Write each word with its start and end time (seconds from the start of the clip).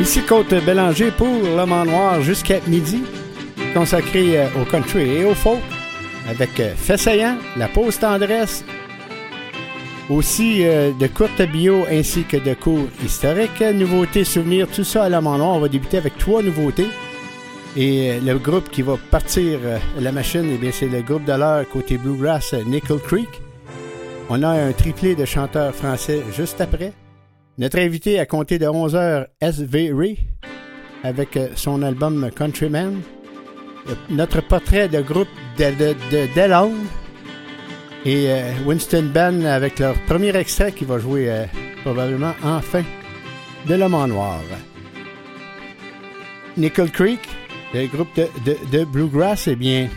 Ici 0.00 0.22
Côte 0.22 0.54
Bélanger 0.64 1.10
pour 1.10 1.28
Le 1.28 1.66
Mans 1.66 1.84
Noir 1.84 2.22
jusqu'à 2.22 2.58
midi, 2.66 3.02
consacré 3.74 4.38
euh, 4.38 4.46
au 4.58 4.64
country 4.64 5.18
et 5.18 5.24
au 5.26 5.34
folk, 5.34 5.60
avec 6.26 6.58
euh, 6.58 6.74
Fessayant, 6.74 7.36
La 7.58 7.68
Pause 7.68 7.98
Tendresse, 7.98 8.64
aussi 10.08 10.64
euh, 10.64 10.92
de 10.98 11.06
courtes 11.06 11.42
bio 11.42 11.84
ainsi 11.90 12.24
que 12.24 12.38
de 12.38 12.54
cours 12.54 12.88
historiques, 13.04 13.60
nouveautés, 13.60 14.24
souvenirs, 14.24 14.68
tout 14.74 14.84
ça 14.84 15.04
à 15.04 15.20
Mans 15.20 15.36
Noir. 15.36 15.50
On 15.50 15.60
va 15.60 15.68
débuter 15.68 15.98
avec 15.98 16.16
trois 16.16 16.42
nouveautés. 16.42 16.88
Et 17.76 18.18
le 18.20 18.38
groupe 18.38 18.70
qui 18.70 18.80
va 18.80 18.96
partir 19.10 19.58
la 19.98 20.12
machine, 20.12 20.48
eh 20.50 20.56
bien, 20.56 20.70
c'est 20.72 20.88
le 20.88 21.02
groupe 21.02 21.26
de 21.26 21.34
l'heure 21.34 21.68
côté 21.68 21.98
Bluegrass, 21.98 22.54
Nickel 22.66 23.00
Creek. 23.00 23.28
On 24.30 24.42
a 24.42 24.48
un 24.48 24.72
triplé 24.72 25.14
de 25.14 25.26
chanteurs 25.26 25.74
français 25.74 26.22
juste 26.34 26.60
après. 26.62 26.94
Notre 27.60 27.78
invité 27.78 28.18
à 28.18 28.24
compter 28.24 28.58
de 28.58 28.64
11h, 28.64 29.26
S.V. 29.42 29.92
Ray, 29.92 30.16
avec 31.04 31.36
euh, 31.36 31.48
son 31.56 31.82
album 31.82 32.30
Countryman. 32.34 33.02
Euh, 33.86 33.94
notre 34.08 34.40
portrait 34.40 34.88
de 34.88 35.02
groupe 35.02 35.28
de, 35.58 35.70
de, 36.10 36.96
et 38.06 38.30
euh, 38.30 38.52
Winston 38.64 39.10
Ben 39.12 39.44
avec 39.44 39.78
leur 39.78 39.94
premier 40.06 40.34
extrait 40.34 40.72
qui 40.72 40.86
va 40.86 40.98
jouer 40.98 41.30
probablement 41.82 42.32
enfin 42.42 42.82
de 43.68 43.74
l'homme 43.74 43.92
en 43.92 44.06
noir. 44.06 44.40
Nickel 46.56 46.90
Creek, 46.90 47.20
le 47.74 47.88
groupe 47.88 48.08
de, 48.16 48.56
de 48.72 48.84
Bluegrass, 48.86 49.48
eh 49.48 49.56
bien, 49.56 49.90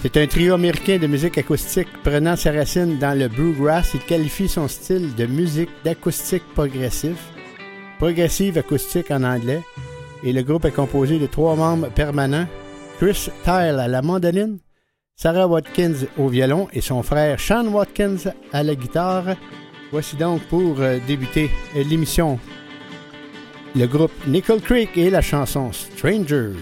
c'est 0.00 0.16
un 0.16 0.26
trio 0.26 0.54
américain 0.54 0.98
de 0.98 1.06
musique 1.06 1.38
acoustique 1.38 1.88
prenant 2.04 2.36
sa 2.36 2.52
racine 2.52 2.98
dans 2.98 3.18
le 3.18 3.28
bluegrass. 3.28 3.94
Il 3.94 4.00
qualifie 4.00 4.48
son 4.48 4.68
style 4.68 5.14
de 5.14 5.26
musique 5.26 5.70
d'acoustique 5.84 6.44
progressif, 6.54 7.16
progressive 7.98 8.58
acoustique 8.58 9.10
en 9.10 9.24
anglais, 9.24 9.62
et 10.22 10.32
le 10.32 10.42
groupe 10.42 10.64
est 10.66 10.72
composé 10.72 11.18
de 11.18 11.26
trois 11.26 11.56
membres 11.56 11.90
permanents 11.90 12.46
Chris 12.98 13.28
Tyle 13.44 13.78
à 13.78 13.88
la 13.88 14.02
mandoline, 14.02 14.58
Sarah 15.16 15.46
Watkins 15.46 16.06
au 16.16 16.28
violon 16.28 16.68
et 16.72 16.80
son 16.80 17.02
frère 17.02 17.40
Sean 17.40 17.66
Watkins 17.66 18.32
à 18.52 18.62
la 18.62 18.74
guitare. 18.74 19.36
Voici 19.90 20.16
donc 20.16 20.42
pour 20.42 20.80
euh, 20.80 20.98
débuter 21.06 21.50
l'émission 21.74 22.38
le 23.74 23.86
groupe 23.86 24.12
Nickel 24.26 24.60
Creek 24.60 24.96
et 24.96 25.10
la 25.10 25.22
chanson 25.22 25.70
Strangers. 25.72 26.54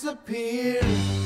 disappear. 0.00 1.19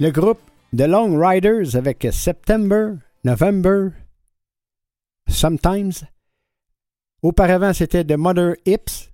Le 0.00 0.10
groupe 0.10 0.40
The 0.74 0.86
Long 0.86 1.18
Riders 1.18 1.76
avec 1.76 2.08
September, 2.10 2.94
November, 3.22 3.90
Sometimes. 5.28 6.06
Auparavant, 7.20 7.74
c'était 7.74 8.02
The 8.02 8.16
Mother 8.16 8.56
Hips, 8.64 9.10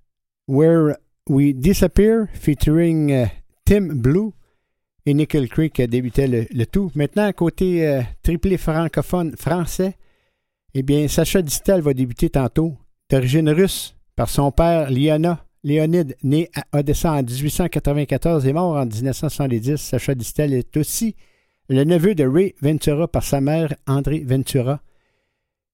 Where 0.47 0.95
We 1.28 1.52
Disappear, 1.57 2.28
featuring 2.35 3.11
euh, 3.11 3.26
Tim 3.64 3.97
Blue 3.97 4.31
et 5.05 5.14
Nickel 5.14 5.49
Creek 5.49 5.81
a 5.81 5.88
débuté 5.88 6.28
le, 6.28 6.47
le 6.52 6.66
tout. 6.66 6.93
Maintenant, 6.95 7.33
côté 7.33 7.85
euh, 7.85 8.02
triplé 8.23 8.57
francophone 8.57 9.37
français, 9.37 9.97
eh 10.73 10.85
bien, 10.85 11.09
Sacha 11.09 11.43
Distel 11.43 11.81
va 11.81 11.95
débuter 11.95 12.31
tantôt, 12.31 12.76
d'origine 13.11 13.50
russe, 13.50 13.97
par 14.14 14.28
son 14.28 14.52
père 14.52 14.88
Liana, 14.88 15.46
Léonide, 15.65 16.17
né 16.23 16.49
à 16.55 16.79
Odessa 16.79 17.13
en 17.13 17.23
1894 17.23 18.47
et 18.47 18.53
mort 18.53 18.77
en 18.77 18.87
1970. 18.87 19.77
Sacha 19.77 20.15
Distel 20.15 20.53
est 20.53 20.77
aussi 20.77 21.17
le 21.69 21.85
neveu 21.85 22.15
de 22.15 22.25
Ray 22.25 22.55
Ventura 22.63 23.09
par 23.09 23.25
sa 23.25 23.41
mère 23.41 23.75
André 23.87 24.21
Ventura. 24.21 24.81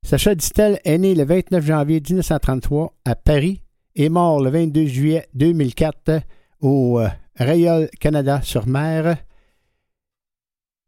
Sacha 0.02 0.34
Distel 0.34 0.80
est 0.84 0.98
né 0.98 1.14
le 1.14 1.24
29 1.24 1.64
janvier 1.64 2.00
1933 2.00 2.94
à 3.04 3.14
Paris 3.14 3.60
et 3.94 4.08
mort 4.08 4.42
le 4.42 4.50
22 4.50 4.86
juillet 4.86 5.28
2004 5.34 6.22
au 6.60 6.98
euh, 7.00 7.08
Royal 7.38 7.88
Canada 8.00 8.40
sur 8.42 8.66
mer. 8.66 9.16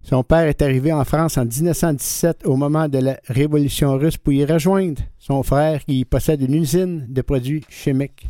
Son 0.03 0.23
père 0.23 0.47
est 0.47 0.61
arrivé 0.61 0.93
en 0.93 1.05
France 1.05 1.39
en 1.39 1.47
1917 1.47 2.47
au 2.47 2.57
moment 2.57 2.89
de 2.89 2.99
la 2.99 3.19
Révolution 3.27 3.97
russe 3.97 4.19
pour 4.19 4.35
y 4.35 4.45
rejoindre 4.45 5.03
son 5.19 5.43
frère 5.43 5.85
qui 5.85 6.05
possède 6.05 6.43
une 6.43 6.55
usine 6.55 7.07
de 7.09 7.23
produits 7.23 7.65
chimiques. 7.71 8.27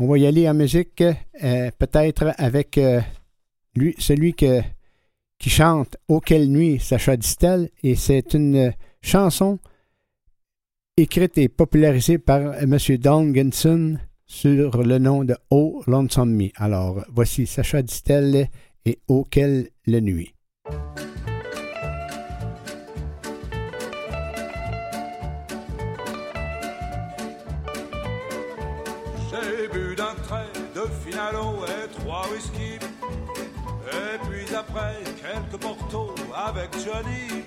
On 0.00 0.06
va 0.06 0.18
y 0.18 0.26
aller 0.26 0.48
en 0.48 0.54
musique, 0.54 1.02
euh, 1.02 1.70
peut-être 1.76 2.32
avec 2.38 2.78
euh, 2.78 3.00
lui, 3.74 3.96
celui 3.98 4.32
qui 4.32 5.50
chante 5.50 5.96
Auquel 6.06 6.48
nuit 6.48 6.78
Sacha 6.78 7.16
Distel, 7.16 7.70
et 7.82 7.96
c'est 7.96 8.34
une 8.34 8.72
chanson 9.02 9.58
écrite 10.96 11.38
et 11.38 11.48
popularisée 11.48 12.18
par 12.18 12.54
M. 12.62 12.76
Don 12.98 13.32
sur 14.26 14.82
le 14.82 14.98
nom 14.98 15.24
de 15.24 15.34
Oh 15.50 15.82
Lonesome 15.86 16.32
Me. 16.32 16.50
Alors, 16.56 17.04
voici 17.12 17.46
Sacha 17.46 17.82
Distel 17.82 18.48
et 18.84 18.98
Auquel 19.08 19.70
la 19.86 20.00
nuit. 20.00 20.34
Après, 34.58 34.96
quelques 35.22 35.60
portos 35.60 36.14
avec 36.34 36.70
Johnny. 36.84 37.44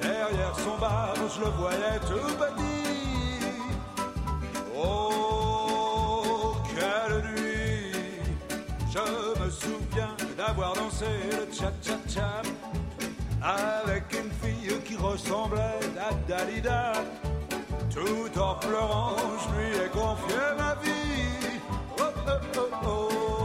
Derrière 0.00 0.54
son 0.58 0.76
bar, 0.78 1.14
je 1.16 1.40
le 1.40 1.50
voyais 1.50 1.98
tout 2.00 2.34
petit. 2.42 3.46
Oh, 4.76 6.54
quelle 6.74 7.22
nuit! 7.30 7.92
Je 8.90 9.44
me 9.44 9.50
souviens 9.50 10.14
d'avoir 10.36 10.72
dansé 10.74 11.06
le 11.30 11.52
cha-cha-cha 11.52 12.42
avec 13.42 14.04
une 14.12 14.30
fille 14.42 14.80
qui 14.84 14.96
ressemblait 14.96 15.80
à 15.98 16.14
Dalida. 16.28 16.92
Tout 17.90 18.40
en 18.40 18.54
pleurant, 18.54 19.16
je 19.42 19.48
lui 19.56 19.76
ai 19.76 19.88
confié 19.88 20.36
ma 20.56 20.74
vie. 20.82 21.60
Oh, 21.98 22.02
oh, 22.26 22.30
oh, 22.56 22.60
oh, 22.86 23.37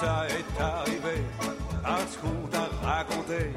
ça 0.00 0.26
est 0.28 0.62
arrivé 0.62 1.22
parce 1.82 2.16
qu'on 2.16 2.46
t'a 2.48 2.68
raconté 2.82 3.52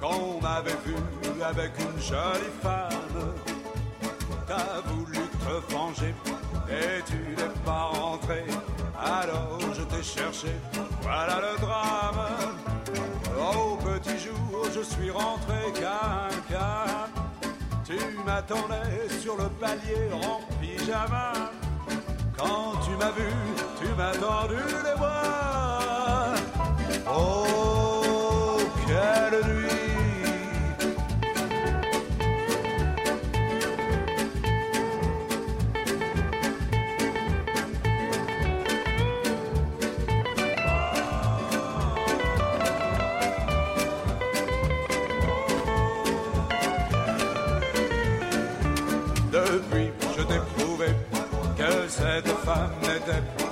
qu'on 0.00 0.40
m'avait 0.40 0.78
vu 0.86 0.94
avec 1.42 1.72
une 1.78 2.00
jolie 2.00 2.54
femme. 2.62 3.34
T'as 4.46 4.80
voulu 4.86 5.22
te 5.44 5.74
venger 5.74 6.14
et 6.68 7.02
tu 7.10 7.20
n'es 7.36 7.54
pas 7.64 7.90
rentré. 7.92 8.44
Alors 8.98 9.58
je 9.76 9.82
t'ai 9.82 10.02
cherché, 10.02 10.52
voilà 11.02 11.40
le 11.46 11.60
drame. 11.60 12.22
Au 13.52 13.76
petit 13.76 14.18
jour, 14.18 14.66
je 14.72 14.82
suis 14.82 15.10
rentré 15.10 15.60
calme, 15.80 17.10
Tu 17.84 17.98
m'attendais 18.24 19.08
sur 19.20 19.36
le 19.36 19.48
palier 19.60 20.08
en 20.12 20.40
pyjama. 20.60 21.32
Quand 22.36 22.78
tu 22.84 22.92
m'as 22.96 23.10
vu, 23.10 23.30
tu 23.80 23.88
m'as 23.96 24.12
tendu 24.12 24.62
les 24.84 24.96
bras. 24.98 25.79
Oh, 27.12 28.58
quelle 28.86 29.40
nuit! 29.52 29.66
Depuis, 49.32 49.90
je 50.16 50.22
prouvé 50.22 50.86
que 51.58 51.88
cette 51.88 52.28
femme 52.44 52.70
n'était 52.82 53.22
tout 53.36 53.49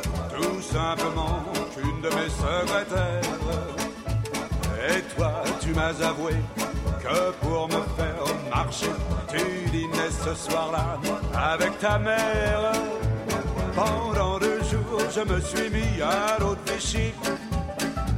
simplement 0.72 1.42
qu'une 1.74 2.00
de 2.00 2.08
mes 2.08 2.28
secrétaires. 2.28 3.20
Et 4.90 5.02
toi, 5.14 5.42
tu 5.60 5.68
m'as 5.74 5.96
avoué 6.06 6.34
que 7.02 7.30
pour 7.40 7.68
me 7.68 7.82
faire 7.96 8.24
marcher, 8.50 8.92
tu 9.28 9.70
dînais 9.70 10.10
ce 10.24 10.34
soir-là 10.34 10.98
avec 11.34 11.78
ta 11.78 11.98
mère. 11.98 12.72
Pendant 13.74 14.38
deux 14.38 14.60
jours, 14.70 15.02
je 15.14 15.20
me 15.20 15.40
suis 15.40 15.70
mis 15.70 16.02
à 16.02 16.38
l'autre 16.40 16.60
Vichy. 16.66 17.12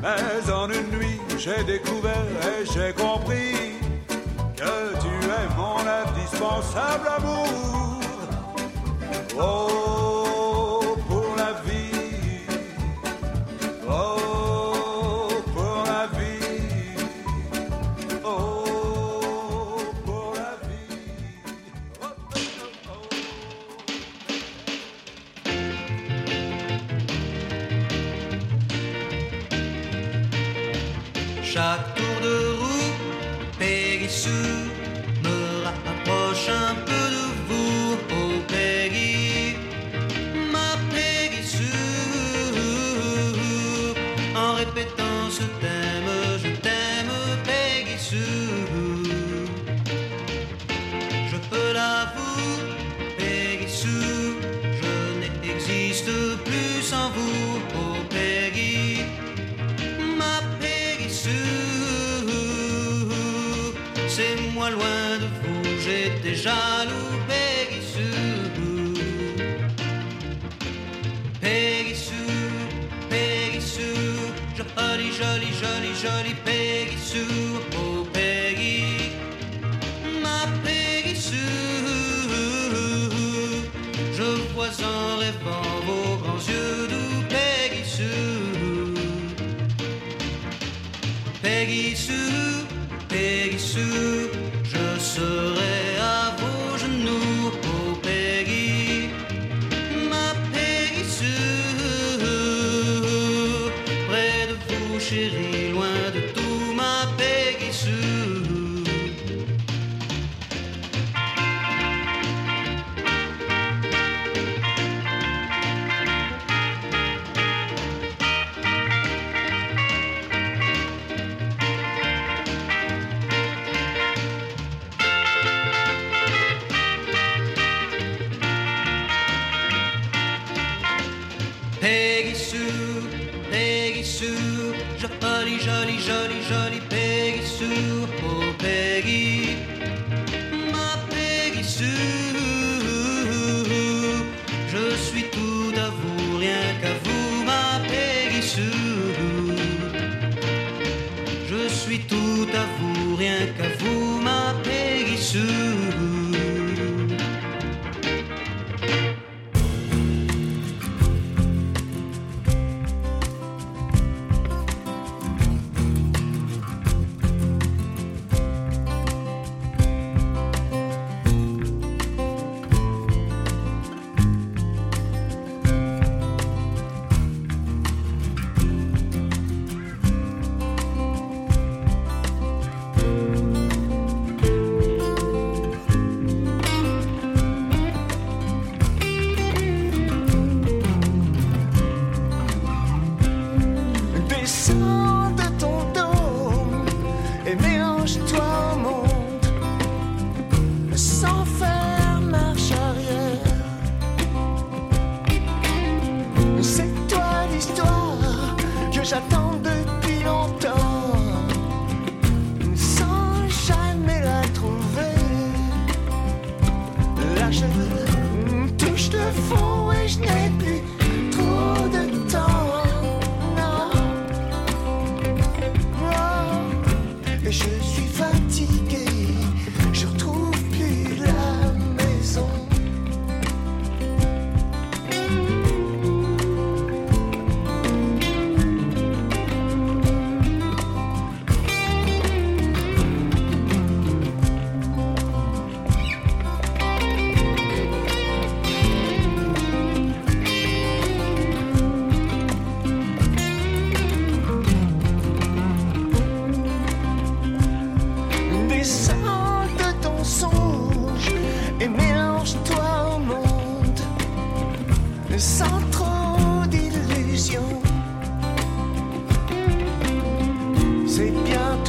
Mais 0.02 0.52
en 0.52 0.68
une 0.70 0.90
nuit, 0.98 1.20
j'ai 1.38 1.62
découvert 1.64 2.30
et 2.52 2.64
j'ai 2.72 2.92
compris 2.94 3.78
que 4.56 4.74
tu 5.02 5.12
es 5.38 5.46
mon 5.56 5.78
indispensable 6.02 7.08
amour. 7.18 8.00
Oh, 9.38 10.49
Oh, 13.92 14.29
loin 64.70 65.18
de 65.22 65.28
vous, 65.40 65.62
j'étais 65.84 66.34
jaloux, 66.34 67.12
Peggy 67.28 67.82
Sue. 67.92 68.50
Peggy 71.40 71.94
Sue, 71.94 72.64
Peggy 73.08 73.60
Sue, 73.60 74.32
jolie, 74.76 75.12
jolie. 75.12 75.50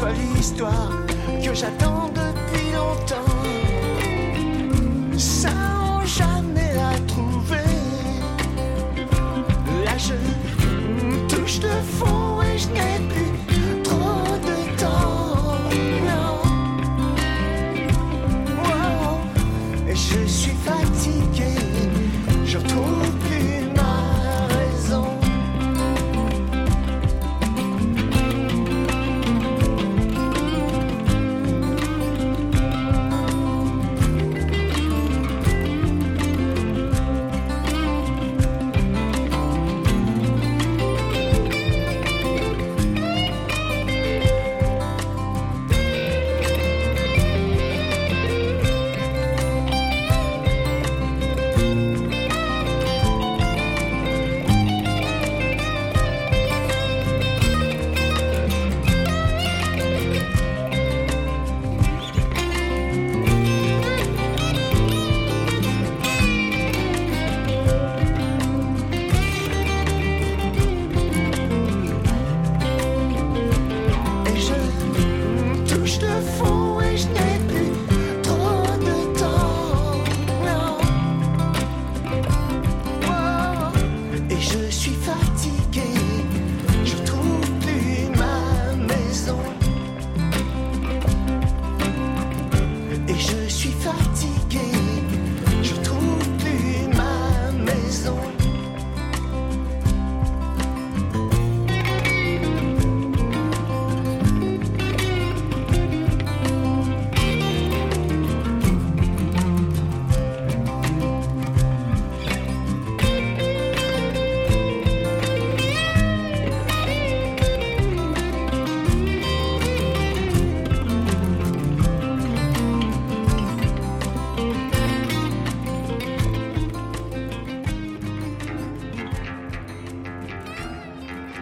toi 0.02 0.10
l'histoire 0.36 0.92
que 1.44 1.54
j'attends 1.54 2.10
depuis 2.10 2.72
longtemps. 2.74 3.38
Sans 5.16 6.04
jamais 6.06 6.74
la 6.74 6.98
trouver. 7.06 7.72
Là 9.86 9.96
je 9.98 10.16
touche 11.34 11.60
le 11.62 11.82
fond 11.98 12.42
et 12.42 12.58
je 12.58 12.68
n'ai 12.70 12.98
plus. 13.10 13.21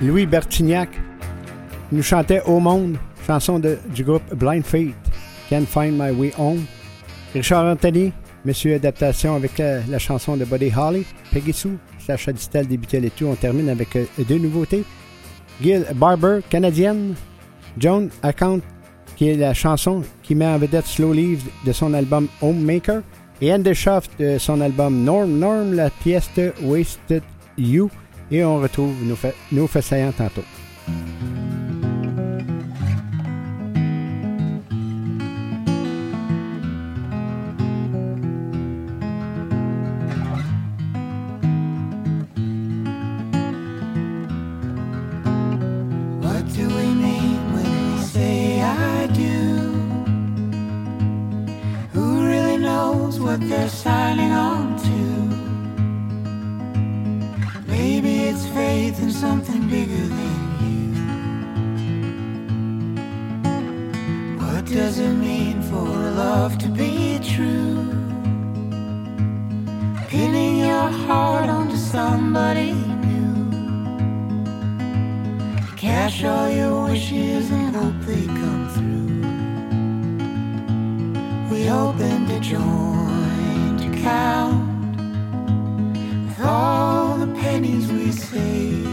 Louis 0.10 0.26
Bertignac 0.26 0.90
nous 1.92 2.02
chantait 2.02 2.42
Au 2.48 2.60
monde, 2.60 2.98
chanson 3.28 3.60
de- 3.60 3.78
du 3.94 4.04
groupe 4.04 4.24
Blind 4.34 4.66
Faith, 4.66 4.96
Can't 5.52 5.68
Find 5.68 6.00
My 6.00 6.10
Way 6.10 6.34
Home. 6.40 6.66
Richard 7.36 7.66
Anthony, 7.66 8.12
Monsieur 8.44 8.74
Adaptation 8.74 9.36
avec 9.36 9.60
la, 9.60 10.00
chanson 10.00 10.36
de 10.36 10.46
Buddy 10.46 10.72
Holly. 10.76 11.06
Peggy 11.32 11.54
Sue, 11.54 11.78
Sacha 12.00 12.34
Distel 12.34 12.66
débutait 12.66 13.00
les 13.00 13.12
tout. 13.12 13.26
On 13.26 13.36
termine 13.36 13.70
avec 13.70 13.96
euh, 13.96 14.06
deux 14.28 14.40
nouveautés. 14.40 14.84
Gil 15.62 15.86
Barber, 15.94 16.40
canadienne. 16.50 17.14
Joan 17.78 18.10
Account, 18.24 18.62
qui 19.16 19.30
est 19.30 19.36
la 19.36 19.54
chanson 19.54 20.02
qui 20.24 20.34
met 20.34 20.48
en 20.48 20.58
vedette 20.58 20.88
Slow 20.88 21.14
Leaves 21.14 21.48
de 21.68 21.72
son 21.72 21.94
album 21.94 22.28
Homemaker. 22.42 23.04
Et 23.42 23.54
Andy 23.54 23.74
de 24.18 24.38
son 24.40 24.60
album 24.60 25.04
Norm. 25.04 25.30
Norm, 25.30 25.76
la 25.76 25.92
pièce 25.92 26.32
de 26.36 26.52
Wasted 26.64 27.22
You. 27.60 27.92
Et 28.32 28.44
on 28.44 28.60
retrouve 28.60 29.04
nos, 29.04 29.16
fa 29.16 29.30
nos 29.52 29.68
tantôt. 29.68 30.44
Joint 82.50 83.82
account 83.86 84.98
with 86.26 86.42
all 86.44 87.16
the 87.18 87.28
pennies 87.42 87.92
we 87.92 88.12
saved. 88.12 88.90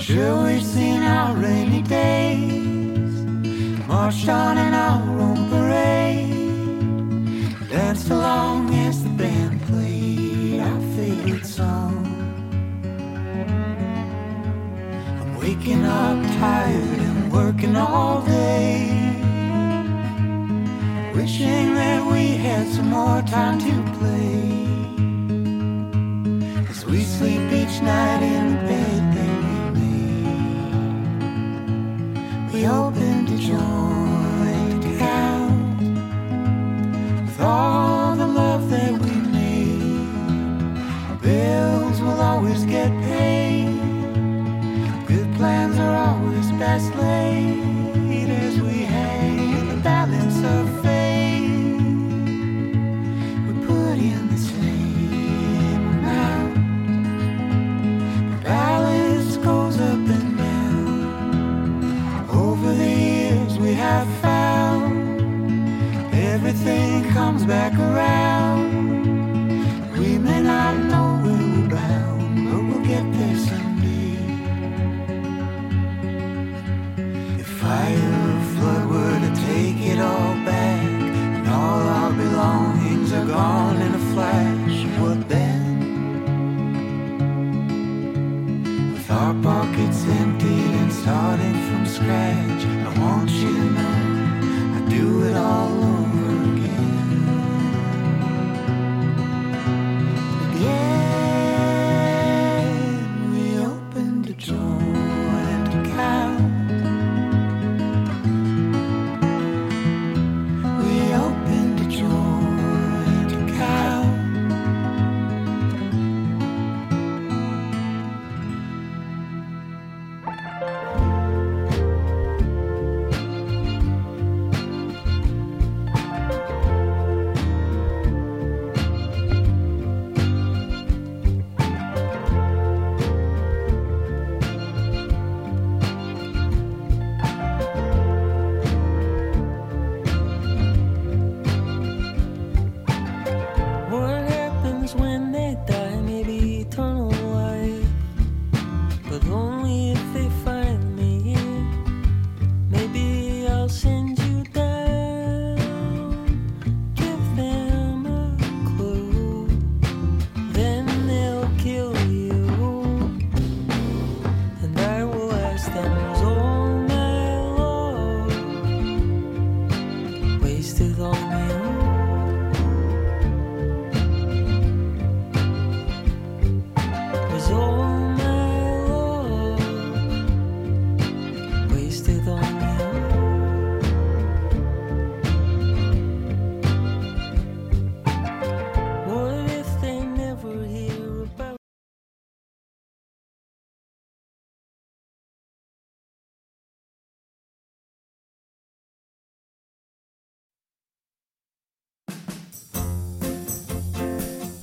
Sure, 0.00 0.46
we've 0.46 0.64
seen 0.64 1.02
our 1.02 1.36
rainy 1.36 1.82
days, 1.82 3.12
marched 3.86 4.30
on 4.30 4.56
in 4.56 4.72
our 4.72 5.20
own 5.20 5.50
parade, 5.50 6.88
danced 7.68 8.08
along 8.08 8.74
as 8.76 9.02
the 9.04 9.10
band 9.10 9.60
played 9.68 10.60
our 10.60 10.80
favorite 10.96 11.44
song. 11.44 12.06
I'm 15.20 15.36
waking 15.38 15.84
up 15.84 16.18
tired 16.40 16.98
and 17.08 17.30
working 17.30 17.76
all 17.76 18.22
day. 18.22 19.01
Wishing 21.22 21.74
that 21.74 22.04
we 22.10 22.34
had 22.34 22.66
some 22.66 22.90
more 22.90 23.22
time 23.22 23.60
to 23.60 23.74
play. 23.96 24.42
As 26.68 26.84
we 26.84 27.04
sleep 27.04 27.42
each 27.52 27.80
night 27.80 28.22
in 28.24 28.41
comes 67.12 67.44
back 67.44 67.74
around. 67.78 68.31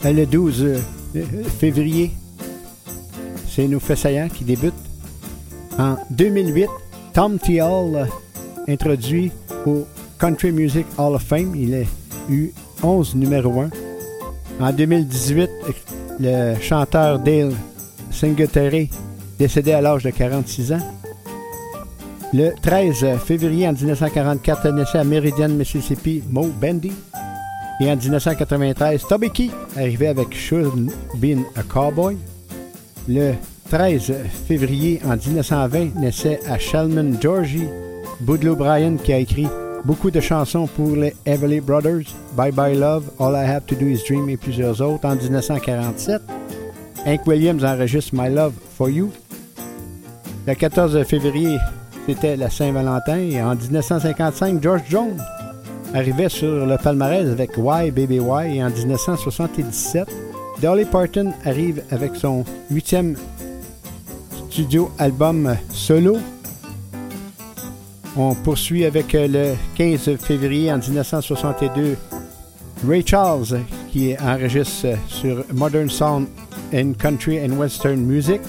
Le 0.04 0.26
12 0.26 0.64
euh, 0.64 0.78
euh, 1.16 1.44
février. 1.60 2.12
C'est 3.48 3.68
Nous 3.68 3.80
Fessayants 3.80 4.30
qui 4.30 4.44
débute. 4.44 4.74
En 5.78 5.96
2008, 6.12 6.68
Tom 7.14 7.38
T. 7.38 7.62
Hall, 7.62 7.96
euh, 7.96 8.06
introduit 8.68 9.32
au 9.66 9.86
Country 10.20 10.52
Music 10.52 10.86
Hall 10.98 11.16
of 11.16 11.24
Fame. 11.24 11.54
Il 11.56 11.76
a 11.76 11.84
eu 12.30 12.52
11 12.82 13.16
numéro 13.16 13.62
1. 13.62 13.70
En 14.62 14.74
2018, 14.74 15.50
le 16.20 16.56
chanteur 16.60 17.20
Dale 17.20 17.54
Singletary, 18.12 18.90
décédé 19.38 19.72
à 19.72 19.82
l'âge 19.82 20.04
de 20.04 20.10
46 20.10 20.74
ans. 20.74 20.80
Le 22.34 22.52
13 22.62 23.18
février 23.26 23.68
en 23.68 23.74
1944, 23.74 24.70
naissait 24.72 25.00
à 25.00 25.04
Meridian, 25.04 25.50
Mississippi, 25.50 26.22
Mo 26.30 26.48
Bendy. 26.62 26.92
Et 27.82 27.90
en 27.90 27.96
1993, 27.96 29.06
Toby 29.08 29.30
Keith 29.32 29.54
arrivait 29.78 30.08
avec 30.08 30.36
Should 30.36 30.92
Been 31.16 31.44
a 31.56 31.64
Cowboy. 31.64 32.18
Le 33.08 33.34
13 33.70 34.14
février 34.48 35.00
en 35.06 35.16
1920, 35.16 35.96
naissait 35.96 36.40
à 36.50 36.60
Shelman, 36.60 37.18
Georgie, 37.22 37.68
Boudleaux 38.22 38.56
Bryan 38.56 38.98
qui 38.98 39.14
a 39.14 39.20
écrit 39.20 39.48
beaucoup 39.86 40.12
de 40.12 40.20
chansons 40.20 40.68
pour 40.68 40.96
les 40.98 41.16
Everly 41.26 41.62
Brothers, 41.62 42.14
Bye 42.36 42.52
Bye 42.52 42.78
Love, 42.78 43.12
All 43.20 43.34
I 43.34 43.50
Have 43.50 43.66
to 43.68 43.76
Do 43.76 43.86
Is 43.86 44.04
Dream 44.08 44.28
et 44.30 44.38
plusieurs 44.38 44.82
autres. 44.82 45.06
En 45.06 45.16
1947, 45.16 46.22
Hank 47.06 47.26
Williams 47.28 47.64
enregistre 47.64 48.12
My 48.14 48.30
Love 48.30 48.54
for 48.76 48.90
You. 48.90 49.10
Le 50.46 50.54
14 50.54 51.02
février, 51.04 51.58
c'était 52.06 52.36
la 52.36 52.50
Saint-Valentin 52.50 53.20
et 53.20 53.42
en 53.42 53.56
1955, 53.56 54.62
George 54.62 54.82
Jones 54.90 55.18
arrivait 55.94 56.30
sur 56.30 56.66
le 56.66 56.78
palmarès 56.78 57.28
avec 57.28 57.52
Why 57.58 57.92
Baby 57.92 58.20
Why 58.20 58.58
et 58.58 58.64
en 58.64 58.70
1977, 58.70 60.08
Dolly 60.62 60.86
Parton 60.86 61.34
arrive 61.46 61.84
avec 61.92 62.16
son 62.16 62.44
huitième 62.70 63.16
studio 64.50 64.92
album 64.98 65.56
solo. 65.72 66.18
On 68.18 68.34
poursuit 68.36 68.86
avec 68.86 69.16
euh, 69.16 69.28
le 69.28 69.56
15 69.76 70.18
février 70.18 70.72
en 70.72 70.80
1962, 70.80 71.96
Ray 72.88 73.04
Charles 73.06 73.60
qui 73.92 74.16
enregistre 74.20 74.88
euh, 74.88 74.96
sur 75.08 75.46
Modern 75.54 75.90
Sound 75.90 76.28
and 76.74 76.94
Country 77.00 77.40
and 77.40 77.54
Western 77.54 78.00
Music. 78.00 78.42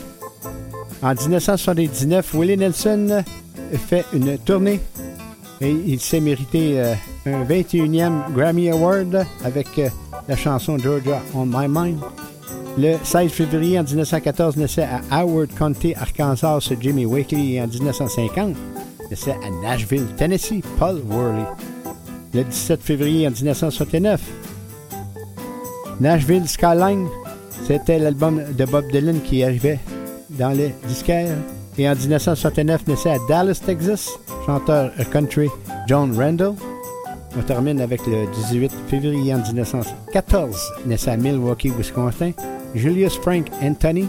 En 1.03 1.15
1979, 1.15 2.35
Willie 2.35 2.57
Nelson 2.57 3.23
fait 3.87 4.05
une 4.13 4.37
tournée 4.39 4.81
et 5.61 5.71
il 5.71 6.01
s'est 6.01 6.21
mérité 6.21 6.81
euh, 6.81 6.95
un 7.27 7.45
21e 7.45 8.33
Grammy 8.33 8.71
Award 8.71 9.27
avec 9.45 9.79
euh, 9.79 9.89
la 10.29 10.37
chanson 10.37 10.79
Georgia 10.79 11.21
on 11.35 11.47
My 11.47 11.69
Mind. 11.69 11.99
Le 12.79 12.97
16 13.03 13.31
février 13.31 13.79
en 13.79 13.83
1914 13.83 14.57
naissait 14.57 14.85
à 14.85 15.01
Howard 15.21 15.51
County, 15.55 15.95
Arkansas, 15.95 16.71
Jimmy 16.81 17.05
Wakely 17.05 17.57
et 17.57 17.63
en 17.63 17.67
1950 17.67 18.57
naissait 19.11 19.33
à 19.45 19.51
Nashville, 19.63 20.07
Tennessee, 20.17 20.63
Paul 20.79 21.01
Worley. 21.09 21.45
Le 22.33 22.45
17 22.45 22.81
février 22.81 23.27
en 23.27 23.33
1969, 23.33 24.21
Nashville 26.01 26.49
Skyline, 26.49 27.09
c'était 27.67 27.99
l'album 27.99 28.43
de 28.57 28.65
Bob 28.65 28.91
Dylan 28.93 29.21
qui 29.21 29.43
arrivait 29.43 29.81
dans 30.31 30.51
les 30.51 30.73
disquaires. 30.87 31.37
Et 31.77 31.89
en 31.89 31.95
1969 31.95 32.87
naissait 32.87 33.11
à 33.11 33.19
Dallas, 33.29 33.61
Texas, 33.65 34.11
chanteur 34.47 34.93
country 35.11 35.49
John 35.89 36.17
Randall. 36.17 36.55
On 37.37 37.43
termine 37.43 37.81
avec 37.81 38.07
le 38.07 38.27
18 38.51 38.73
février 38.89 39.35
en 39.35 39.39
1914, 39.39 40.73
naissait 40.87 41.13
à 41.13 41.17
Milwaukee, 41.17 41.71
Wisconsin, 41.71 42.33
Julius 42.75 43.17
Frank 43.19 43.47
Anthony. 43.63 44.07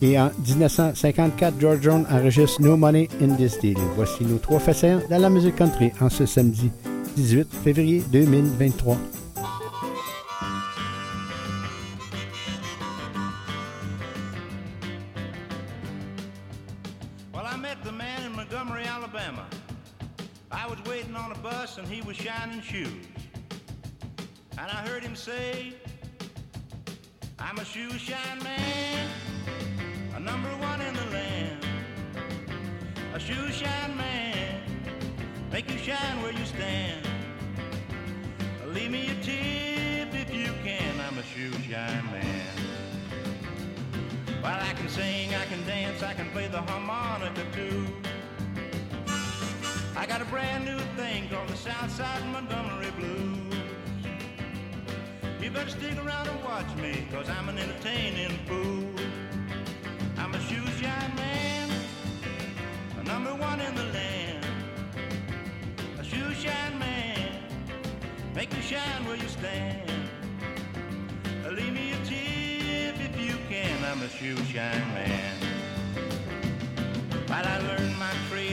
Et 0.00 0.18
en 0.18 0.30
1954, 0.46 1.54
George 1.60 1.82
Jones 1.82 2.06
enregistre 2.10 2.60
No 2.60 2.76
Money 2.76 3.08
in 3.20 3.34
This 3.36 3.58
Deal. 3.60 3.76
Voici 3.94 4.24
nos 4.24 4.38
trois 4.38 4.58
faits 4.58 5.08
dans 5.08 5.18
la 5.18 5.30
musique 5.30 5.56
country 5.56 5.92
en 6.00 6.08
ce 6.08 6.26
samedi 6.26 6.70
18 7.16 7.48
février 7.62 8.02
2023. 8.10 8.96
And 21.78 21.88
he 21.88 22.02
was 22.02 22.16
shining 22.16 22.60
shoes. 22.60 23.06
And 24.58 24.70
I 24.70 24.86
heard 24.86 25.02
him 25.02 25.16
say, 25.16 25.74
I'm 27.38 27.58
a 27.58 27.64
shoe 27.64 27.90
shine 27.92 28.42
man, 28.42 29.08
a 30.14 30.20
number 30.20 30.48
one 30.48 30.80
in 30.82 30.94
the 30.94 31.04
land. 31.06 31.64
A 33.14 33.20
shoe 33.20 33.50
shine 33.50 33.96
man, 33.96 34.60
make 35.50 35.70
you 35.70 35.78
shine 35.78 36.22
where 36.22 36.32
you 36.32 36.44
stand. 36.44 37.06
Leave 38.66 38.90
me 38.90 39.10
a 39.10 39.14
tip 39.22 40.14
if 40.14 40.34
you 40.34 40.52
can, 40.64 41.00
I'm 41.00 41.16
a 41.16 41.22
shoe 41.22 41.52
shine 41.62 42.04
man. 42.10 42.52
Well, 44.42 44.58
I 44.60 44.72
can 44.74 44.88
sing, 44.88 45.34
I 45.34 45.44
can 45.46 45.64
dance, 45.66 46.02
I 46.02 46.12
can 46.14 46.28
play 46.30 46.48
the 46.48 46.60
harmonica 46.60 47.44
too. 47.54 48.01
I 50.02 50.06
got 50.06 50.20
a 50.20 50.24
brand 50.24 50.64
new 50.64 50.80
thing 50.96 51.28
called 51.28 51.48
the 51.48 51.54
Southside 51.54 52.26
Montgomery 52.32 52.90
Blues. 52.98 53.54
You 55.40 55.48
better 55.52 55.70
stick 55.70 55.96
around 56.04 56.26
and 56.26 56.42
watch 56.42 56.66
me, 56.74 57.06
cause 57.12 57.30
I'm 57.30 57.48
an 57.48 57.56
entertaining 57.56 58.36
fool. 58.48 58.90
I'm 60.18 60.34
a 60.34 60.40
shoe 60.40 60.66
shine 60.82 61.14
man, 61.14 61.70
a 62.98 63.04
number 63.04 63.32
one 63.32 63.60
in 63.60 63.76
the 63.76 63.84
land. 63.84 64.44
A 66.00 66.02
shoe 66.02 66.34
shine 66.34 66.80
man, 66.80 67.36
make 68.34 68.52
you 68.56 68.62
shine 68.62 69.06
where 69.06 69.14
you 69.14 69.28
stand. 69.28 69.88
Leave 71.48 71.72
me 71.72 71.92
a 71.92 72.04
tip 72.04 72.96
if 72.98 73.20
you 73.20 73.38
can, 73.48 73.84
I'm 73.84 74.02
a 74.02 74.08
shoe 74.08 74.36
shine 74.46 74.94
man. 74.94 75.36
While 77.28 77.46
I 77.46 77.58
learned 77.60 77.96
my 77.98 78.12
trade 78.28 78.51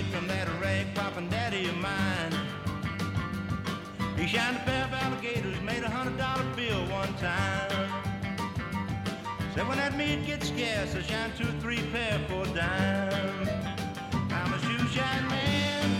Said 9.59 9.67
when 9.67 9.77
that 9.77 9.97
meat 9.97 10.25
gets 10.25 10.47
scarce, 10.47 10.95
I 10.95 11.01
shine 11.01 11.33
two 11.37 11.51
three 11.59 11.81
pair 11.91 12.17
for 12.29 12.43
a 12.43 12.53
dime. 12.55 13.49
I'm 14.31 14.53
a 14.53 14.59
shoe 14.61 14.87
shine 14.87 15.27
man, 15.27 15.97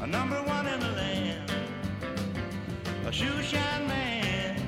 a 0.00 0.06
number 0.06 0.40
one 0.40 0.68
in 0.68 0.78
the 0.78 0.92
land. 0.92 1.52
A 3.06 3.10
shoe 3.10 3.42
shine 3.42 3.88
man, 3.88 4.62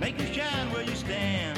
make 0.00 0.20
you 0.20 0.26
shine 0.34 0.72
where 0.72 0.82
you 0.82 0.96
stand. 0.96 1.53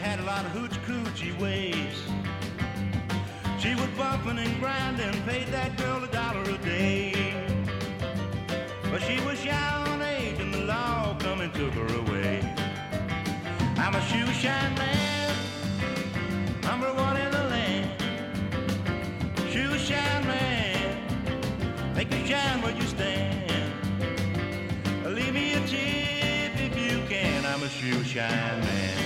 Had 0.00 0.18
a 0.18 0.22
lot 0.22 0.46
of 0.46 0.52
hoochie 0.52 0.82
coochie 0.86 1.38
ways. 1.38 1.96
She 3.58 3.74
was 3.74 3.88
bumping 3.98 4.38
and 4.38 4.58
grinding, 4.58 5.12
paid 5.24 5.48
that 5.48 5.76
girl 5.76 6.02
a 6.02 6.06
dollar 6.06 6.42
a 6.42 6.58
day. 6.58 7.34
But 8.90 9.02
she 9.02 9.20
was 9.20 9.38
shy 9.38 9.84
on 9.88 10.00
age 10.00 10.40
and 10.40 10.54
the 10.54 10.64
law 10.64 11.16
come 11.20 11.42
and 11.42 11.52
took 11.52 11.74
her 11.74 11.94
away. 12.02 12.40
I'm 13.76 13.94
a 13.94 14.00
shoe 14.08 14.26
shine 14.32 14.74
man, 14.74 15.36
number 16.62 16.92
one 16.94 17.18
in 17.18 17.30
the 17.30 17.44
land. 17.54 17.90
Shoe 19.52 19.76
shine 19.78 20.26
man, 20.26 21.94
make 21.94 22.10
you 22.10 22.26
shine 22.26 22.62
where 22.62 22.74
you 22.74 22.86
stand. 22.86 23.52
Leave 25.04 25.34
me 25.34 25.52
a 25.52 25.60
tip 25.66 26.52
if 26.56 26.74
you 26.78 27.02
can. 27.06 27.44
I'm 27.44 27.62
a 27.62 27.68
shoe 27.68 28.02
shine 28.02 28.60
man. 28.60 28.99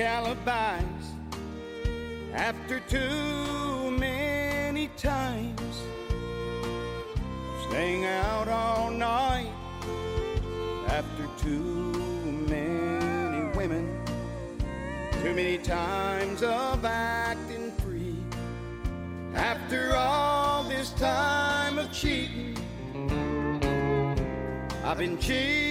Alibis, 0.00 0.82
after 2.34 2.80
too 2.80 3.90
many 3.92 4.88
times, 4.96 5.82
staying 7.68 8.04
out 8.06 8.48
all 8.48 8.90
night, 8.90 9.52
after 10.88 11.28
too 11.38 11.92
many 12.48 13.56
women, 13.56 14.02
too 15.22 15.34
many 15.34 15.58
times 15.58 16.42
of 16.42 16.84
acting 16.84 17.70
free, 17.72 18.16
after 19.34 19.94
all 19.96 20.64
this 20.64 20.90
time 20.92 21.78
of 21.78 21.92
cheating. 21.92 22.56
I've 24.84 24.98
been 24.98 25.18
cheating 25.18 25.69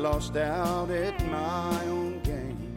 lost 0.00 0.34
out 0.34 0.90
at 0.90 1.22
my 1.26 1.84
own 1.84 2.20
game. 2.20 2.72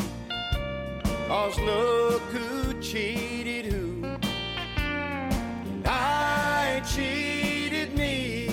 Cause 1.30 1.58
look 1.60 2.22
who 2.24 2.74
cheated 2.82 3.72
who. 3.72 4.06
I 5.86 6.82
cheated 6.86 7.98
me 7.98 8.50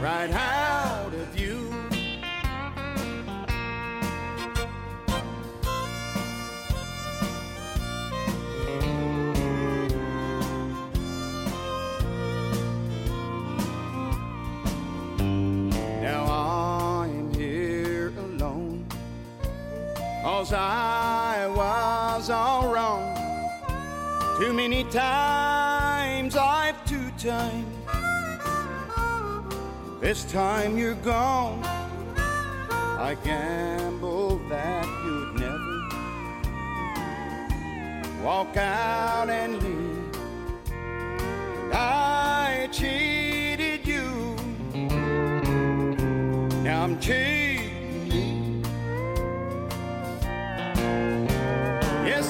right 0.00 0.30
out 0.32 0.89
Cause 20.50 20.58
I 20.58 21.46
was 21.46 22.28
all 22.28 22.74
wrong. 22.74 23.14
Too 24.40 24.52
many 24.52 24.82
times 24.82 26.34
I've 26.34 26.84
two 26.86 27.08
times. 27.12 27.68
This 30.00 30.24
time 30.24 30.76
you're 30.76 30.96
gone. 30.96 31.62
I 31.62 33.16
gambled 33.22 34.40
that 34.50 34.86
you'd 35.04 35.38
never 35.38 35.88
walk 38.24 38.56
out 38.56 39.30
and 39.30 39.62
leave. 39.62 40.16
I 41.72 42.68
cheated 42.72 43.86
you. 43.86 44.34
Now 46.64 46.82
I'm 46.82 46.98
cheating 46.98 47.39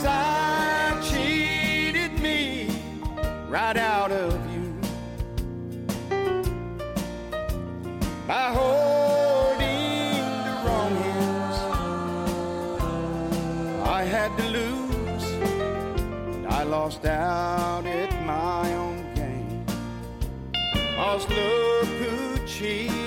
I 0.05 1.01
cheated 1.03 2.13
me 2.21 2.69
right 3.49 3.77
out 3.77 4.13
of 4.13 4.33
you 4.53 4.75
by 8.27 8.53
holding 8.53 10.23
the 10.47 10.55
wrong 10.65 10.97
ends. 11.17 11.59
I 13.89 14.03
had 14.05 14.37
to 14.39 14.45
lose, 14.49 15.25
and 16.35 16.47
I 16.47 16.63
lost 16.63 17.05
out 17.05 17.85
at 17.87 18.13
my 18.25 18.73
own 18.75 19.15
game. 19.15 19.65
Cause 20.97 21.29
look 21.29 21.89
who 22.01 22.47
cheated 22.47 23.00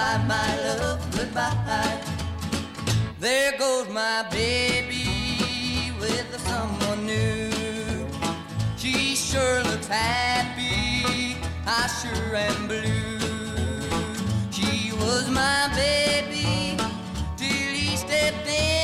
Bye 0.00 0.16
bye 0.16 0.24
my 0.28 0.76
love, 0.78 1.02
goodbye. 1.14 2.00
There 3.18 3.52
goes 3.58 3.86
my 3.90 4.26
baby 4.30 5.92
with 6.00 6.30
someone 6.48 7.04
new. 7.04 8.06
She 8.78 9.14
sure 9.14 9.62
looks 9.64 9.88
happy, 9.88 11.36
I 11.66 11.86
sure 12.00 12.34
am 12.34 12.66
blue. 12.66 13.18
She 14.50 14.90
was 15.02 15.28
my 15.28 15.68
baby 15.76 16.78
till 17.36 17.74
he 17.80 17.94
stepped 17.98 18.48
in. 18.48 18.79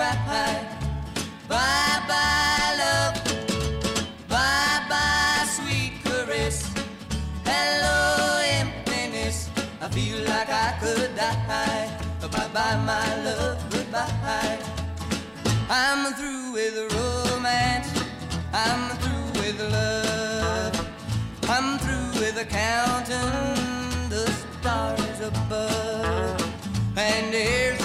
Cry. 0.00 0.66
Bye 1.48 2.00
bye, 2.08 2.74
love. 2.82 3.14
Bye 4.28 4.80
bye, 4.88 5.46
sweet 5.46 5.92
caress. 6.04 6.72
Hello, 7.44 8.40
emptiness. 8.60 9.50
I 9.80 9.88
feel 9.88 10.18
like 10.24 10.48
I 10.48 10.76
could 10.80 11.14
die. 11.16 11.90
Bye 12.20 12.48
bye, 12.54 12.76
my 12.86 13.22
love. 13.24 13.58
Goodbye. 13.70 14.58
I'm 15.68 16.14
through 16.14 16.52
with 16.52 16.76
romance. 16.94 17.88
I'm 18.52 18.96
through 18.98 19.42
with 19.42 19.60
love. 19.60 20.74
I'm 21.48 21.78
through 21.78 22.20
with 22.20 22.48
counting 22.48 24.08
the 24.08 24.26
stars 24.60 25.20
above. 25.20 26.40
And 26.96 27.34
here's 27.34 27.79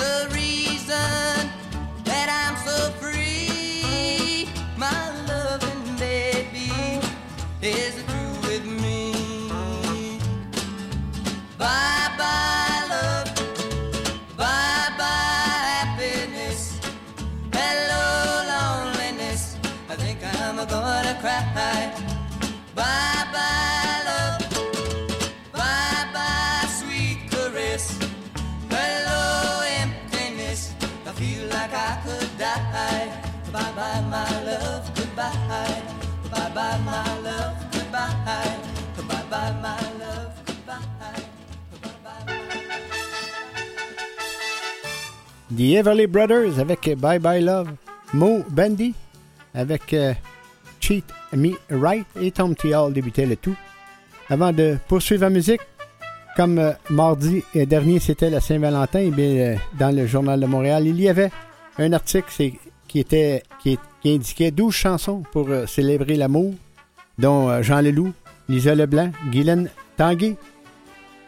The 45.56 45.76
Everly 45.76 46.08
Brothers 46.08 46.60
avec 46.60 46.98
Bye 46.98 47.20
Bye 47.20 47.42
Love, 47.42 47.70
Mo 48.14 48.44
Bandy 48.50 48.94
avec 49.54 49.94
euh, 49.94 50.14
Cheat 50.82 51.06
Me 51.34 51.52
Right 51.70 52.06
et 52.20 52.32
Tom 52.32 52.56
T. 52.56 52.76
Hall 52.76 52.92
débutait 52.92 53.26
le 53.26 53.38
tout. 53.38 53.56
Avant 54.30 54.52
de 54.52 54.78
poursuivre 54.88 55.22
la 55.22 55.30
musique, 55.30 55.62
comme 56.36 56.60
euh, 56.60 56.74
mardi 56.90 57.44
dernier 57.54 58.00
c'était 58.00 58.30
la 58.30 58.42
Saint-Valentin, 58.42 59.00
eh 59.00 59.14
euh, 59.18 59.56
dans 59.80 59.96
le 59.96 60.06
Journal 60.08 60.40
de 60.40 60.46
Montréal, 60.46 60.88
il 60.88 61.00
y 61.00 61.08
avait 61.08 61.32
un 61.78 61.94
article 61.94 62.30
qui, 62.88 63.06
qui, 63.06 63.80
indiquait 64.06 64.52
12 64.52 64.74
chansons 64.74 65.24
pour 65.32 65.48
célébrer 65.68 66.16
l'amour, 66.16 66.54
dont 67.18 67.62
Jean 67.62 67.82
Leloup, 67.82 68.14
Lisa 68.50 68.76
Leblanc, 68.76 69.12
Guylaine 69.32 69.70
Tanguay, 69.98 70.36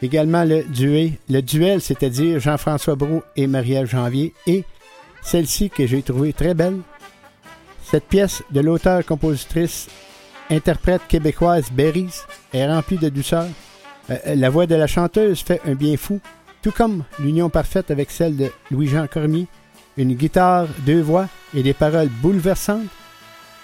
également 0.02 0.44
le, 0.44 0.64
duet, 0.64 1.14
le 1.30 1.42
duel, 1.42 1.82
c'est-à-dire 1.82 2.40
Jean-François 2.40 2.96
Brault 2.96 3.24
et 3.36 3.48
Marie-Ève 3.48 3.90
Janvier, 3.90 4.34
et 4.46 4.64
celle-ci 5.24 5.70
que 5.70 5.88
j'ai 5.88 6.02
trouvée 6.02 6.34
très 6.34 6.54
belle. 6.54 6.80
Cette 7.84 8.06
pièce 8.06 8.44
de 8.52 8.60
l'auteur-compositrice 8.60 9.88
interprète 10.50 11.02
québécoise 11.08 11.72
Berries 11.72 12.22
est 12.54 12.68
remplie 12.68 12.98
de 12.98 13.10
douceur. 13.10 13.48
Euh, 14.10 14.18
la 14.36 14.50
voix 14.50 14.66
de 14.66 14.76
la 14.76 14.88
chanteuse 14.88 15.42
fait 15.42 15.62
un 15.66 15.74
bien 15.74 15.98
fou, 15.98 16.20
tout 16.62 16.72
comme 16.72 17.04
l'union 17.20 17.50
parfaite 17.50 17.92
avec 17.92 18.12
celle 18.12 18.38
de 18.38 18.52
Louis-Jean 18.72 19.08
Cormier. 19.08 19.48
Une 19.98 20.14
guitare, 20.14 20.68
deux 20.86 21.02
voix 21.02 21.28
et 21.56 21.64
des 21.64 21.74
paroles 21.74 22.10
bouleversantes. 22.10 22.88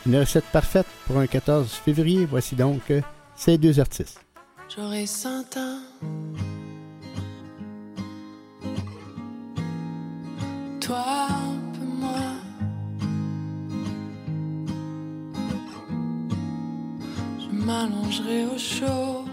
Une 0.06 0.18
recette 0.18 0.46
parfaite 0.52 0.88
pour 1.06 1.18
un 1.18 1.28
14 1.28 1.70
février. 1.86 2.26
Voici 2.30 2.56
donc 2.56 2.82
euh, 2.92 3.02
ces 3.36 3.58
deux 3.58 3.80
artistes. 3.80 4.20
J'aurai 4.76 5.06
cent 5.06 5.46
ans. 5.58 5.80
Toi 10.80 11.28
moins. 12.02 12.40
Je 17.40 17.66
m'allongerai 17.66 18.46
au 18.46 18.58
chaud. 18.58 19.26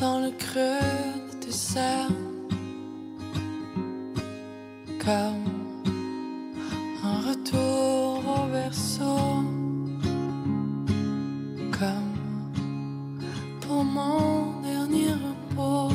Dans 0.00 0.20
le 0.20 0.30
creux 0.38 0.78
de 1.32 1.44
tes 1.44 1.52
cernes. 1.52 2.14
Retour 7.26 8.22
au 8.36 8.46
berceau 8.52 9.18
comme 11.78 13.22
pour 13.60 13.84
mon 13.84 14.60
dernier 14.62 15.12
repos. 15.12 15.94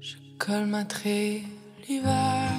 Je 0.00 0.16
colmaterai 0.38 1.42
l'hiver 1.88 2.50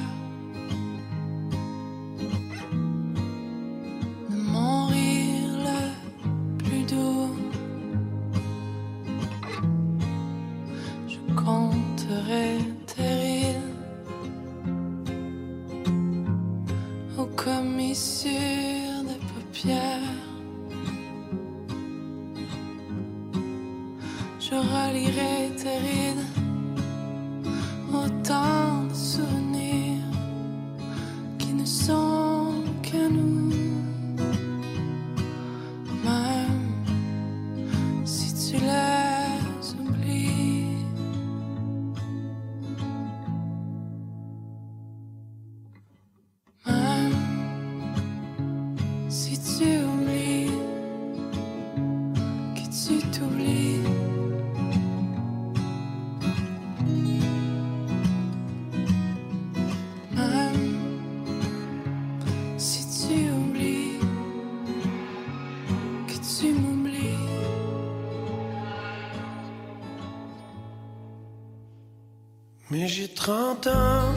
J'ai 72.86 73.07
30 73.07 73.67
ans. 73.67 74.12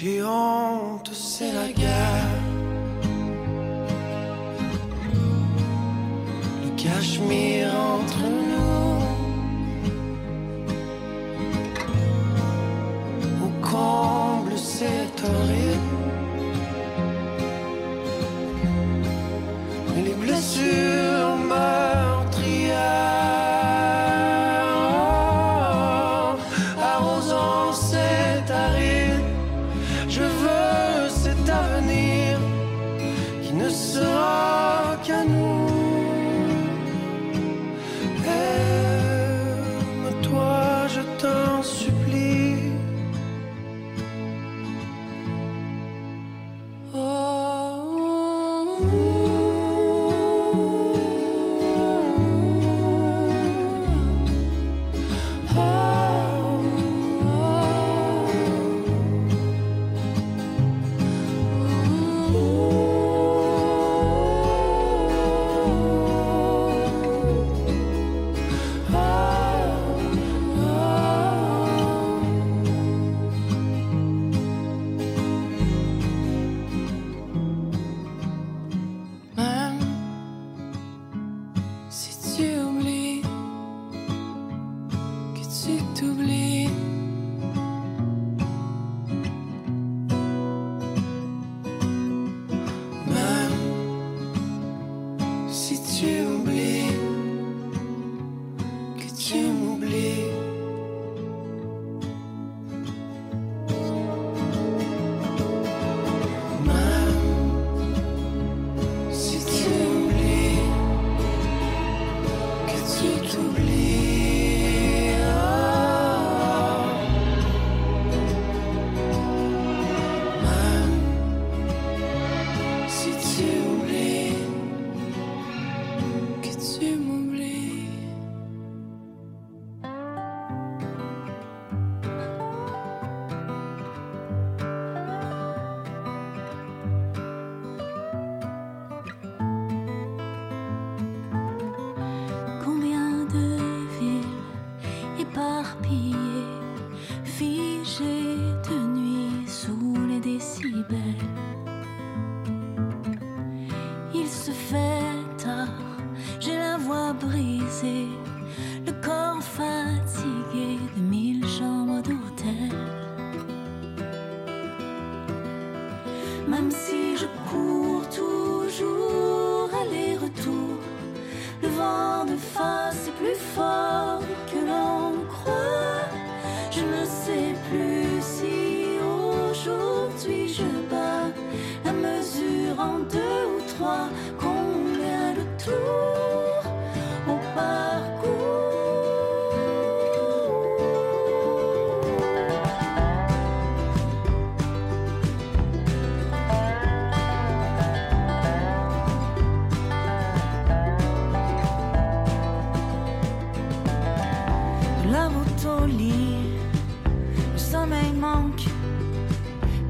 J'ai 0.00 0.22
honte, 0.22 1.10
c'est 1.12 1.50
la 1.50 1.72
guerre. 1.72 2.42
Le 6.62 6.70
cachemire 6.80 7.57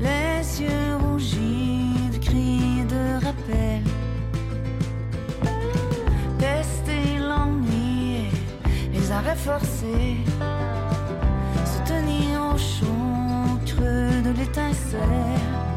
les 0.01 0.63
yeux 0.63 0.97
rougis 1.01 2.11
de 2.13 2.19
cris 2.19 2.85
de 2.89 3.25
rappel. 3.25 3.83
Tester 6.39 7.19
l'ennui, 7.19 8.31
les 8.93 9.13
arrêts 9.13 9.37
forcés, 9.37 10.17
se 11.65 11.79
tenir 11.93 12.55
au 12.55 12.59
chaud 12.59 13.59
creux 13.67 14.23
de 14.23 14.31
l'étincelle. 14.39 15.68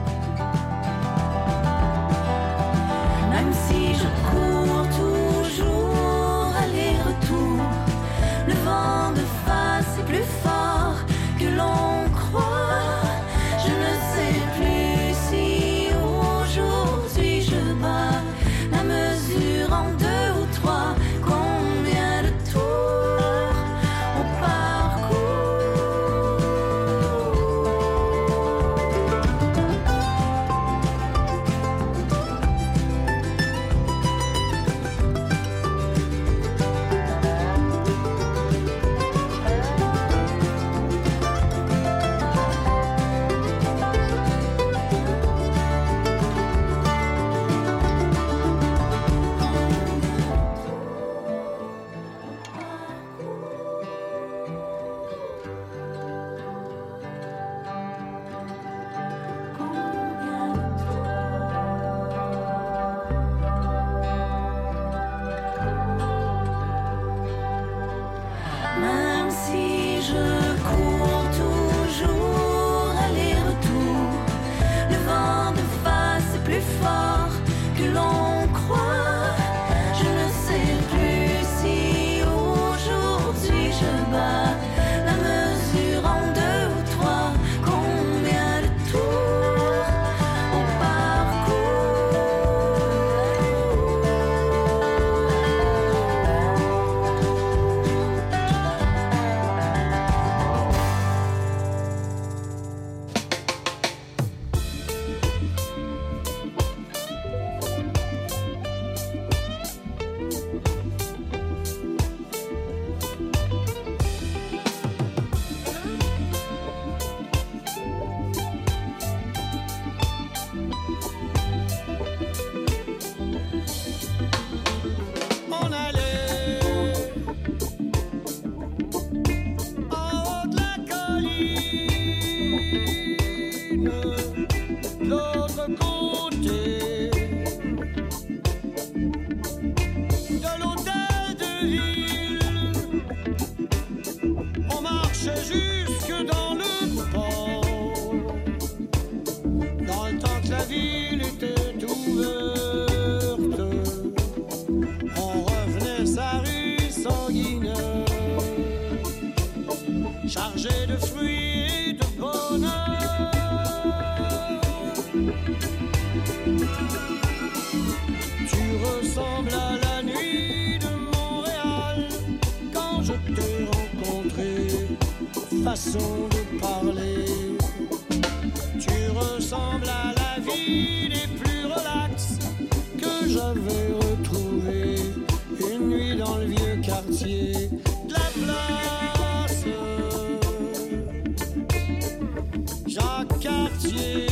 Jacques 192.92 193.40
Cartier. 193.40 194.28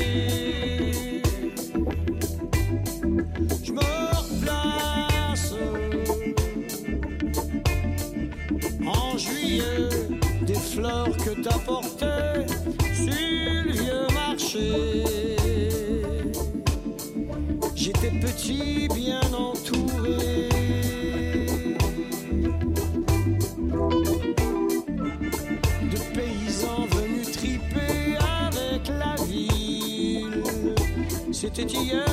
Je 3.63 3.71
me 3.71 3.79
replace 3.79 5.53
en 8.85 9.17
juillet 9.17 9.63
des 10.41 10.55
fleurs 10.55 11.15
que 11.15 11.41
t'apportais 11.41 12.45
sur 12.93 13.63
le 13.65 13.71
vieux 13.71 14.07
marché. 14.13 15.35
J'étais 17.75 18.11
petit, 18.19 18.89
bien 18.93 19.08
C'était 31.79 32.08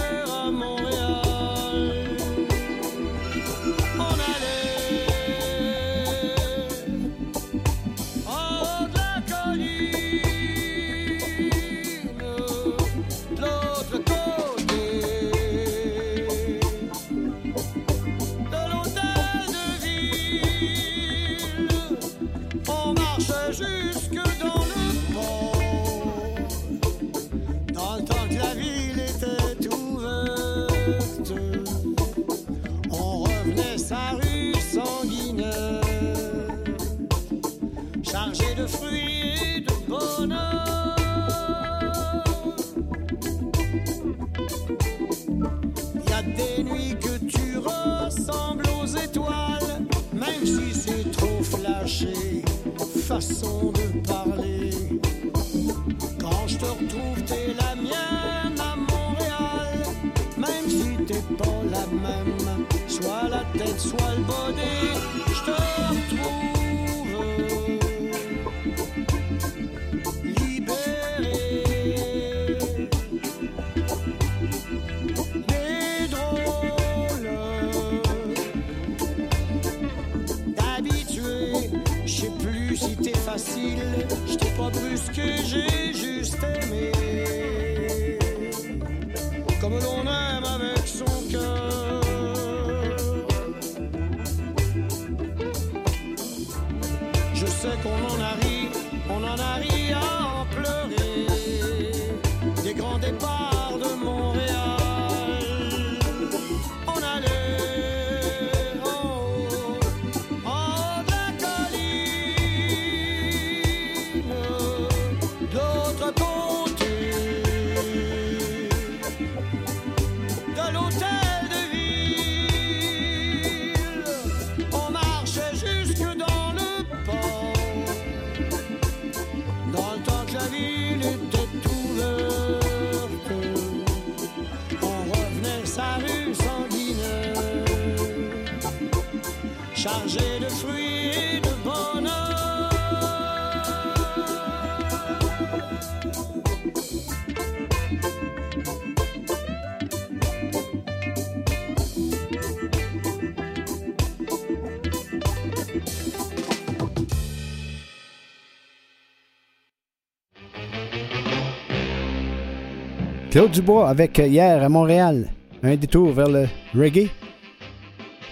Claude 163.37 163.51
Dubois 163.51 163.91
avec 163.91 164.17
hier 164.17 164.63
à 164.63 164.69
Montréal, 164.71 165.29
un 165.63 165.77
détour 165.77 166.11
vers 166.11 166.31
le 166.31 166.47
reggae. 166.75 167.11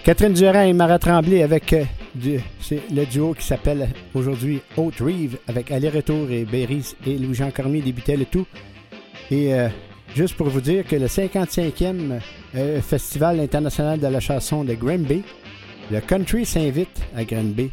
Catherine 0.03 0.33
Durand 0.33 0.63
et 0.63 0.73
Marat 0.73 0.97
Tremblay 0.97 1.43
avec 1.43 1.73
euh, 1.73 1.83
le 2.91 3.05
duo 3.05 3.35
qui 3.35 3.45
s'appelle 3.45 3.89
aujourd'hui 4.15 4.61
Haute 4.75 4.97
Reeve 5.01 5.37
avec 5.47 5.69
Aller-Retour 5.69 6.31
et 6.31 6.43
Berry 6.43 6.83
et 7.05 7.19
Louis-Jean 7.19 7.51
Cormier 7.51 7.83
débutait 7.83 8.17
le 8.17 8.25
tout. 8.25 8.47
Et 9.29 9.53
euh, 9.53 9.69
juste 10.15 10.35
pour 10.37 10.49
vous 10.49 10.59
dire 10.59 10.87
que 10.87 10.95
le 10.95 11.05
55e 11.05 12.19
euh, 12.55 12.81
Festival 12.81 13.39
international 13.39 13.99
de 13.99 14.07
la 14.07 14.19
chanson 14.19 14.63
de 14.63 14.73
Granby, 14.73 15.21
le 15.91 16.01
country 16.01 16.47
s'invite 16.47 16.99
à 17.15 17.23
Granby. 17.25 17.69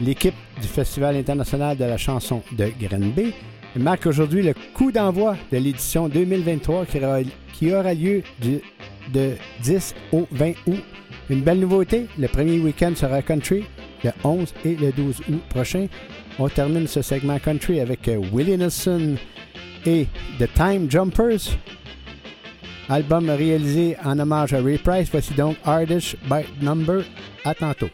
L'équipe 0.00 0.36
du 0.62 0.68
Festival 0.68 1.16
international 1.16 1.76
de 1.76 1.84
la 1.84 1.96
chanson 1.96 2.42
de 2.52 2.70
Granby 2.80 3.34
marque 3.78 4.06
aujourd'hui 4.06 4.42
le 4.42 4.54
coup 4.74 4.90
d'envoi 4.92 5.36
de 5.52 5.58
l'édition 5.58 6.08
2023 6.08 6.86
qui 7.52 7.72
aura, 7.72 7.94
lieu 7.94 8.22
du- 8.40 8.60
de 9.12 9.32
10 9.62 9.94
au 10.12 10.26
20 10.32 10.52
août. 10.66 10.82
Une 11.30 11.40
belle 11.40 11.60
nouveauté, 11.60 12.06
le 12.18 12.28
premier 12.28 12.58
week-end 12.58 12.92
sera 12.94 13.22
country, 13.22 13.64
le 14.04 14.10
11 14.24 14.54
et 14.64 14.76
le 14.76 14.92
12 14.92 15.20
août 15.28 15.42
prochain. 15.48 15.86
On 16.38 16.48
termine 16.48 16.86
ce 16.86 17.02
segment 17.02 17.38
country 17.38 17.80
avec 17.80 18.06
euh, 18.08 18.20
Willie 18.32 18.56
Nelson 18.58 19.16
et 19.86 20.06
The 20.38 20.48
Time 20.54 20.90
Jumpers. 20.90 21.56
Album 22.88 23.28
réalisé 23.30 23.96
en 24.04 24.18
hommage 24.18 24.52
à 24.52 24.60
Ray 24.62 24.78
Price. 24.78 25.08
Voici 25.10 25.34
donc 25.34 25.56
Hardish 25.64 26.14
by 26.30 26.44
Number. 26.64 27.02
À 27.44 27.54
tantôt. 27.54 27.88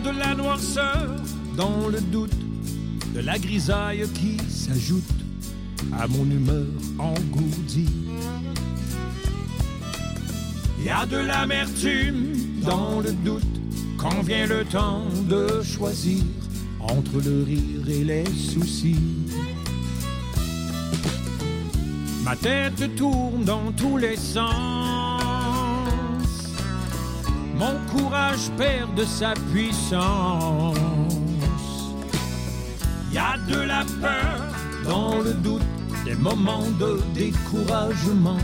De 0.00 0.10
la 0.10 0.34
noirceur 0.34 1.08
dans 1.56 1.88
le 1.88 2.00
doute, 2.00 2.34
de 3.14 3.20
la 3.20 3.38
grisaille 3.38 4.08
qui 4.14 4.38
s'ajoute 4.48 5.04
à 5.98 6.08
mon 6.08 6.24
humeur 6.24 6.66
engourdie. 6.98 7.88
Il 10.78 10.84
y 10.84 10.90
a 10.90 11.06
de 11.06 11.16
l'amertume 11.16 12.32
dans 12.62 13.00
le 13.00 13.12
doute 13.12 13.42
quand 13.96 14.22
vient 14.22 14.46
le 14.46 14.64
temps 14.64 15.04
de 15.28 15.62
choisir 15.62 16.22
entre 16.80 17.20
le 17.24 17.44
rire 17.44 17.88
et 17.88 18.04
les 18.04 18.24
soucis. 18.26 18.96
Ma 22.24 22.34
tête 22.36 22.96
tourne 22.96 23.44
dans 23.44 23.70
tous 23.72 23.96
les 23.96 24.16
sens. 24.16 24.93
Mon 27.56 27.76
courage 27.92 28.50
perd 28.56 28.94
de 28.96 29.04
sa 29.04 29.34
puissance. 29.52 30.76
Y 33.12 33.18
a 33.18 33.36
de 33.48 33.60
la 33.60 33.84
peur 34.00 34.40
dans 34.84 35.20
le 35.20 35.34
doute, 35.34 35.62
des 36.04 36.16
moments 36.16 36.68
de 36.80 37.00
découragement. 37.14 38.38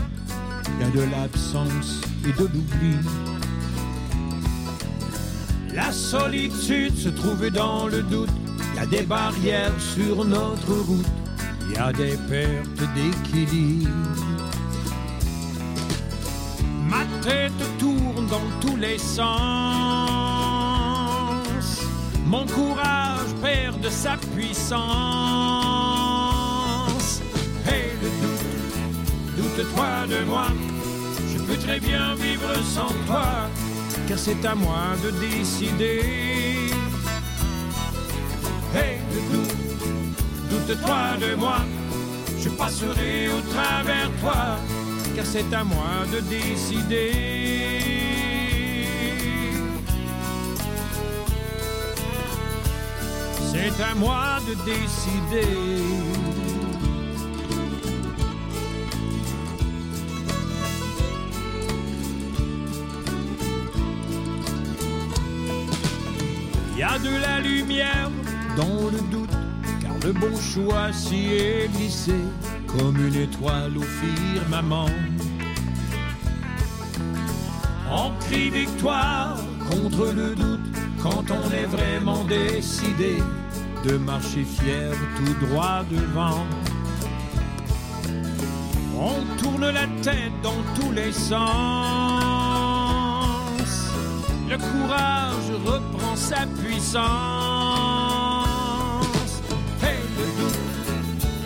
Il 0.79 0.85
y 0.85 0.87
a 0.87 0.91
de 0.91 1.11
l'absence 1.11 2.01
et 2.25 2.31
de 2.31 2.47
l'oubli. 2.47 2.95
La 5.73 5.91
solitude 5.91 6.95
se 6.95 7.09
trouve 7.09 7.49
dans 7.49 7.87
le 7.87 8.01
doute. 8.03 8.29
Y 8.75 8.79
a 8.79 8.85
des 8.85 9.03
barrières 9.03 9.79
sur 9.79 10.23
notre 10.23 10.73
route. 10.87 11.05
Il 11.67 11.75
y 11.75 11.77
a 11.77 11.91
des 11.91 12.17
pertes 12.29 12.83
d'équilibre. 12.95 14.30
Mon 22.25 22.45
courage 22.45 23.33
perd 23.41 23.81
de 23.81 23.89
sa 23.89 24.15
puissance. 24.17 24.81
Hey, 27.67 27.91
le 28.01 28.09
doute, 28.21 28.45
doute-toi 29.37 30.07
de 30.07 30.23
moi. 30.25 30.47
Je 31.33 31.37
peux 31.39 31.57
très 31.57 31.79
bien 31.79 32.15
vivre 32.15 32.53
sans 32.63 32.93
toi, 33.05 33.49
car 34.07 34.17
c'est 34.17 34.45
à 34.45 34.55
moi 34.55 34.95
de 35.03 35.11
décider. 35.19 36.71
Hey, 38.73 38.99
le 39.13 39.19
doute, 39.31 39.55
doute-toi 40.49 41.17
de 41.19 41.35
moi. 41.35 41.59
Je 42.39 42.49
passerai 42.49 43.29
au 43.29 43.41
travers 43.51 44.09
toi, 44.21 44.57
car 45.15 45.25
c'est 45.25 45.53
à 45.53 45.63
moi 45.63 46.05
de 46.13 46.19
décider. 46.21 47.80
C'est 53.63 53.83
à 53.83 53.93
moi 53.93 54.39
de 54.47 54.55
décider. 54.65 55.45
Il 66.71 66.79
y 66.79 66.83
a 66.83 66.97
de 66.97 67.21
la 67.21 67.39
lumière 67.39 68.09
dans 68.57 68.89
le 68.89 68.99
doute, 69.11 69.29
car 69.79 69.93
le 70.03 70.11
bon 70.13 70.35
choix 70.35 70.91
s'y 70.91 71.33
est 71.33 71.69
glissé 71.71 72.15
comme 72.65 72.97
une 72.97 73.15
étoile 73.15 73.77
au 73.77 73.83
firmament. 73.83 74.89
On 77.91 78.11
crie 78.21 78.49
victoire 78.49 79.37
contre 79.69 80.11
le 80.13 80.33
doute 80.33 80.75
quand 81.03 81.25
on 81.29 81.51
est 81.51 81.65
vraiment 81.65 82.23
décidé 82.23 83.17
de 83.85 83.97
marcher 83.97 84.43
fier 84.43 84.91
tout 85.17 85.45
droit 85.45 85.83
devant. 85.89 86.45
On 88.97 89.23
tourne 89.41 89.69
la 89.71 89.87
tête 90.03 90.33
dans 90.43 90.61
tous 90.79 90.91
les 90.91 91.11
sens. 91.11 91.41
Le 94.49 94.57
courage 94.57 95.51
reprend 95.65 96.15
sa 96.15 96.45
puissance. 96.61 97.01
Hey, 99.81 99.97
le 100.17 100.25
doute, 100.41 100.59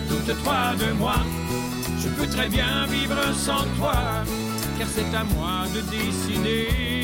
doute-toi 0.09 0.75
de 0.79 0.91
moi. 0.93 1.15
Je 1.99 2.09
peux 2.09 2.27
très 2.27 2.49
bien 2.49 2.85
vivre 2.87 3.33
sans 3.33 3.65
toi, 3.77 3.95
car 4.77 4.87
c'est 4.87 5.15
à 5.15 5.23
moi 5.23 5.65
de 5.73 5.81
décider. 5.89 6.94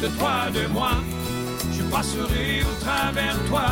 Doute-toi 0.00 0.50
de 0.54 0.66
moi. 0.72 0.92
Je 1.72 1.82
passerai 1.84 2.62
au 2.62 2.84
travers 2.84 3.36
toi, 3.48 3.68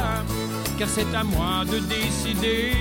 car 0.78 0.88
c'est 0.88 1.14
à 1.14 1.24
moi 1.24 1.64
de 1.64 1.78
décider. 1.78 2.72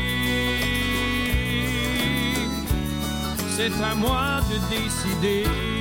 C'est 3.56 3.74
à 3.84 3.96
moi 3.96 4.42
de 4.50 4.58
décider. 4.76 5.77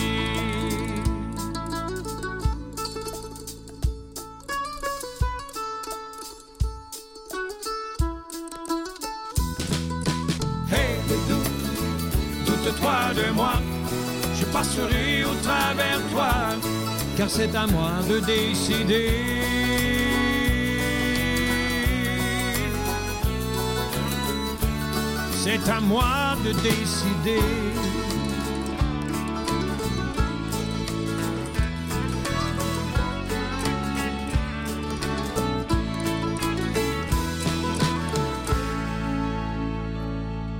Car 17.16 17.30
c'est 17.30 17.54
à 17.54 17.66
moi 17.66 17.92
de 18.08 18.20
décider. 18.20 19.08
C'est 25.32 25.70
à 25.70 25.80
moi 25.80 26.36
de 26.44 26.52
décider. 26.52 27.40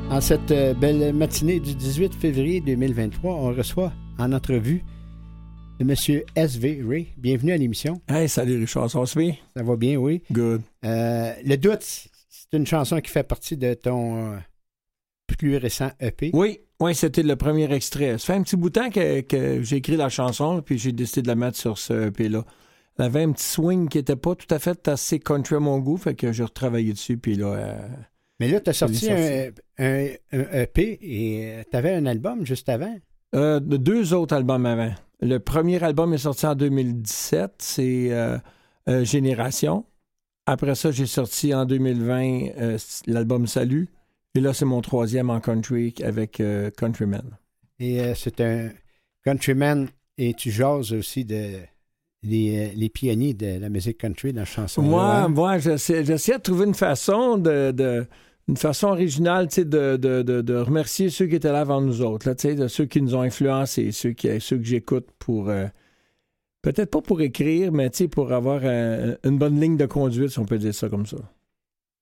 En 0.08 0.20
cette 0.22 0.50
euh, 0.50 0.72
belle 0.72 1.12
matinée 1.12 1.60
du 1.60 1.74
18 1.74 2.14
février 2.14 2.62
2023, 2.62 3.34
on 3.34 3.54
reçoit 3.54 3.92
en 4.18 4.32
entrevue 4.32 4.82
le 5.78 5.84
monsieur 5.84 6.24
S.V. 6.34 6.82
Ray. 6.86 7.08
Bienvenue 7.18 7.52
à 7.52 7.56
l'émission. 7.56 8.00
Hey, 8.08 8.28
salut 8.28 8.58
Richard, 8.58 8.90
ça 8.90 8.98
va 8.98 9.04
bien? 9.14 9.34
Ça 9.56 9.62
va 9.62 9.76
bien, 9.76 9.96
oui. 9.96 10.22
Good. 10.32 10.62
Euh, 10.84 11.32
le 11.44 11.56
doute, 11.56 11.82
c'est 11.82 12.56
une 12.56 12.66
chanson 12.66 13.00
qui 13.00 13.10
fait 13.10 13.22
partie 13.24 13.56
de 13.56 13.74
ton 13.74 14.32
euh, 14.32 14.36
plus 15.26 15.56
récent 15.58 15.90
EP. 16.00 16.30
Oui, 16.32 16.60
oui, 16.80 16.94
c'était 16.94 17.22
le 17.22 17.36
premier 17.36 17.70
extrait. 17.72 18.12
Ça 18.18 18.26
fait 18.26 18.32
un 18.34 18.42
petit 18.42 18.56
bout 18.56 18.70
de 18.70 18.80
temps 18.80 18.90
que, 18.90 19.20
que 19.20 19.62
j'ai 19.62 19.76
écrit 19.76 19.96
la 19.96 20.08
chanson, 20.08 20.62
puis 20.62 20.78
j'ai 20.78 20.92
décidé 20.92 21.22
de 21.22 21.28
la 21.28 21.34
mettre 21.34 21.58
sur 21.58 21.76
ce 21.78 22.08
EP-là. 22.08 22.44
Elle 22.98 23.04
avait 23.04 23.22
un 23.24 23.32
petit 23.32 23.44
swing 23.46 23.88
qui 23.90 23.98
était 23.98 24.16
pas 24.16 24.34
tout 24.34 24.52
à 24.54 24.58
fait 24.58 24.88
assez 24.88 25.18
country 25.18 25.56
à 25.56 25.60
mon 25.60 25.78
goût, 25.78 25.98
fait 25.98 26.14
que 26.14 26.32
j'ai 26.32 26.44
retravaillé 26.44 26.92
dessus, 26.94 27.18
puis 27.18 27.34
là... 27.34 27.46
euh, 27.48 27.78
Mais 28.40 28.48
là, 28.48 28.60
tu 28.60 28.70
as 28.70 28.72
sorti 28.72 29.10
un, 29.10 29.50
un- 29.78 30.08
un 30.32 30.60
EP 30.62 30.98
et 31.02 31.64
tu 31.70 31.76
avais 31.76 31.92
un 31.92 32.06
album 32.06 32.46
juste 32.46 32.70
avant. 32.70 32.96
Euh, 33.34 33.60
de 33.60 33.76
deux 33.76 34.14
autres 34.14 34.34
albums 34.34 34.64
avant. 34.64 34.94
Le 35.20 35.38
premier 35.38 35.82
album 35.82 36.12
est 36.14 36.18
sorti 36.18 36.46
en 36.46 36.54
2017, 36.54 37.54
c'est 37.58 38.08
euh, 38.12 38.38
euh, 38.88 39.04
Génération. 39.04 39.84
Après 40.46 40.74
ça, 40.74 40.90
j'ai 40.90 41.06
sorti 41.06 41.54
en 41.54 41.64
2020 41.64 42.48
euh, 42.58 42.78
l'album 43.06 43.46
Salut. 43.46 43.88
Et 44.34 44.40
là, 44.40 44.52
c'est 44.52 44.66
mon 44.66 44.82
troisième 44.82 45.30
en 45.30 45.40
country 45.40 45.94
avec 46.04 46.42
Countryman. 46.78 47.38
Et 47.80 48.14
c'est 48.14 48.40
un 48.42 48.68
countryman 49.24 49.88
et 50.18 50.34
tu 50.34 50.50
jases 50.50 50.92
aussi 50.92 51.24
de 51.24 51.60
les, 52.22 52.74
les 52.74 52.88
pionniers 52.90 53.32
de 53.32 53.58
la 53.58 53.70
musique 53.70 53.96
country 53.98 54.34
dans 54.34 54.40
la 54.40 54.44
chanson. 54.44 54.82
Moi, 54.82 55.28
moi 55.28 55.58
j'essaie 55.58 56.04
j'essaie 56.04 56.36
de 56.36 56.42
trouver 56.42 56.66
une 56.66 56.74
façon 56.74 57.38
de, 57.38 57.70
de- 57.70 58.06
une 58.48 58.56
façon 58.56 58.88
originale 58.88 59.48
tu 59.48 59.56
sais, 59.56 59.64
de, 59.64 59.96
de, 59.96 60.22
de, 60.22 60.40
de 60.40 60.54
remercier 60.54 61.10
ceux 61.10 61.26
qui 61.26 61.34
étaient 61.36 61.52
là 61.52 61.60
avant 61.60 61.80
nous 61.80 62.00
autres, 62.02 62.28
là, 62.28 62.34
tu 62.34 62.48
sais, 62.48 62.54
de 62.54 62.68
ceux 62.68 62.86
qui 62.86 63.02
nous 63.02 63.14
ont 63.14 63.22
influencés, 63.22 63.90
ceux, 63.92 64.12
qui, 64.12 64.28
ceux 64.40 64.58
que 64.58 64.64
j'écoute 64.64 65.08
pour. 65.18 65.48
euh, 65.50 65.66
Peut-être 66.62 66.90
pas 66.90 67.00
pour 67.00 67.20
écrire, 67.20 67.70
mais 67.70 67.90
tu 67.90 67.98
sais, 67.98 68.08
pour 68.08 68.32
avoir 68.32 68.60
euh, 68.64 69.14
une 69.22 69.38
bonne 69.38 69.60
ligne 69.60 69.76
de 69.76 69.86
conduite, 69.86 70.30
si 70.30 70.38
on 70.40 70.44
peut 70.46 70.58
dire 70.58 70.74
ça 70.74 70.88
comme 70.88 71.06
ça. 71.06 71.16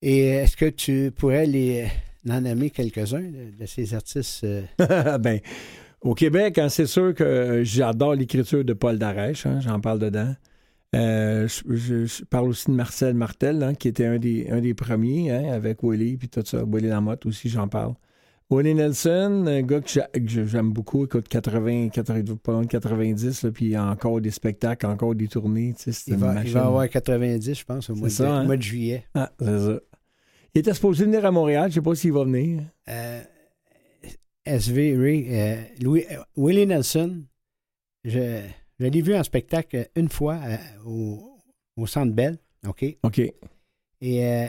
Et 0.01 0.21
est-ce 0.29 0.57
que 0.57 0.65
tu 0.71 1.11
pourrais 1.15 1.45
les 1.47 1.87
en 2.31 2.41
nommer 2.41 2.71
quelques-uns 2.71 3.31
de, 3.59 3.67
ces 3.67 3.93
artistes? 3.95 4.45
euh, 4.45 4.63
ben, 5.19 5.41
au 6.01 6.15
Québec, 6.15 6.57
hein, 6.59 6.71
c'est 6.71 6.87
sûr 6.87 7.13
que 7.15 7.25
euh, 7.25 7.65
j'adore 7.65 8.15
l'écriture 8.15 8.65
de 8.65 8.73
Paul 8.73 8.99
Darèche, 8.99 9.45
hein, 9.45 9.61
j'en 9.61 9.81
parle 9.81 9.99
dedans. 9.99 10.35
Euh, 10.95 11.49
je, 11.49 12.25
parle 12.25 12.49
aussi 12.49 12.71
de 12.71 12.77
Marcel 12.77 13.15
Martel, 13.15 13.63
hein, 13.63 13.75
qui 13.75 13.89
était 13.89 14.07
un 14.07 14.19
des, 14.19 14.49
un 14.51 14.61
des 14.61 14.75
premiers, 14.75 15.31
hein, 15.31 15.53
avec 15.53 15.83
Willie, 15.83 16.17
puis 16.17 16.29
tout 16.29 16.43
ça. 16.45 16.65
Willie 16.65 16.89
Lamotte 16.89 17.27
aussi, 17.27 17.49
j'en 17.49 17.69
parle. 17.69 17.95
Willie 18.51 18.75
Nelson, 18.75 19.45
un 19.47 19.63
gars 19.63 19.81
que 19.81 19.89
j'aime 20.27 20.73
beaucoup, 20.73 21.07
écoute, 21.07 21.29
80, 21.29 21.89
80, 21.89 22.37
pas 22.43 22.53
loin 22.53 22.63
de 22.63 22.67
90, 22.67 23.43
là, 23.43 23.51
puis 23.51 23.65
il 23.65 23.71
y 23.71 23.77
a 23.77 23.85
encore 23.85 24.21
des 24.21 24.31
spectacles, 24.31 24.87
encore 24.87 25.15
des 25.15 25.29
tournées. 25.29 25.75
tu 25.77 25.93
sais, 25.93 26.13
il, 26.13 26.17
va, 26.17 26.45
il 26.45 26.53
va 26.53 26.67
avoir 26.67 26.89
90, 26.89 27.59
je 27.59 27.65
pense, 27.65 27.91
au 27.91 27.95
mois, 27.95 28.09
de, 28.09 28.13
ça, 28.13 28.31
hein? 28.31 28.45
mois 28.45 28.57
de 28.57 28.63
juillet. 28.63 29.07
Ah, 29.15 29.33
c'est 29.39 29.59
ça. 29.59 29.81
Il 30.55 30.61
était 30.61 30.75
supposé 30.75 31.05
venir 31.05 31.25
à 31.25 31.33
Montréal, 31.33 31.71
je 31.71 31.77
sais 31.77 31.81
pas 31.81 31.95
s'il 31.97 32.13
va 32.13 32.23
venir. 32.25 32.63
Euh, 32.89 33.23
SV 34.45 34.95
euh, 34.95 35.57
Louis, 35.81 36.05
euh, 36.11 36.19
Willie 36.37 36.67
Nelson, 36.67 37.23
je, 38.05 38.41
je 38.89 38.91
l'ai 38.93 39.03
vu 39.03 39.15
en 39.15 39.23
spectacle 39.25 39.89
une 39.97 40.09
fois 40.09 40.35
euh, 40.45 40.57
au, 40.85 41.39
au 41.77 41.87
Centre 41.87 42.13
Bell, 42.13 42.39
OK? 42.67 42.85
OK. 43.03 43.19
Et 44.01 44.25
euh, 44.27 44.47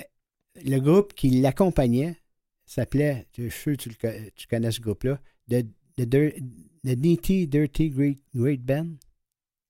le 0.64 0.80
groupe 0.80 1.14
qui 1.14 1.30
l'accompagnait 1.42 2.16
s'appelait, 2.66 3.28
je 3.38 3.44
suis 3.50 3.52
sûr 3.52 3.72
que 3.78 3.82
tu, 3.84 3.90
le 3.90 3.96
co- 3.96 4.30
tu 4.36 4.48
connais 4.48 4.72
ce 4.72 4.82
groupe-là, 4.82 5.20
The, 5.50 5.66
the, 5.98 6.96
Dirty 7.48 7.90
Great, 7.90 8.20
Great 8.36 8.62
Band. 8.62 8.88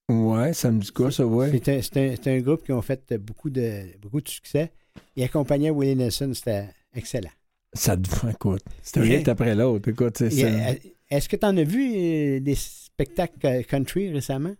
Ouais, 0.08 0.52
ça 0.52 0.70
me 0.70 0.80
dit 0.80 0.92
quoi, 0.92 1.10
ça, 1.10 1.26
ouais? 1.26 1.60
C'est 1.64 2.26
un, 2.28 2.40
groupe 2.40 2.64
qui 2.64 2.72
ont 2.72 2.82
fait 2.82 3.12
beaucoup 3.14 3.50
de, 3.50 3.98
beaucoup 4.00 4.20
de 4.20 4.28
succès. 4.28 4.72
Il 5.16 5.22
accompagnait 5.24 5.70
Willie 5.70 5.96
Nelson, 5.96 6.32
c'était 6.32 6.68
excellent. 6.94 7.30
Ça 7.72 7.96
te 7.96 8.26
écoute. 8.30 8.62
C'est 8.82 9.00
un 9.00 9.04
hit 9.04 9.28
après 9.28 9.54
l'autre. 9.54 9.90
Écoute, 9.90 10.16
c'est 10.18 10.30
ça. 10.30 10.46
euh, 10.46 10.74
Est-ce 11.10 11.28
que 11.28 11.36
tu 11.36 11.44
en 11.44 11.56
as 11.56 11.64
vu 11.64 11.92
euh, 11.94 12.40
des 12.40 12.54
spectacles 13.00 13.46
euh, 13.46 13.62
country 13.62 14.10
récemment? 14.10 14.54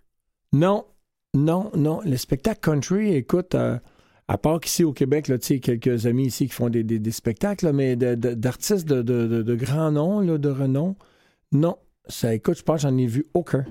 Non, 0.53 0.85
non, 1.35 1.71
non. 1.75 2.01
Le 2.05 2.17
spectacle 2.17 2.61
country, 2.61 3.15
écoute, 3.15 3.55
euh, 3.55 3.79
à 4.29 4.37
part 4.39 4.61
qu'ici 4.61 4.85
au 4.85 4.93
Québec, 4.93 5.29
là, 5.29 5.39
tu 5.39 5.47
sais, 5.47 5.61
quelques 5.61 6.05
amis 6.07 6.27
ici 6.27 6.47
qui 6.47 6.53
font 6.53 6.69
des, 6.69 6.85
des- 6.85 6.99
des 6.99 7.11
spectacles, 7.13 7.65
là, 7.67 7.73
mais 7.73 7.97
d'artistes 7.97 8.87
de, 8.87 9.01
de, 9.03 9.27
de, 9.27 9.43
de 9.43 9.55
grand 9.55 9.91
nom, 9.91 10.21
là, 10.21 10.37
de 10.37 10.49
renom, 10.51 10.97
non. 11.53 11.77
Ça, 12.09 12.35
écoute, 12.35 12.59
je 12.59 12.63
pense 12.63 12.83
que 12.83 12.89
j'en 12.89 12.97
ai 12.99 13.07
vu 13.07 13.25
aucun. 13.35 13.65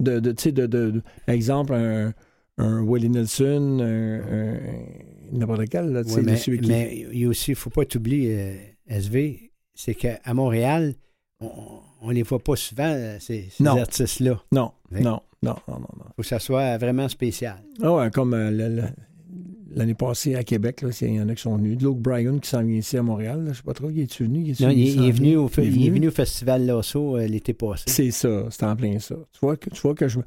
De, 0.00 0.18
de, 0.20 0.32
tu 0.32 0.42
sais, 0.44 0.52
de, 0.52 1.02
exemple, 1.28 1.72
un, 1.72 2.12
un 2.58 2.82
Willie 2.82 3.08
Nelson, 3.10 3.78
un, 3.80 5.32
n'importe 5.32 5.68
quel, 5.68 5.90
là, 5.92 6.02
tu 6.04 6.10
sais, 6.10 6.16
Ouais, 6.16 6.22
de 6.22 6.26
mais, 6.30 6.36
celui 6.36 6.60
qui- 6.60 6.68
mais 6.68 7.26
aussi, 7.26 7.52
il 7.52 7.54
ne 7.54 7.58
faut 7.58 7.70
pas 7.70 7.84
t'oublier, 7.84 8.38
euh, 8.40 8.56
SV, 8.88 9.52
c'est 9.74 9.94
qu'à 9.94 10.20
Montréal, 10.34 10.94
on 11.40 11.80
ne 12.08 12.12
les 12.12 12.22
voit 12.22 12.38
pas 12.38 12.56
souvent, 12.56 12.84
euh, 12.88 13.16
ces, 13.20 13.48
ces 13.50 13.62
Non. 13.64 13.76
artistes-là. 13.78 14.40
Non, 14.52 14.70
non, 14.92 15.00
non, 15.42 15.56
non, 15.68 15.78
non, 15.80 15.80
faut 16.14 16.22
que 16.22 16.26
ça 16.28 16.38
soit 16.38 16.78
vraiment 16.78 17.08
spécial. 17.08 17.56
Ah 17.82 17.92
ouais, 17.94 18.10
comme 18.10 18.34
euh, 18.34 18.50
le- 18.50 18.68
le- 18.76 18.82
l'année 19.74 19.94
passée 19.94 20.34
à 20.34 20.42
Québec, 20.44 20.82
là, 20.82 20.88
il 21.02 21.14
y 21.14 21.20
en 21.20 21.28
a 21.28 21.34
qui 21.34 21.42
sont 21.42 21.56
venus. 21.56 21.78
Luke 21.80 21.98
Bryan 21.98 22.38
qui 22.40 22.48
s'en 22.48 22.62
vient 22.62 22.76
ici 22.78 22.96
à 22.96 23.02
Montréal, 23.02 23.44
là, 23.44 23.52
je 23.52 23.58
sais 23.58 23.62
pas 23.62 23.74
trop, 23.74 23.90
il 23.90 24.00
est-tu 24.00 24.24
venu? 24.24 24.40
Il 24.42 24.50
est-tu- 24.52 24.62
Non, 24.64 24.70
il, 24.70 25.06
est 25.08 25.10
venu 25.10 25.36
au, 25.36 25.48
Il 25.58 25.82
est 25.82 25.86
est 25.86 25.90
venu? 25.90 26.08
au 26.08 26.10
Festival 26.10 26.64
Lasso 26.66 27.16
euh, 27.16 27.26
l'été 27.26 27.52
passé. 27.52 27.84
C'est 27.86 28.10
ça, 28.10 28.46
c'est 28.50 28.64
en 28.64 28.74
plein 28.76 28.98
ça. 28.98 29.16
Tu 29.32 29.38
vois 29.42 29.56
que, 29.56 29.68
tu 29.70 29.80
vois 29.80 29.94
que 29.94 30.08
je... 30.08 30.18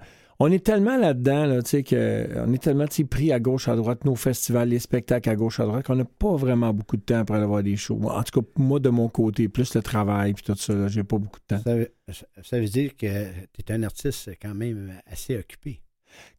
On 0.42 0.50
est 0.50 0.64
tellement 0.66 0.96
là-dedans, 0.98 1.46
là, 1.48 1.62
tu 1.62 1.70
sais, 1.72 1.84
que 1.84 2.28
on 2.48 2.54
est 2.54 2.64
tellement 2.64 2.86
pris 3.10 3.34
à 3.34 3.42
gauche, 3.42 3.68
à 3.68 3.76
droite, 3.76 4.06
nos 4.06 4.16
festivals, 4.16 4.70
les 4.70 4.80
spectacles 4.80 5.30
à 5.30 5.36
gauche, 5.36 5.60
à 5.60 5.66
droite, 5.66 5.86
qu'on 5.86 5.98
n'a 5.98 6.06
pas 6.06 6.34
vraiment 6.38 6.74
beaucoup 6.74 6.96
de 6.96 7.02
temps 7.02 7.26
pour 7.26 7.36
aller 7.36 7.46
voir 7.46 7.62
des 7.62 7.76
shows. 7.76 8.00
En 8.04 8.24
tout 8.24 8.40
cas, 8.40 8.48
moi, 8.56 8.80
de 8.80 8.88
mon 8.88 9.10
côté, 9.10 9.50
plus 9.50 9.76
le 9.76 9.82
travail 9.82 10.34
puis 10.34 10.44
tout 10.46 10.56
ça, 10.56 10.88
j'ai 10.88 11.04
pas 11.04 11.18
beaucoup 11.18 11.40
de 11.42 11.56
temps. 11.58 11.62
Ça, 11.62 11.76
veut- 11.76 11.92
ça- 12.10 12.26
ça 12.42 12.58
veut 12.60 12.68
dire 12.68 12.96
que 12.96 13.06
tu 13.54 13.62
es 13.68 13.72
un 13.74 13.84
artiste 13.84 14.30
quand 14.42 14.56
même 14.56 14.94
assez 15.12 15.38
occupé. 15.38 15.82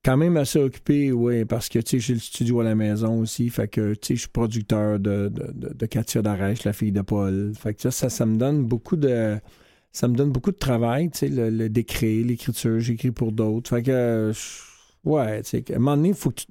Quand 0.03 0.17
même 0.17 0.39
assez 0.39 0.59
occupé, 0.59 1.13
oui, 1.13 1.45
parce 1.45 1.69
que, 1.69 1.79
tu 1.79 1.91
sais, 1.91 1.99
j'ai 2.01 2.15
le 2.15 2.21
studio 2.21 2.61
à 2.61 2.65
la 2.65 2.75
maison 2.75 3.21
aussi, 3.21 3.51
fait 3.51 3.69
que, 3.69 3.93
tu 3.93 3.99
sais, 4.09 4.15
je 4.15 4.21
suis 4.21 4.29
producteur 4.31 4.99
de, 4.99 5.29
de, 5.29 5.53
de, 5.53 5.75
de 5.75 5.87
Katia 5.87 6.23
Darèche, 6.23 6.65
la 6.65 6.73
fille 6.73 6.91
de 6.91 7.03
Paul. 7.03 7.53
Fait 7.55 7.75
que 7.75 7.83
ça, 7.83 7.91
ça, 7.91 8.09
ça 8.09 8.25
me 8.25 8.39
donne 8.39 8.65
beaucoup 8.65 8.97
de... 8.97 9.39
Ça 9.93 10.07
me 10.09 10.15
donne 10.15 10.31
beaucoup 10.31 10.53
de 10.53 10.57
travail, 10.57 11.11
tu 11.11 11.19
sais, 11.19 11.29
le, 11.29 11.51
le 11.51 11.69
d'écrire, 11.69 12.25
l'écriture, 12.27 12.79
j'écris 12.79 13.11
pour 13.11 13.33
d'autres. 13.33 13.71
Fait 13.71 13.83
que, 13.83 13.91
euh, 13.91 14.33
je- 14.33 15.09
ouais, 15.11 15.43
tu 15.43 15.51
sais, 15.51 15.65
à 15.73 15.77
un 15.77 15.79
moment 15.79 15.97
donné, 15.97 16.11
il 16.11 16.15
faut 16.15 16.31
que 16.31 16.37
tu... 16.43 16.47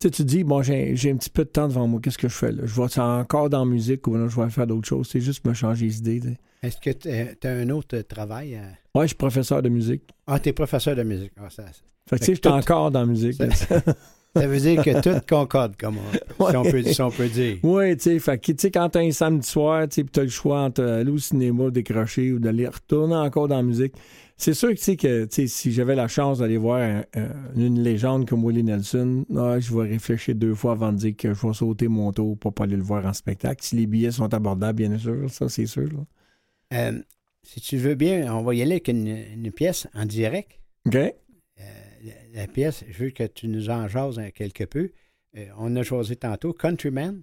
Tu 0.00 0.08
sais, 0.08 0.10
tu 0.10 0.24
dis, 0.24 0.44
bon, 0.44 0.62
j'ai 0.62 0.96
j'ai 0.96 1.10
un 1.10 1.16
petit 1.16 1.28
peu 1.28 1.44
de 1.44 1.50
temps 1.50 1.68
devant 1.68 1.86
moi, 1.86 2.00
qu'est-ce 2.02 2.16
que 2.18 2.26
je 2.28 2.34
fais 2.34 2.50
là? 2.52 2.62
Je 2.64 2.74
vais 2.80 2.98
encore 3.00 3.50
dans 3.50 3.64
la 3.66 3.70
musique 3.70 4.06
ou 4.06 4.16
non, 4.16 4.28
je 4.28 4.40
vais 4.40 4.48
faire 4.48 4.66
d'autres 4.66 4.88
choses? 4.88 5.08
C'est 5.10 5.20
juste 5.20 5.46
me 5.46 5.52
changer 5.52 5.84
les 5.86 5.98
idées, 5.98 6.20
tu 6.20 6.28
sais. 6.28 6.38
Est-ce 6.62 6.76
que 6.78 6.90
tu 6.90 7.46
as 7.46 7.50
un 7.50 7.68
autre 7.70 7.98
travail? 8.00 8.56
à- 8.56 8.98
Ouais, 8.98 9.04
je 9.04 9.08
suis 9.08 9.16
professeur 9.16 9.62
de 9.62 9.68
musique. 9.68 10.02
Ah, 10.26 10.40
tu 10.40 10.48
es 10.48 10.52
professeur 10.54 10.96
de 10.96 11.02
musique. 11.02 11.32
Ah, 11.36 11.50
ça, 11.50 11.66
ça- 11.66 11.72
Fait 12.08 12.16
que, 12.16 12.20
tu 12.20 12.26
sais, 12.26 12.34
j'étais 12.34 12.48
tout- 12.48 12.54
encore 12.54 12.90
dans 12.90 13.00
la 13.00 13.06
musique. 13.06 13.40
ça- 14.36 14.46
veut 14.46 14.58
dire 14.60 14.82
que 14.84 15.00
tout 15.00 15.20
concorde, 15.28 15.76
comme 15.76 15.96
on, 16.38 16.50
si, 16.50 16.56
on 16.56 16.62
peut, 16.62 16.82
si 16.82 17.02
on 17.02 17.10
peut 17.10 17.28
dire. 17.28 17.58
Oui, 17.62 17.96
tu 17.96 18.18
sais, 18.20 18.70
quand 18.70 18.88
t'as 18.90 19.00
un 19.00 19.10
samedi 19.10 19.46
soir, 19.48 19.88
tu 19.88 20.04
t'as 20.04 20.22
le 20.22 20.28
choix 20.28 20.60
entre 20.62 20.82
aller 20.82 21.10
au 21.10 21.18
cinéma, 21.18 21.70
décrocher 21.70 22.32
ou 22.32 22.38
d'aller 22.38 22.66
retourner 22.66 23.16
encore 23.16 23.48
dans 23.48 23.56
la 23.56 23.62
musique, 23.62 23.94
c'est 24.36 24.54
sûr 24.54 24.70
que, 24.70 24.74
tu 24.74 24.82
sais, 24.82 24.96
que, 24.96 25.26
si 25.46 25.70
j'avais 25.72 25.94
la 25.94 26.08
chance 26.08 26.38
d'aller 26.38 26.56
voir 26.56 26.80
un- 26.80 27.04
un- 27.14 27.28
une 27.56 27.82
légende 27.82 28.26
comme 28.26 28.42
Willie 28.44 28.64
Nelson, 28.64 29.26
ah, 29.36 29.60
je 29.60 29.74
vais 29.74 29.88
réfléchir 29.88 30.34
deux 30.34 30.54
fois 30.54 30.72
avant 30.72 30.92
de 30.92 30.98
dire 30.98 31.14
que 31.16 31.34
je 31.34 31.46
vais 31.46 31.52
sauter 31.52 31.88
mon 31.88 32.10
tour 32.12 32.38
pour 32.38 32.54
pas 32.54 32.64
aller 32.64 32.76
le 32.76 32.82
voir 32.82 33.04
en 33.04 33.12
spectacle. 33.12 33.62
Si 33.62 33.76
les 33.76 33.86
billets 33.86 34.12
sont 34.12 34.32
abordables, 34.32 34.76
bien 34.78 34.96
sûr, 34.96 35.28
ça, 35.28 35.48
c'est 35.50 35.66
sûr. 35.66 35.82
là. 35.88 36.04
Euh, 36.72 36.98
si 37.42 37.60
tu 37.60 37.76
veux 37.76 37.94
bien, 37.96 38.34
on 38.34 38.42
va 38.42 38.54
y 38.54 38.62
aller 38.62 38.72
avec 38.72 38.88
une, 38.88 39.08
une 39.08 39.50
pièce 39.50 39.86
en 39.94 40.06
direct. 40.06 40.52
OK? 40.86 40.96
La, 42.34 42.46
pièce, 42.46 42.84
je 42.88 43.04
veux 43.04 43.10
que 43.10 43.24
tu 43.24 43.48
nous 43.48 43.68
en 43.70 43.88
jases 43.88 44.20
quelque 44.34 44.64
peu. 44.64 44.90
Euh, 45.36 45.46
on 45.58 45.76
a 45.76 45.82
choisi 45.82 46.16
tantôt 46.16 46.52
Countryman. 46.52 47.22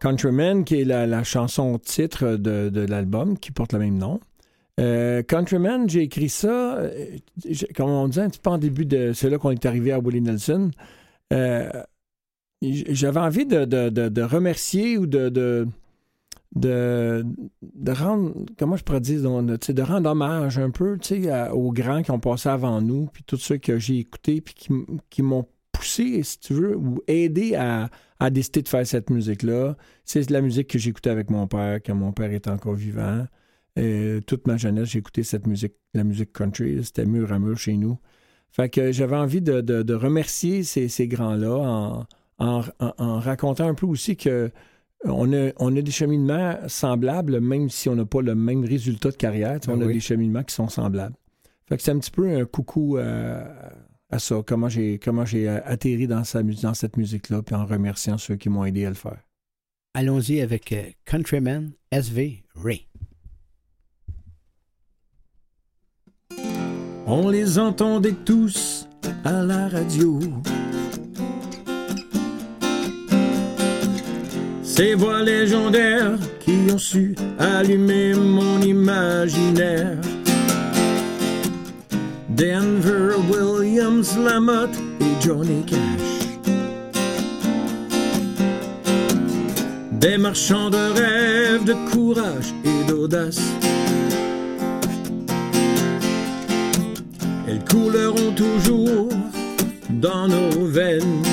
Countryman, 0.00 0.64
qui 0.64 0.80
est 0.80 0.84
la, 0.84 1.24
chanson 1.24 1.78
titre 1.78 2.36
de, 2.36 2.80
l'album, 2.88 3.38
qui 3.38 3.50
porte 3.50 3.72
le 3.72 3.78
même 3.80 3.98
nom. 3.98 4.20
Euh, 4.80 5.22
Countryman, 5.22 5.88
j'ai 5.88 6.02
écrit 6.02 6.28
ça, 6.28 6.76
euh, 6.78 7.16
comme 7.74 7.90
on 7.90 8.06
disait 8.08 8.22
un 8.22 8.30
petit 8.30 8.38
peu 8.40 8.50
en 8.50 8.58
début 8.58 8.86
de. 8.86 9.12
C'est 9.12 9.28
là 9.28 9.38
qu'on 9.38 9.50
est 9.50 9.66
arrivé 9.66 9.92
à 9.92 9.98
Willie 9.98 10.20
Nelson. 10.20 10.70
J'avais 12.60 13.20
envie 13.20 13.46
de- 13.46 13.64
de 13.64 14.22
remercier 14.22 14.98
ou 14.98 15.06
de, 15.06 15.66
de, 16.54 17.24
de, 17.24 17.50
de 17.62 17.92
rendre, 17.92 18.34
comment 18.58 18.76
je 18.76 18.84
pourrais 18.84 19.00
dire, 19.00 19.20
sais, 19.60 19.74
de 19.74 19.82
rendre 19.82 20.10
hommage 20.10 20.58
un 20.58 20.70
peu 20.70 20.98
aux 21.52 21.72
grands 21.72 22.02
qui 22.02 22.10
ont 22.10 22.20
passé 22.20 22.48
avant 22.48 22.80
nous, 22.80 23.06
puis 23.12 23.22
tous 23.26 23.36
ceux 23.36 23.58
que 23.58 23.78
j'ai 23.78 23.98
écoutés, 23.98 24.40
puis 24.40 24.54
qui, 24.54 24.70
qui 25.10 25.22
m'ont 25.22 25.46
poussé, 25.72 26.22
si 26.22 26.38
tu 26.40 26.54
veux, 26.54 26.76
ou 26.76 27.00
aidé 27.06 27.54
à, 27.54 27.90
à 28.18 28.30
décider 28.30 28.62
de 28.62 28.68
faire 28.68 28.86
cette 28.86 29.10
musique-là. 29.10 29.76
C'est 30.04 30.26
de 30.26 30.32
la 30.32 30.40
musique 30.40 30.68
que 30.68 30.78
j'écoutais 30.78 31.10
avec 31.10 31.30
mon 31.30 31.46
père 31.46 31.80
quand 31.84 31.94
mon 31.94 32.12
père 32.12 32.32
était 32.32 32.50
encore 32.50 32.74
vivant. 32.74 33.26
Euh, 33.78 34.20
toute 34.22 34.46
ma 34.48 34.56
jeunesse, 34.56 34.94
écouté 34.96 35.22
cette 35.22 35.46
musique, 35.46 35.74
la 35.94 36.02
musique 36.02 36.32
country. 36.32 36.82
C'était 36.84 37.06
mur 37.06 37.32
à 37.32 37.38
mur 37.38 37.56
chez 37.58 37.76
nous. 37.76 37.98
Fait 38.50 38.68
que 38.68 38.90
j'avais 38.90 39.14
envie 39.16 39.42
de, 39.42 39.60
de- 39.60 39.82
de 39.82 39.94
remercier 39.94 40.64
ces, 40.64 40.88
ces 40.88 41.06
grands-là 41.06 42.06
en- 42.38 42.62
en 42.98 43.18
racontant 43.20 43.68
un 43.68 43.74
peu 43.74 43.86
aussi 43.86 44.16
que 44.16 44.50
on 45.04 45.32
a, 45.32 45.52
on 45.58 45.76
a 45.76 45.80
des 45.80 45.90
cheminements 45.90 46.56
semblables, 46.66 47.40
même 47.40 47.68
si 47.70 47.88
on 47.88 47.94
n'a 47.94 48.04
pas 48.04 48.22
le 48.22 48.34
même 48.34 48.64
résultat 48.64 49.10
de 49.10 49.16
carrière. 49.16 49.58
Ben 49.66 49.74
on 49.74 49.80
a 49.80 49.86
oui. 49.86 49.94
des 49.94 50.00
cheminements 50.00 50.42
qui 50.42 50.54
sont 50.54 50.68
semblables. 50.68 51.14
Fait 51.68 51.76
que 51.76 51.82
c'est 51.82 51.90
un 51.90 51.98
petit 51.98 52.10
peu 52.10 52.28
un 52.36 52.44
coucou 52.44 52.96
à, 52.96 53.44
à 54.10 54.18
ça, 54.18 54.42
comment 54.46 54.68
j'ai 54.68 54.98
comment 54.98 55.24
j'ai 55.24 55.48
atterri 55.48 56.06
dans, 56.06 56.24
sa, 56.24 56.42
dans 56.42 56.74
cette 56.74 56.96
musique-là, 56.96 57.42
puis 57.42 57.54
en 57.54 57.66
remerciant 57.66 58.18
ceux 58.18 58.36
qui 58.36 58.48
m'ont 58.48 58.64
aidé 58.64 58.86
à 58.86 58.88
le 58.88 58.94
faire. 58.94 59.18
Allons-y 59.94 60.40
avec 60.40 60.72
euh, 60.72 60.84
Countryman 61.04 61.72
SV 61.90 62.44
Ray. 62.54 62.86
On 67.06 67.30
les 67.30 67.58
entendait 67.58 68.12
tous 68.24 68.86
à 69.24 69.42
la 69.42 69.68
radio. 69.68 70.20
Ces 74.78 74.94
voix 74.94 75.22
légendaires 75.22 76.16
qui 76.38 76.56
ont 76.72 76.78
su 76.78 77.16
allumer 77.36 78.14
mon 78.14 78.60
imaginaire. 78.60 79.98
Denver, 82.28 83.16
Williams, 83.28 84.16
Lamotte 84.16 84.78
et 85.00 85.20
Johnny 85.20 85.64
Cash. 85.66 86.28
Des 89.90 90.16
marchands 90.16 90.70
de 90.70 90.92
rêves, 90.96 91.64
de 91.64 91.74
courage 91.90 92.54
et 92.64 92.84
d'audace. 92.86 93.40
Elles 97.48 97.64
couleront 97.64 98.30
toujours 98.30 99.08
dans 99.90 100.28
nos 100.28 100.66
veines. 100.66 101.24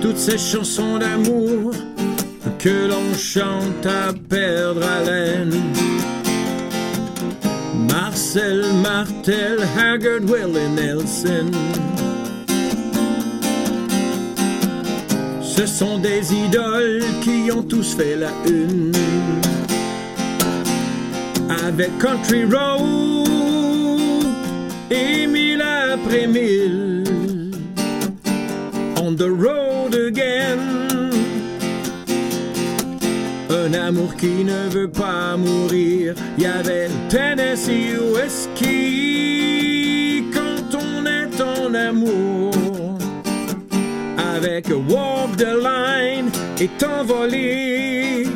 Toutes 0.00 0.16
ces 0.16 0.38
chansons 0.38 0.98
d'amour 0.98 1.72
que 2.58 2.88
l'on 2.88 3.14
chante 3.14 3.84
à 3.84 4.12
perdre 4.28 4.82
haleine. 4.84 5.54
Marcel, 7.90 8.64
Martel, 8.82 9.58
Haggard, 9.76 10.20
Willie 10.22 10.68
Nelson. 10.74 11.50
Ce 15.42 15.66
sont 15.66 15.98
des 15.98 16.32
idoles 16.32 17.02
qui 17.20 17.50
ont 17.50 17.62
tous 17.62 17.94
fait 17.94 18.16
la 18.16 18.30
une 18.46 18.92
avec 21.66 21.90
Country 21.98 22.44
Road 22.44 23.28
et 24.90 25.26
mille 25.26 25.62
après 25.62 26.26
mille. 26.26 27.04
On 29.00 29.14
the 29.14 29.30
road 29.30 29.77
Un 33.50 33.72
amour 33.72 34.14
qui 34.16 34.44
ne 34.44 34.68
veut 34.68 34.90
pas 34.90 35.36
mourir. 35.36 36.14
Y 36.36 36.46
avait 36.46 36.88
le 36.88 36.94
Tennessee 37.08 37.96
Whiskey 38.14 38.64
quand 40.32 40.74
on 40.74 41.06
est 41.06 41.40
en 41.40 41.72
amour. 41.74 42.98
Avec 44.36 44.68
Walk 44.68 45.36
the 45.36 45.54
Line 45.62 46.30
et 46.60 46.68
t'envoler. 46.78 48.26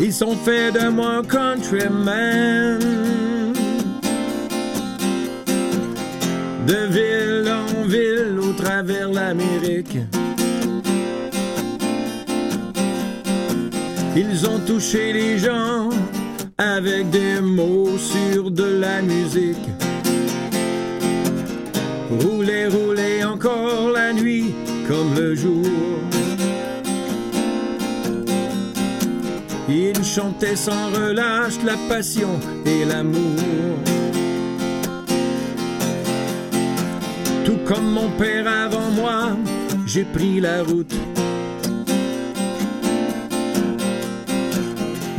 Ils 0.00 0.24
ont 0.24 0.36
fait 0.36 0.72
de 0.72 0.88
moi 0.88 1.18
un 1.18 1.22
countryman. 1.22 2.78
De 6.66 6.86
ville 6.88 7.48
en 7.48 7.84
ville 7.86 8.38
au 8.40 8.52
travers 8.52 9.10
l'Amérique. 9.10 9.98
Ils 14.16 14.44
ont 14.48 14.58
touché 14.66 15.12
les 15.12 15.38
gens 15.38 15.88
avec 16.58 17.10
des 17.10 17.40
mots 17.40 17.96
sur 17.96 18.50
de 18.50 18.64
la 18.64 19.00
musique. 19.02 19.56
Rouler, 22.10 22.66
rouler 22.66 23.22
encore 23.22 23.90
la 23.90 24.12
nuit 24.12 24.52
comme 24.88 25.14
le 25.14 25.34
jour. 25.36 25.64
Il 29.68 30.04
chantait 30.04 30.56
sans 30.56 30.88
relâche 30.90 31.62
la 31.64 31.76
passion 31.88 32.40
et 32.66 32.84
l'amour. 32.84 33.76
Tout 37.44 37.58
comme 37.64 37.92
mon 37.92 38.10
père 38.18 38.48
avant 38.48 38.90
moi, 38.90 39.36
j'ai 39.86 40.04
pris 40.04 40.40
la 40.40 40.64
route. 40.64 40.92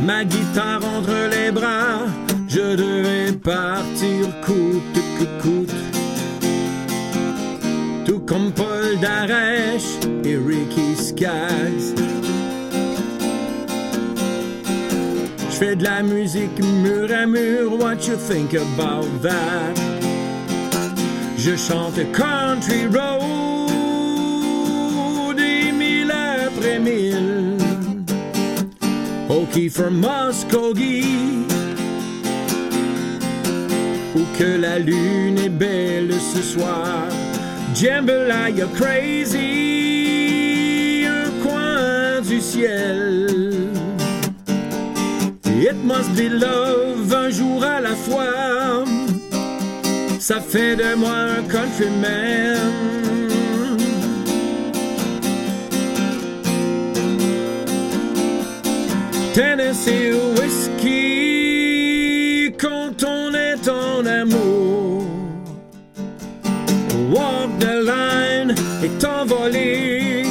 Ma 0.04 0.24
guitare 0.24 0.84
entre 0.84 1.28
les 1.30 1.52
bras, 1.52 2.08
je 2.48 2.74
devais 2.74 3.32
partir 3.32 4.26
coûte 4.44 5.00
que 5.18 5.24
coûte. 5.40 5.70
Tout 8.04 8.18
comme 8.20 8.50
Paul 8.50 8.98
Darèche 9.00 10.00
et 10.24 10.36
Ricky 10.36 10.96
Skaggs. 10.96 11.94
Je 15.50 15.56
fais 15.56 15.76
de 15.76 15.84
la 15.84 16.02
musique 16.02 16.58
mur 16.82 17.08
à 17.14 17.24
mur, 17.24 17.78
what 17.78 18.08
you 18.08 18.16
think 18.16 18.54
about 18.54 19.06
that? 19.22 19.74
Je 21.38 21.56
chante 21.56 22.00
country 22.12 22.86
road 22.86 23.68
et 25.38 25.70
mille 25.70 26.10
après 26.10 26.80
mille. 26.80 27.31
Hockey 29.32 29.68
for 29.70 29.90
Muskogee. 29.90 31.46
Où 34.14 34.20
que 34.38 34.60
la 34.60 34.78
lune 34.78 35.38
est 35.38 35.48
belle 35.48 36.12
ce 36.34 36.42
soir. 36.42 37.06
Jambalaya 37.74 38.66
crazy, 38.76 39.38
un 41.06 41.30
coin 41.42 42.20
du 42.20 42.42
ciel. 42.42 43.70
It 45.46 45.82
must 45.82 46.14
be 46.14 46.28
love 46.28 47.10
un 47.14 47.30
jour 47.30 47.64
à 47.64 47.80
la 47.80 47.94
fois. 47.94 48.84
Ça 50.20 50.40
fait 50.40 50.76
de 50.76 50.94
moi 50.94 51.16
un 51.38 51.42
countryman. 51.44 53.11
Tennessee 59.34 60.12
Whiskey 60.36 60.92
quand 62.58 63.02
on 63.02 63.32
est 63.34 63.66
en 63.66 64.04
amour. 64.04 65.06
Walk 67.10 67.58
the 67.58 67.82
line 67.82 68.54
est 68.82 69.04
envolé, 69.04 70.24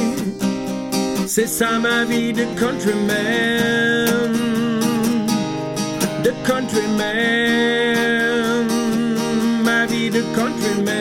c'est 1.26 1.48
ça 1.48 1.80
ma 1.80 2.04
vie 2.04 2.32
de 2.32 2.44
countryman, 2.58 4.32
de 6.22 6.30
countryman, 6.46 7.08
ma 9.64 9.86
vie 9.86 10.10
de 10.10 10.22
countryman. 10.34 10.92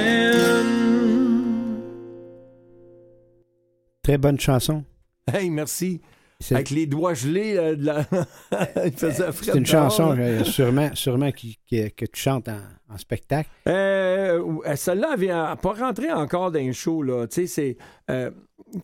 Très 4.04 4.18
bonne 4.18 4.40
chanson. 4.40 4.84
Hey, 5.32 5.52
merci. 5.52 6.02
Avec 6.52 6.70
les 6.72 6.86
doigts 6.86 7.14
gelés, 7.14 7.56
euh, 7.58 7.76
de 7.76 7.86
la... 7.86 8.04
frais 8.54 9.32
C'est 9.42 9.56
une 9.58 9.66
chanson 9.66 10.16
euh, 10.18 10.44
sûrement, 10.44 10.90
sûrement 10.94 11.32
qui- 11.32 11.58
qui- 11.68 11.92
que 11.92 12.06
tu 12.06 12.20
chantes 12.22 12.48
en, 12.50 12.60
en 12.90 12.98
spectacle. 12.98 13.50
Euh, 13.68 14.44
euh, 14.66 14.76
Celle-là, 14.76 15.12
elle 15.14 15.20
vient 15.20 15.56
pas 15.56 15.74
rentrer 15.74 16.12
encore 16.12 16.52
dans 16.52 16.60
un 16.60 16.72
show, 16.72 17.04
c'est... 17.30 17.78
euh, 18.10 18.32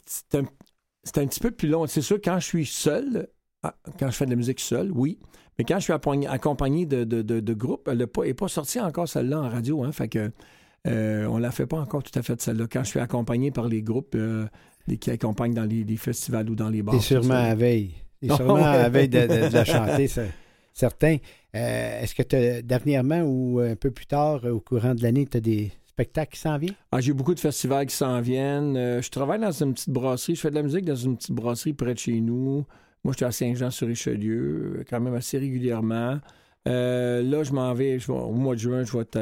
c'est 0.05 1.17
un, 1.19 1.25
petit 1.27 1.39
peu 1.39 1.51
plus 1.51 1.69
long. 1.69 1.87
C'est 1.87 2.01
sûr, 2.01 2.19
quand 2.23 2.39
je 2.39 2.45
suis 2.45 2.65
seul, 2.65 3.27
ah, 3.63 3.75
quand 3.99 4.09
je 4.11 4.15
fais 4.15 4.25
de 4.25 4.31
la 4.31 4.35
musique 4.35 4.59
seul, 4.59 4.91
oui. 4.91 5.19
Mais 5.57 5.65
quand 5.65 5.79
je 5.79 5.83
suis 5.85 5.93
accompagné, 6.27 6.85
de, 6.85 7.03
de, 7.03 7.21
de, 7.21 7.39
de 7.39 7.53
groupes, 7.53 7.87
elle 7.91 7.97
n'est 7.99 8.33
pas, 8.33 8.47
sortie 8.47 8.79
encore 8.79 9.07
celle-là 9.07 9.39
en 9.39 9.49
radio, 9.49 9.83
hein. 9.83 9.91
Fait 9.91 10.07
que... 10.09 10.31
euh, 10.87 11.25
on 11.27 11.37
la 11.37 11.51
fait 11.51 11.65
pas 11.65 11.79
encore 11.79 12.03
tout 12.03 12.17
à 12.19 12.21
fait 12.21 12.39
celle-là. 12.41 12.65
Quand 12.71 12.83
je 12.83 12.89
suis 12.89 12.99
accompagné 12.99 13.51
par 13.51 13.67
les 13.67 13.81
groupes 13.81 14.15
euh, 14.15 14.45
qui 14.95 15.11
accompagnent 15.11 15.53
dans 15.53 15.65
les, 15.65 15.83
les 15.83 15.97
festivals 15.97 16.49
ou 16.49 16.55
dans 16.55 16.69
les 16.69 16.81
bars. 16.81 16.95
Tout 16.95 17.01
sûrement 17.01 17.33
à 17.33 17.53
veille. 17.55 17.91
Ah, 18.29 18.35
sûrement 18.37 18.55
à 18.55 18.87
veille 18.89 19.09
de, 19.09 19.19
de- 19.21 19.49
de 19.49 19.53
la 19.53 19.65
chanter, 19.65 20.07
ça. 20.07 20.21
certain. 20.73 21.17
Euh, 21.55 22.01
Est-ce 22.01 22.15
que 22.15 22.23
tu 22.23 22.63
dernièrement 22.63 23.21
ou 23.21 23.59
un 23.59 23.75
peu 23.75 23.91
plus 23.91 24.05
tard, 24.05 24.41
euh, 24.45 24.51
au 24.51 24.59
courant 24.59 24.95
de 24.95 25.03
l'année, 25.03 25.25
tu 25.29 25.37
as 25.37 25.41
des 25.41 25.71
spectacles 25.85 26.33
qui 26.33 26.39
s'en 26.39 26.57
viennent? 26.57 26.75
Ah, 26.91 27.01
j'ai 27.01 27.13
beaucoup 27.13 27.33
de 27.35 27.39
festivals 27.39 27.85
qui 27.87 27.95
s'en 27.95 28.21
viennent. 28.21 28.77
Euh, 28.77 29.01
je 29.01 29.09
travaille 29.09 29.39
dans 29.39 29.51
une 29.51 29.73
petite 29.73 29.89
brasserie. 29.89 30.35
Je 30.35 30.41
fais 30.41 30.49
de 30.51 30.55
la 30.55 30.63
musique 30.63 30.85
dans 30.85 30.95
une 30.95 31.17
petite 31.17 31.31
brasserie 31.33 31.73
près 31.73 31.93
de 31.93 31.99
chez 31.99 32.19
nous. 32.21 32.63
Moi, 33.03 33.13
j'étais 33.13 33.25
à 33.25 33.31
Saint-Jean-sur-Richelieu, 33.31 34.83
quand 34.89 34.99
même 34.99 35.13
assez 35.15 35.37
régulièrement. 35.37 36.19
Euh, 36.67 37.21
là, 37.23 37.43
je 37.43 37.53
m'en 37.53 37.73
vais, 37.73 37.99
je 37.99 38.07
vais- 38.07 38.17
au 38.17 38.33
mois 38.33 38.55
de 38.55 38.59
juin, 38.59 38.83
je 38.83 38.91
vais 38.93 39.01
être 39.03 39.17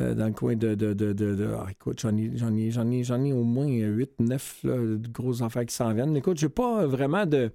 euh, 0.00 0.10
euh, 0.10 0.14
dans 0.14 0.26
le 0.26 0.32
coin 0.32 0.56
de. 0.56 0.74
de, 0.74 0.92
de, 0.94 1.12
de- 1.12 1.54
ah, 1.58 1.66
écoute, 1.70 2.00
j'en 2.00 2.16
ai, 2.16 2.30
j'en, 2.34 2.54
ai, 2.56 2.70
j'en, 2.70 2.90
ai, 2.90 3.04
j'en 3.04 3.22
ai 3.24 3.32
au 3.32 3.44
moins 3.44 3.66
8, 3.68 4.10
9 4.20 4.60
là, 4.64 4.76
de 4.76 5.08
grosses 5.08 5.42
affaires 5.42 5.66
qui 5.66 5.74
s'en 5.74 5.92
viennent. 5.92 6.16
Écoute, 6.16 6.38
j'ai 6.38 6.48
pas 6.48 6.86
vraiment 6.86 7.26
de, 7.26 7.50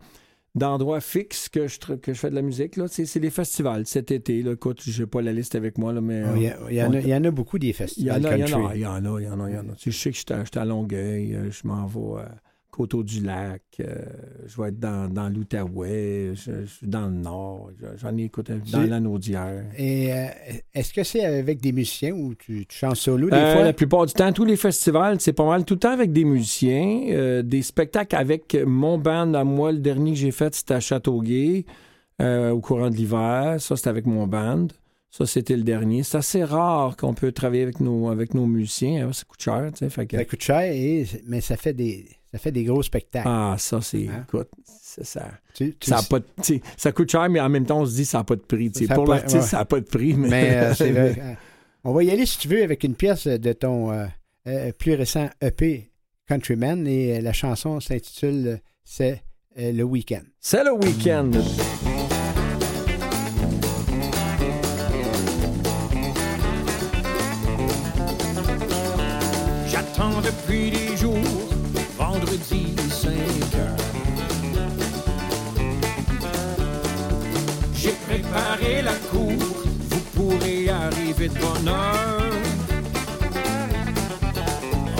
d'endroit 0.53 1.01
fixe 1.01 1.49
que 1.49 1.67
je, 1.67 1.77
que 1.79 2.13
je 2.13 2.19
fais 2.19 2.29
de 2.29 2.35
la 2.35 2.41
musique. 2.41 2.77
Là. 2.77 2.87
C'est, 2.87 3.05
c'est 3.05 3.19
les 3.19 3.29
festivals 3.29 3.85
cet 3.85 4.11
été. 4.11 4.41
Là. 4.41 4.53
Écoute, 4.53 4.81
j'ai 4.85 5.05
pas 5.05 5.21
la 5.21 5.33
liste 5.33 5.55
avec 5.55 5.77
moi, 5.77 5.91
là, 5.93 6.01
mais. 6.01 6.23
Oh, 6.25 6.35
Il 6.35 6.43
y, 6.43 6.47
a- 6.47 6.57
il 6.69 6.75
y 6.77 6.81
en 6.83 6.93
a- 6.93 6.99
il 6.99 7.07
y 7.09 7.15
en 7.15 7.23
a 7.23 7.31
beaucoup 7.31 7.59
des 7.59 7.67
y 7.69 7.73
festivals 7.73 8.21
il 8.21 8.23
y 8.23 8.27
en 8.27 8.31
a, 8.31 8.35
il 8.75 8.81
y 8.81 8.85
en 8.85 9.05
a, 9.05 9.19
il 9.19 9.25
y 9.25 9.29
en 9.29 9.39
a, 9.41 9.49
y. 9.51 9.75
Tu 9.77 9.91
sais, 9.91 9.91
je 9.91 9.97
sais 9.99 10.11
que 10.11 10.17
j'étais 10.17 10.45
j'étais 10.45 10.59
à 10.59 10.65
Longueuil, 10.65 11.35
euh, 11.35 11.51
je 11.51 11.67
m'en 11.67 11.85
vais 11.87 12.21
à 12.21 12.35
Coteau-du-Lac, 12.75 13.61
euh, 13.79 13.95
je 14.47 14.61
vais 14.61 14.67
être 14.69 14.79
dans, 14.79 15.07
dans 15.11 15.29
l'Outaouais, 15.29 16.31
je, 16.33 16.51
je 16.61 16.65
suis 16.65 16.87
dans 16.87 17.07
le 17.07 17.13
Nord, 17.15 17.69
je- 17.79 17.97
j'en 17.97 18.17
ai 18.17 18.23
écouté 18.23 18.53
dans 18.71 18.81
C'est- 18.81 18.87
l'Anaudière. 18.87 19.63
Et 19.77 20.11
euh, 20.13 20.25
est-ce 20.73 20.93
que 20.93 21.03
c'est 21.03 21.23
avec 21.25 21.61
des 21.61 21.71
musiciens 21.71 22.11
ou 22.13 22.35
tu, 22.35 22.65
tu 22.65 22.77
chantes 22.77 22.95
solo 22.97 23.29
des 23.29 23.35
Euh, 23.37 23.53
fois? 23.53 23.63
La 23.63 23.73
plupart 23.73 24.05
du 24.05 24.13
temps, 24.13 24.31
tous 24.33 24.45
les 24.45 24.57
festivals, 24.57 25.19
c'est 25.21 25.33
pas 25.33 25.45
mal 25.45 25.63
tout 25.65 25.75
le 25.75 25.79
temps 25.79 25.91
avec 25.93 26.11
des 26.11 26.25
musiciens, 26.25 27.41
des 27.43 27.61
spectacles 27.61 28.15
avec 28.15 28.55
mon 28.65 28.97
band 28.97 29.33
à 29.33 29.43
moi. 29.43 29.71
Le 29.71 29.79
dernier 29.79 30.11
que 30.11 30.17
j'ai 30.17 30.31
fait, 30.31 30.53
c'était 30.53 30.73
à 30.75 30.79
Châteauguay 30.79 31.65
au 32.21 32.59
courant 32.61 32.89
de 32.89 32.95
l'hiver. 32.95 33.55
Ça, 33.59 33.75
c'était 33.75 33.89
avec 33.89 34.05
mon 34.05 34.27
band. 34.27 34.67
Ça, 35.11 35.25
c'était 35.25 35.55
le 35.55 35.63
dernier. 35.63 36.03
C'est 36.03 36.17
assez 36.17 36.43
rare 36.43 36.97
qu'on 36.97 37.13
peut 37.13 37.31
travailler 37.31 37.63
avec 37.63 37.79
nos, 37.79 38.09
avec 38.09 38.33
nos 38.33 38.45
musiciens. 38.45 39.07
hein, 39.07 39.13
Ça 39.13 39.23
coûte 39.25 39.41
cher, 39.41 39.69
tu 39.71 39.77
sais. 39.79 39.89
fait 39.89 40.05
que- 40.05 40.17
Ça 40.17 40.25
coûte 40.25 40.41
cher, 40.41 40.59
et, 40.61 41.05
mais 41.25 41.39
ça 41.39 41.55
fait 41.55 41.73
des, 41.73 42.05
ça 42.35 42.39
fait 42.39 42.51
des 42.51 42.65
gros 42.65 42.83
spectacles. 42.83 43.27
Ah, 43.29 43.55
ça, 43.57 43.79
c'est. 43.81 44.09
Hein? 44.09 44.25
Écoute, 44.27 44.49
ça. 45.01 45.31
Tu- 45.53 45.73
tu- 45.79 45.89
Ça, 45.89 45.99
a 45.99 46.03
pas 46.03 46.19
de- 46.19 46.25
ça 46.75 46.91
coûte 46.91 47.09
cher, 47.09 47.29
mais 47.29 47.39
en 47.39 47.47
même 47.47 47.65
temps, 47.65 47.79
on 47.79 47.85
se 47.85 47.95
dit 47.95 48.03
ça 48.03 48.17
n'a 48.17 48.23
pas 48.25 48.35
de 48.35 48.41
prix. 48.41 48.69
Ça 48.73 48.93
Pour 48.93 49.07
l'artiste, 49.07 49.35
ouais. 49.35 49.41
ça 49.41 49.57
n'a 49.59 49.65
pas 49.65 49.79
de 49.79 49.85
prix. 49.85 50.13
Mais, 50.15 50.27
Mais 50.29 50.55
euh, 50.57 50.73
c'est 50.73 50.91
vrai. 50.91 51.37
On 51.85 51.93
va 51.93 52.03
y 52.03 52.11
aller, 52.11 52.25
si 52.25 52.37
tu 52.39 52.49
veux, 52.49 52.61
avec 52.61 52.83
une 52.83 52.95
pièce 52.95 53.25
de 53.27 53.53
ton 53.53 53.91
euh, 53.93 54.05
euh, 54.47 54.71
plus 54.77 54.95
récent 54.95 55.29
EP 55.41 55.91
Countryman. 56.27 56.85
Et 56.87 57.21
la 57.21 57.31
chanson 57.31 57.79
s'intitule 57.79 58.59
C'est 58.83 59.23
euh, 59.57 59.71
le 59.71 59.83
week-end. 59.83 60.23
C'est 60.41 60.63
le 60.65 60.73
week-end. 60.73 61.31
J'attends 69.67 70.21
depuis 70.21 70.71
des 70.71 70.94
jours, 72.37 72.45
vendredi 72.47 72.75
5 72.89 73.11
heures. 73.59 73.77
J'ai 77.73 77.95
préparé 78.07 78.81
la 78.81 78.93
cour, 79.11 79.33
vous 79.89 80.01
pourrez 80.15 80.69
arriver 80.69 81.29
de 81.29 81.39
bonne 81.39 81.67
heure. 81.67 82.31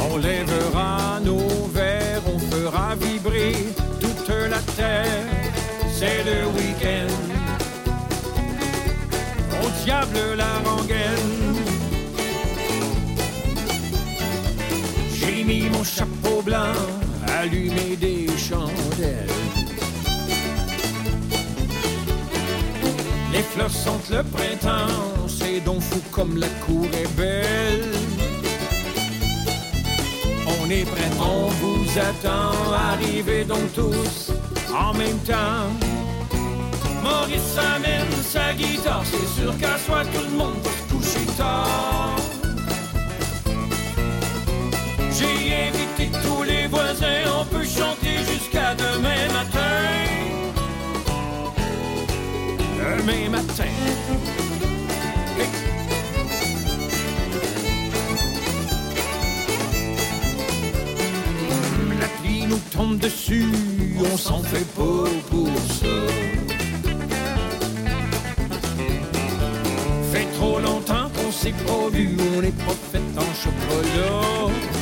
On 0.10 0.18
lèvera 0.18 1.20
nos 1.24 1.68
verres, 1.74 2.22
on 2.34 2.40
fera 2.40 2.96
vibrer 2.96 3.56
toute 4.00 4.30
la 4.30 4.60
terre. 4.76 5.26
C'est 5.92 6.24
le 6.24 6.48
week-end. 6.58 7.14
Diable 9.84 10.36
la 10.36 10.54
rengaine. 10.68 11.56
J'ai 15.14 15.44
mis 15.44 15.70
mon 15.70 15.84
chapeau 15.84 16.42
blanc, 16.42 16.74
allumé 17.46 17.96
des 17.96 18.28
chandelles. 18.38 19.28
Les 23.32 23.44
fleurs 23.54 23.70
sentent 23.70 24.10
le 24.10 24.24
printemps, 24.24 25.28
c'est 25.28 25.60
donc 25.60 25.82
fou 25.82 26.02
comme 26.12 26.38
la 26.38 26.48
cour 26.66 26.88
est 27.02 27.12
belle. 27.16 27.92
On 30.60 30.70
est 30.70 30.86
prêt, 30.86 31.12
on 31.20 31.48
vous 31.62 31.86
attend, 32.10 32.54
arrivez 32.92 33.44
donc 33.44 33.72
tous 33.74 34.32
en 34.74 34.94
même 34.94 35.20
temps. 35.20 35.70
Maurice 37.04 37.58
amène 37.76 38.16
sa 38.24 38.54
guitare, 38.54 39.04
c'est 39.12 39.42
sûr 39.42 39.56
qu'à 39.60 39.78
soir 39.78 40.04
tout 40.14 40.26
le 40.32 40.38
monde 40.38 40.58
va 40.64 40.72
se 40.72 40.86
coucher 40.94 41.26
tard. 41.38 42.16
J'ai 45.18 45.38
invité 45.70 46.10
tous 46.24 46.44
les 46.44 46.55
on 47.40 47.46
peut 47.46 47.64
chanter 47.64 48.18
jusqu'à 48.32 48.76
demain 48.76 49.28
matin. 49.34 49.60
Demain 52.98 53.30
matin. 53.30 53.64
La 62.00 62.08
pluie 62.22 62.46
nous 62.48 62.62
tombe 62.72 62.98
dessus, 63.00 63.52
on 64.00 64.18
s'en 64.18 64.42
fait 64.44 64.68
pas 64.76 65.10
pour 65.30 65.48
ça. 65.80 65.96
Fait 70.12 70.28
trop 70.38 70.60
longtemps 70.60 71.10
qu'on 71.16 71.32
s'est 71.32 71.54
pas 71.66 71.90
vu, 71.92 72.18
on 72.38 72.42
n'est 72.42 72.52
pas 72.52 72.76
en 73.18 73.34
chocolat. 73.34 74.75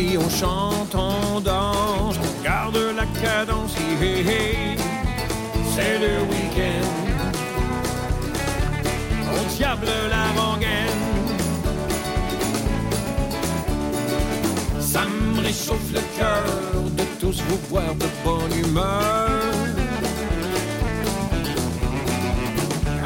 On 0.00 0.16
on 0.16 0.28
chante, 0.28 0.94
on 0.94 1.40
danse, 1.40 2.14
on 2.22 2.44
garde 2.44 2.78
la 2.96 3.04
cadence, 3.20 3.72
c'est 5.74 5.98
le 5.98 6.22
week-end. 6.30 6.86
Au 9.34 9.56
diable 9.56 9.88
la 10.08 10.40
rengaine, 10.40 11.04
ça 14.78 15.00
me 15.00 15.40
réchauffe 15.40 15.92
le 15.92 16.00
cœur 16.16 16.44
de 16.96 17.04
tous 17.18 17.42
vous 17.48 17.58
voir 17.68 17.92
de 17.96 18.06
bonne 18.24 18.56
humeur. 18.56 19.42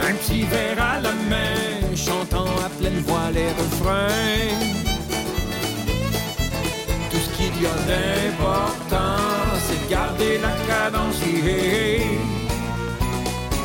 Un 0.07 0.15
petit 0.17 0.43
verre 0.43 0.83
à 0.83 1.01
la 1.01 1.13
main, 1.31 1.97
chantant 1.97 2.53
à 2.67 2.69
pleine 2.79 3.01
voix 3.07 3.31
les 3.33 3.49
refrains 3.49 4.82
y 7.63 7.67
a 7.67 7.69
d'important, 7.89 9.57
c'est 9.67 9.81
de 9.85 9.91
garder 9.91 10.39
la 10.39 10.53
cadence. 10.67 11.21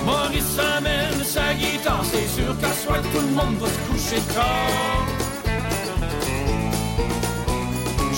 Maurice 0.05 0.59
amène 0.77 1.23
sa 1.23 1.53
guitare, 1.53 2.03
c'est 2.11 2.27
sûr 2.39 2.55
qu'à 2.59 2.73
soir 2.73 3.01
tout 3.11 3.21
le 3.27 3.33
monde 3.33 3.57
va 3.59 3.67
se 3.67 3.79
coucher 3.89 4.21
tard. 4.35 5.07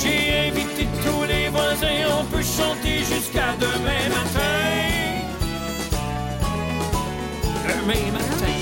J'ai 0.02 0.50
invité 0.50 0.88
tous 1.06 1.24
les 1.28 1.48
voisins, 1.50 2.08
on 2.20 2.26
peut 2.26 2.44
chanter 2.44 3.00
jusqu'à 3.00 3.56
demain 3.60 4.06
matin. 4.18 4.56
Demain 7.68 8.12
matin. 8.12 8.60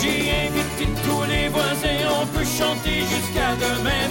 J'ai 0.00 0.30
invité 0.46 0.88
tous 1.04 1.24
les 1.28 1.48
voisins, 1.48 2.08
on 2.20 2.26
peut 2.26 2.44
chanter 2.44 3.00
jusqu'à 3.00 3.54
demain 3.56 4.09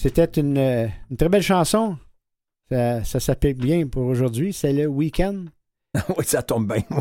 C'était 0.00 0.40
une, 0.40 0.56
euh, 0.58 0.86
une 1.10 1.16
très 1.16 1.28
belle 1.28 1.42
chanson. 1.42 1.96
Ça, 2.70 3.02
ça 3.04 3.18
s'applique 3.20 3.58
bien 3.58 3.86
pour 3.86 4.04
aujourd'hui. 4.04 4.52
C'est 4.52 4.72
le 4.72 4.86
week-end. 4.86 5.44
oui, 6.16 6.24
ça 6.24 6.42
tombe 6.42 6.72
bien. 6.72 6.82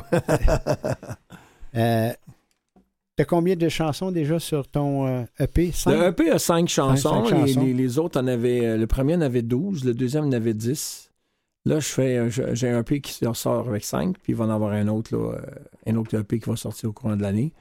Euh, 1.76 2.12
T'as 3.18 3.26
combien 3.26 3.56
de 3.56 3.68
chansons 3.70 4.10
déjà 4.12 4.40
sur 4.40 4.68
ton 4.68 5.06
euh, 5.06 5.24
EP? 5.40 5.72
Cinq? 5.72 5.92
Le 5.92 6.06
EP 6.08 6.32
a 6.32 6.40
cinq 6.40 6.70
chansons. 6.70 7.26
cinq 7.26 7.36
les- 7.36 7.48
chansons. 7.54 7.66
Les, 7.66 7.74
les 7.74 8.00
autres 8.00 8.20
en 8.20 8.26
avaient. 8.26 8.66
euh, 8.66 8.78
Le 8.78 8.88
premier 8.88 9.16
en 9.16 9.22
avait 9.22 9.42
12, 9.44 9.84
le 9.86 9.94
deuxième 9.94 10.26
en 10.26 10.32
avait 10.32 10.54
10. 10.56 11.12
Là, 11.66 11.80
je 11.80 11.88
fais, 11.88 12.30
j'ai 12.32 12.70
un 12.70 12.80
EP 12.80 13.02
qui 13.02 13.14
sort 13.34 13.68
avec 13.68 13.84
5, 13.84 14.18
puis 14.18 14.34
il 14.34 14.36
va 14.36 14.46
en 14.46 14.50
avoir 14.50 14.72
un 14.72 14.88
autre, 14.88 15.16
là, 15.16 15.34
euh, 15.34 15.42
un 15.86 15.96
autre 15.98 16.16
EP 16.18 16.40
qui 16.40 16.50
va 16.50 16.56
sortir 16.56 16.90
au 16.90 16.94
courant 16.94 17.16
de 17.18 17.22
l'année. 17.22 17.54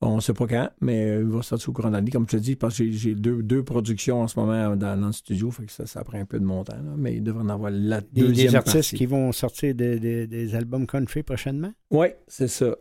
On 0.00 0.14
ne 0.16 0.20
sait 0.20 0.32
pas 0.32 0.46
quand, 0.46 0.70
mais 0.80 1.18
il 1.18 1.24
va 1.26 1.42
sortir 1.42 1.70
au 1.70 1.72
courant 1.72 1.88
de 1.88 1.94
l'année. 1.94 2.12
Comme 2.12 2.24
je 2.30 2.36
te 2.36 2.40
dis, 2.40 2.54
parce 2.54 2.78
que 2.78 2.88
j'ai- 2.88 3.16
deux, 3.16 3.42
deux 3.42 3.64
productions 3.64 4.20
en 4.22 4.28
ce 4.28 4.38
moment 4.38 4.76
dans, 4.76 4.96
dans 5.00 5.06
le 5.08 5.12
studio, 5.12 5.50
fait 5.50 5.66
que 5.66 5.72
ça, 5.72 5.86
ça 5.86 6.04
prend 6.04 6.18
un 6.20 6.24
peu 6.24 6.38
de 6.38 6.44
mon 6.44 6.62
temps. 6.62 6.76
là, 6.76 6.94
mais 6.96 7.16
il 7.16 7.22
devrait 7.24 7.42
en 7.42 7.48
avoir 7.48 7.72
la 7.72 8.00
Des, 8.00 8.20
deuxième 8.22 8.50
des 8.50 8.56
artistes 8.56 8.74
partie. 8.74 8.96
qui 8.96 9.06
vont 9.06 9.32
sortir 9.32 9.74
de- 9.74 9.98
de- 9.98 10.26
des 10.26 10.54
albums 10.54 10.86
country 10.86 11.24
prochainement? 11.24 11.72
Oui, 11.90 12.08
c'est 12.28 12.46
ça. 12.46 12.76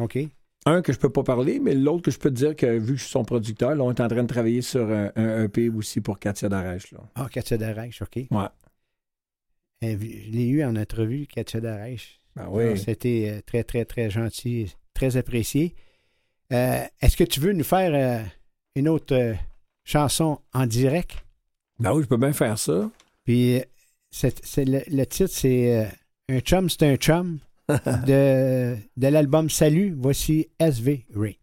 OK. 0.00 0.18
Un 0.64 0.80
que 0.80 0.94
je 0.94 0.98
peux 0.98 1.10
pas 1.10 1.22
parler, 1.22 1.60
mais 1.60 1.74
l'autre 1.74 2.00
que 2.04 2.10
je 2.10 2.18
peux 2.18 2.30
te 2.30 2.36
dire 2.36 2.56
que 2.56 2.78
vu 2.78 2.94
que 2.94 2.98
je 2.98 3.02
suis 3.02 3.10
son 3.12 3.26
producteur, 3.26 3.74
là, 3.74 3.84
on 3.84 3.90
est 3.92 4.00
en 4.00 4.08
train 4.08 4.22
de 4.22 4.28
travailler 4.28 4.62
sur 4.62 4.88
un, 4.90 5.12
un 5.16 5.42
EP 5.44 5.68
aussi 5.68 6.00
pour 6.00 6.18
Katia 6.18 6.48
Darèche. 6.48 6.94
Ah, 7.14 7.28
Katia 7.30 7.58
Darèche, 7.58 8.00
OK. 8.00 8.16
Ouais. 8.30 8.46
Euh, 9.84 9.96
Je 10.00 10.30
l'ai 10.30 10.48
eu 10.48 10.64
en 10.64 10.76
entrevue, 10.76 11.26
Katia 11.26 11.60
Darèche. 11.60 12.22
Ben 12.34 12.48
oui. 12.50 12.78
C'était 12.78 13.34
euh, 13.36 13.40
très, 13.44 13.62
très, 13.64 13.84
très 13.84 14.08
gentil, 14.08 14.72
très 14.94 15.18
apprécié. 15.18 15.74
Euh, 16.52 16.84
Est-ce 17.00 17.16
que 17.16 17.24
tu 17.24 17.40
veux 17.40 17.52
nous 17.52 17.64
faire 17.64 17.92
euh, 17.94 18.22
une 18.76 18.88
autre 18.88 19.14
euh, 19.14 19.34
chanson 19.84 20.40
en 20.52 20.66
direct? 20.66 21.12
Ben 21.78 21.92
oui, 21.92 22.02
je 22.02 22.08
peux 22.08 22.16
bien 22.16 22.32
faire 22.32 22.58
ça. 22.58 22.90
Puis, 23.24 23.60
le, 24.22 24.80
le 24.96 25.04
titre, 25.06 25.32
c'est 25.32 25.76
euh, 25.76 25.86
Un 26.28 26.40
chum, 26.40 26.68
c'est 26.70 26.82
un 26.84 26.96
chum 26.96 27.38
de, 27.68 28.76
de 28.96 29.06
l'album 29.08 29.48
Salut. 29.50 29.94
Voici 29.98 30.48
SV 30.60 31.06
Ray. 31.14 31.38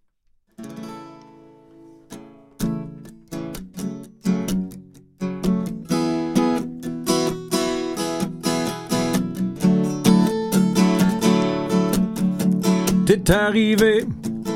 T'es 13.05 13.29
arrivé 13.31 14.05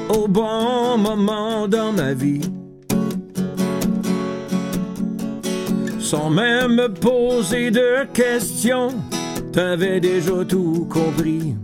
au 0.09 0.27
bon 0.27 0.97
moment 0.97 1.67
dans 1.67 1.91
ma 1.91 2.13
vie. 2.13 2.41
Sans 5.99 6.29
même 6.29 6.75
me 6.75 6.87
poser 6.87 7.71
de 7.71 8.05
questions, 8.13 8.89
t'avais 9.51 9.99
déjà 9.99 10.45
tout 10.47 10.87
compris. 10.89 11.55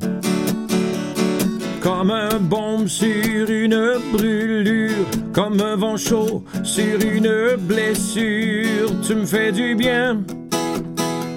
Comme 1.81 2.11
un 2.11 2.39
bombe 2.39 2.87
sur 2.87 3.49
une 3.49 3.93
brûlure, 4.13 5.05
comme 5.33 5.59
un 5.61 5.75
vent 5.75 5.97
chaud 5.97 6.43
sur 6.63 6.99
une 7.01 7.55
blessure, 7.57 8.99
tu 9.01 9.15
me 9.15 9.25
fais 9.25 9.51
du 9.51 9.75
bien. 9.75 10.21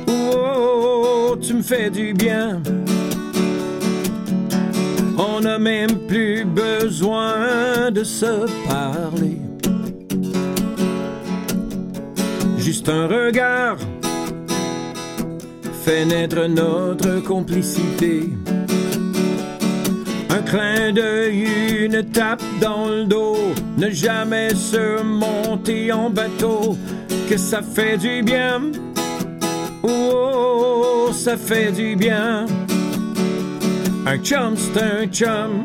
Oh, 0.07 1.37
tu 1.41 1.55
me 1.55 1.63
fais 1.63 1.91
du 1.91 2.13
bien. 2.15 2.63
On 5.17 5.41
n'a 5.41 5.59
même 5.59 6.07
plus 6.09 6.45
besoin 6.45 7.91
de 7.91 8.03
se 8.03 8.47
parler. 8.67 9.39
Juste 12.59 12.89
un 12.89 13.07
regard 13.07 13.77
fait 15.85 16.07
naître 16.07 16.47
notre 16.47 17.23
complicité. 17.23 18.31
Un 20.31 20.43
clin 20.43 20.93
d'œil, 20.93 21.47
une 21.85 22.03
tape 22.05 22.43
dans 22.61 22.87
le 22.89 23.05
dos, 23.05 23.37
ne 23.77 23.91
jamais 23.91 24.55
se 24.55 25.03
monter 25.03 25.93
en 25.93 26.09
bateau, 26.11 26.77
que 27.29 27.37
ça 27.37 27.61
fait 27.61 27.99
du 27.99 28.23
bien? 28.23 28.63
Oh, 29.83 31.11
ça 31.13 31.37
fait 31.37 31.71
du 31.71 31.97
bien. 31.97 32.47
Un 34.07 34.19
chum, 34.19 34.55
c'est 34.55 34.83
un 34.83 35.07
chum. 35.07 35.65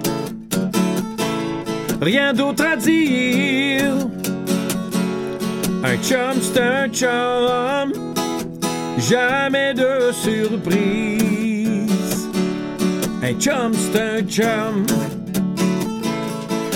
Rien 2.02 2.34
d'autre 2.34 2.66
à 2.66 2.78
dire. 2.78 4.08
Un 5.84 5.98
chum, 5.98 6.40
c'est 6.42 6.62
un 6.62 6.88
chum. 6.88 7.92
Jamais 8.98 9.74
de 9.74 10.12
surprise. 10.14 11.90
Un 13.22 13.34
chum, 13.34 13.74
c'est 13.74 14.00
un 14.00 14.22
chum. 14.22 14.86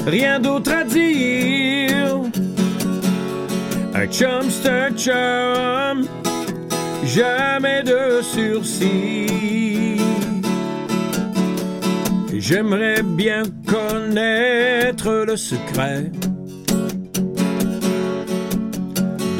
Rien 0.06 0.41
d'autre 0.41 0.73
à 0.73 0.84
dire. 0.84 2.19
Un 3.95 4.07
chum, 4.07 4.49
c'est 4.49 4.69
un 4.69 4.91
chum. 4.91 6.07
Jamais 7.06 7.84
de 7.84 8.22
sursis. 8.22 9.62
J'aimerais 12.45 13.02
bien 13.03 13.44
connaître 13.65 15.24
le 15.26 15.38
secret 15.38 16.11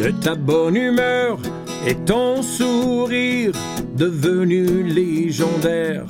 de 0.02 0.10
ta 0.22 0.36
bonne 0.36 0.78
humeur 0.78 1.38
et 1.86 1.96
ton 1.96 2.42
sourire 2.42 3.52
devenu 3.98 4.84
légendaire. 4.84 6.06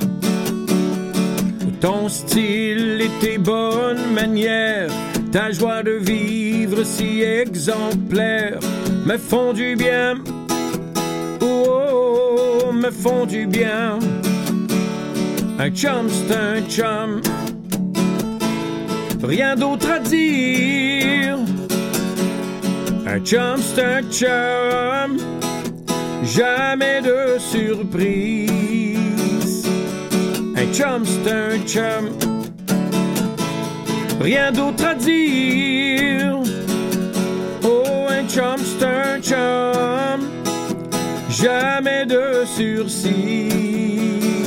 Ton 1.81 2.09
style 2.09 3.01
et 3.01 3.25
tes 3.25 3.39
bonnes 3.39 4.13
manières, 4.13 4.91
ta 5.31 5.49
joie 5.51 5.81
de 5.81 5.93
vivre 5.93 6.83
si 6.83 7.23
exemplaire 7.23 8.59
me 9.07 9.17
font 9.17 9.51
du 9.51 9.75
bien. 9.75 10.13
Oh, 11.41 12.71
me 12.71 12.91
font 12.91 13.25
du 13.25 13.47
bien. 13.47 13.97
Un 15.65 15.71
chum, 15.71 16.09
c'est 16.09 16.35
un 16.35 16.61
chum. 16.67 17.21
Rien 19.23 19.55
d'autre 19.55 19.89
à 19.91 19.99
dire. 19.99 21.37
Un 23.07 23.19
chum, 23.23 23.61
c'est 23.61 23.81
un 23.81 24.01
chum. 24.11 25.19
Jamais 26.21 27.01
de 27.01 27.37
surprise. 27.39 28.49
Un 30.57 30.67
chum, 30.73 31.05
c'est 31.05 31.31
un 31.31 31.57
chum. 31.65 32.09
Rien 34.19 34.51
d'autre 34.51 34.85
à 34.85 34.95
dire. 34.95 36.39
Oh, 37.63 38.07
un 38.09 38.27
chum, 38.27 38.57
c'est 38.57 38.85
un 38.85 39.21
chum. 39.21 40.27
Jamais 41.29 42.05
de 42.05 42.43
sursis. 42.45 44.42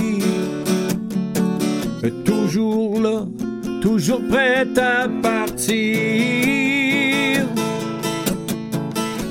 Toujours 3.87 4.23
prêt 4.29 4.67
à 4.79 5.07
partir. 5.23 5.77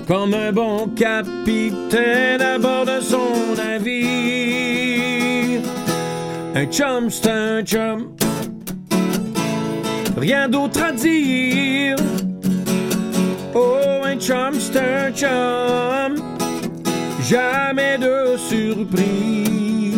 Comme 0.07 0.33
un 0.33 0.53
bon 0.53 0.87
capitaine 0.95 2.41
à 2.41 2.57
bord 2.57 2.85
de 2.85 3.01
son 3.01 3.53
navire. 3.57 3.99
Un 6.55 6.65
chum, 6.67 7.09
c'est 7.09 7.65
chum. 7.65 8.15
Rien 10.15 10.47
d'autre 10.47 10.81
à 10.81 10.93
dire. 10.93 11.97
Oh, 13.53 14.05
un 14.05 14.17
chum, 14.17 14.53
c'est 14.57 15.11
chum. 15.13 16.15
Jamais 17.27 17.97
de 17.97 18.37
surprise. 18.37 19.95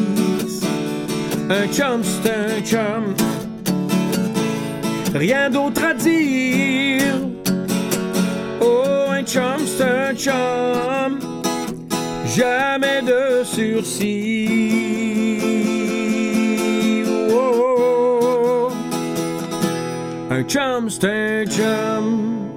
Un 1.47 1.67
chum, 1.71 2.01
c'est 2.03 2.65
chum. 2.65 3.13
Rien 5.13 5.49
d'autre 5.49 5.83
à 5.83 5.93
dire. 5.93 7.15
Oh, 8.61 8.83
un 9.09 9.23
chum, 9.23 9.65
c'est 9.65 9.83
un 9.83 10.13
chum. 10.15 11.19
Jamais 12.35 13.01
de 13.01 13.43
sursis. 13.43 14.47
Oh, 17.31 17.51
oh, 17.55 18.19
oh. 18.69 18.69
Un 20.29 20.43
chum, 20.43 20.89
c'est 20.89 21.41
un 21.41 21.45
chum. 21.45 22.47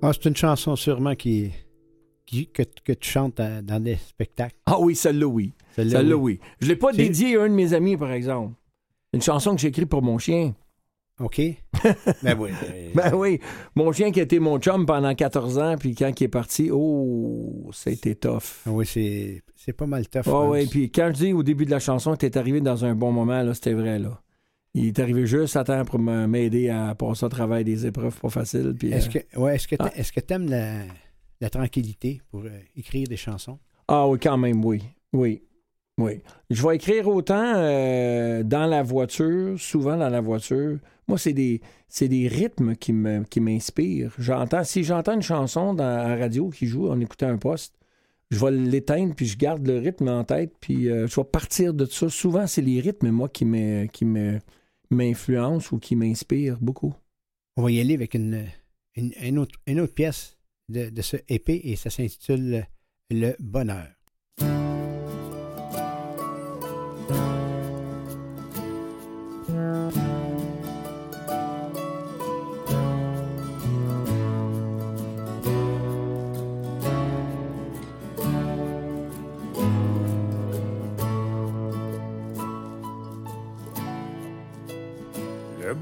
Ah, 0.00 0.10
c'est 0.12 0.28
une 0.28 0.36
chanson 0.36 0.74
sûrement 0.76 1.14
qui, 1.14 1.50
qui- 2.26 2.48
que, 2.48 2.62
que 2.84 2.92
tu 2.92 3.08
chantes 3.10 3.38
à- 3.38 3.60
dans 3.62 3.80
des 3.80 3.96
spectacles. 3.96 4.56
Ah 4.66 4.78
oui, 4.80 4.96
celle-là, 4.96 5.26
oui. 5.26 5.52
Celle-là, 5.76 5.98
Celle-là, 5.98 6.16
oui. 6.16 6.38
oui. 6.40 6.48
Je 6.60 6.68
l'ai 6.68 6.76
pas 6.76 6.92
dédiée 6.92 7.36
à 7.36 7.42
un 7.42 7.48
de 7.48 7.54
mes 7.54 7.72
amis, 7.74 7.96
par 7.96 8.12
exemple. 8.12 8.54
Une 9.12 9.20
chanson 9.22 9.54
que 9.54 9.60
j'ai 9.60 9.68
écrite 9.68 9.88
pour 9.88 10.02
mon 10.02 10.18
chien. 10.18 10.54
OK. 11.22 11.40
ben 12.22 12.36
oui. 12.38 12.50
Ben 12.94 13.14
oui. 13.14 13.40
Mon 13.74 13.92
chien 13.92 14.10
qui 14.10 14.20
a 14.20 14.24
été 14.24 14.38
mon 14.40 14.58
chum 14.58 14.84
pendant 14.86 15.14
14 15.14 15.58
ans, 15.58 15.76
puis 15.78 15.94
quand 15.94 16.10
il 16.20 16.24
est 16.24 16.28
parti, 16.28 16.68
oh, 16.72 17.70
c'était 17.72 18.14
tough. 18.16 18.42
Oui, 18.66 18.84
c'est, 18.86 19.42
c'est 19.56 19.72
pas 19.72 19.86
mal 19.86 20.06
tough. 20.08 20.20
Ah 20.26 20.30
Franz. 20.30 20.50
ouais, 20.50 20.66
puis 20.66 20.90
quand 20.90 21.08
je 21.14 21.24
dis 21.24 21.32
au 21.32 21.42
début 21.42 21.64
de 21.64 21.70
la 21.70 21.78
chanson, 21.78 22.16
t'es 22.16 22.36
arrivé 22.36 22.60
dans 22.60 22.84
un 22.84 22.94
bon 22.94 23.12
moment, 23.12 23.42
là, 23.42 23.54
c'était 23.54 23.72
vrai, 23.74 23.98
là. 23.98 24.20
Il 24.74 24.86
est 24.86 24.98
arrivé 25.00 25.26
juste 25.26 25.54
à 25.56 25.64
temps 25.64 25.84
pour 25.84 25.98
m'aider 25.98 26.70
à 26.70 26.94
passer 26.94 27.26
au 27.26 27.28
travail 27.28 27.62
des 27.62 27.86
épreuves 27.86 28.18
pas 28.18 28.30
faciles. 28.30 28.74
Puis, 28.78 28.90
Est-ce 28.90 29.08
euh, 29.10 29.20
que, 29.20 29.38
ouais, 29.38 29.54
est-ce 29.56 29.68
que, 29.68 29.76
Ah. 29.78 29.90
est-ce 29.94 30.12
que 30.12 30.20
t'aimes 30.20 30.48
la, 30.48 30.78
la 31.42 31.50
tranquillité 31.50 32.22
pour 32.30 32.40
euh, 32.44 32.58
écrire 32.74 33.06
des 33.06 33.18
chansons? 33.18 33.58
Ah 33.86 34.08
oui, 34.08 34.18
quand 34.20 34.38
même, 34.38 34.64
oui. 34.64 34.82
Oui. 35.12 35.42
Oui. 35.98 36.22
Je 36.48 36.66
vais 36.66 36.76
écrire 36.76 37.06
autant 37.08 37.52
euh, 37.54 38.42
dans 38.42 38.64
la 38.64 38.82
voiture, 38.82 39.60
souvent 39.60 39.98
dans 39.98 40.08
la 40.08 40.22
voiture. 40.22 40.78
Moi, 41.08 41.18
c'est 41.18 41.32
des, 41.32 41.60
des 42.00 42.28
rythmes 42.28 42.76
qui, 42.76 42.94
qui 43.30 43.40
m'inspirent. 43.40 44.14
J'entends, 44.18 44.64
si 44.64 44.84
j'entends 44.84 45.14
une 45.14 45.22
chanson 45.22 45.74
dans 45.74 45.84
la 45.84 46.16
radio 46.16 46.48
qui 46.50 46.66
joue 46.66 46.88
en 46.88 47.00
écoutant 47.00 47.28
un 47.28 47.38
poste, 47.38 47.74
je 48.32 48.38
vais 48.38 48.50
l'éteindre, 48.50 49.14
puis 49.14 49.26
je 49.26 49.36
garde 49.36 49.66
le 49.66 49.78
rythme 49.78 50.08
en 50.08 50.24
tête, 50.24 50.54
puis 50.58 50.88
euh, 50.88 51.06
je 51.06 51.16
vais 51.16 51.24
partir 51.24 51.74
de 51.74 51.84
ça. 51.84 52.08
Souvent, 52.08 52.46
c'est 52.46 52.62
les 52.62 52.80
rythmes, 52.80 53.10
moi, 53.10 53.28
qui, 53.28 53.44
m'influencent 54.90 55.76
ou 55.76 55.78
qui 55.78 55.96
m'inspirent 55.96 56.58
beaucoup. 56.58 56.94
On 57.58 57.62
va 57.62 57.70
y 57.70 57.78
aller 57.78 57.92
avec 57.92 58.14
une, 58.14 58.46
une, 58.96 59.12
une 59.20 59.38
autre, 59.38 59.54
une 59.66 59.80
autre 59.80 59.92
pièce 59.92 60.38
de, 60.70 60.88
de 60.88 61.02
ce 61.02 61.18
épée 61.28 61.60
et 61.64 61.76
ça 61.76 61.90
s'intitule 61.90 62.66
Le 63.10 63.34
Bonheur. 63.38 63.88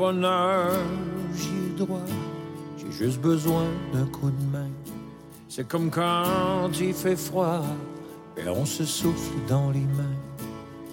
Bonheur, 0.00 0.72
j'y 1.36 1.48
ai 1.48 1.76
droit. 1.76 2.08
J'ai 2.78 2.90
juste 2.90 3.20
besoin 3.20 3.66
d'un 3.92 4.06
coup 4.06 4.30
de 4.30 4.44
main. 4.50 4.70
C'est 5.46 5.68
comme 5.68 5.90
quand 5.90 6.70
il 6.80 6.94
fait 6.94 7.16
froid 7.16 7.62
et 8.38 8.48
on 8.48 8.64
se 8.64 8.86
souffle 8.86 9.36
dans 9.46 9.70
les 9.70 9.86
mains. 9.98 10.18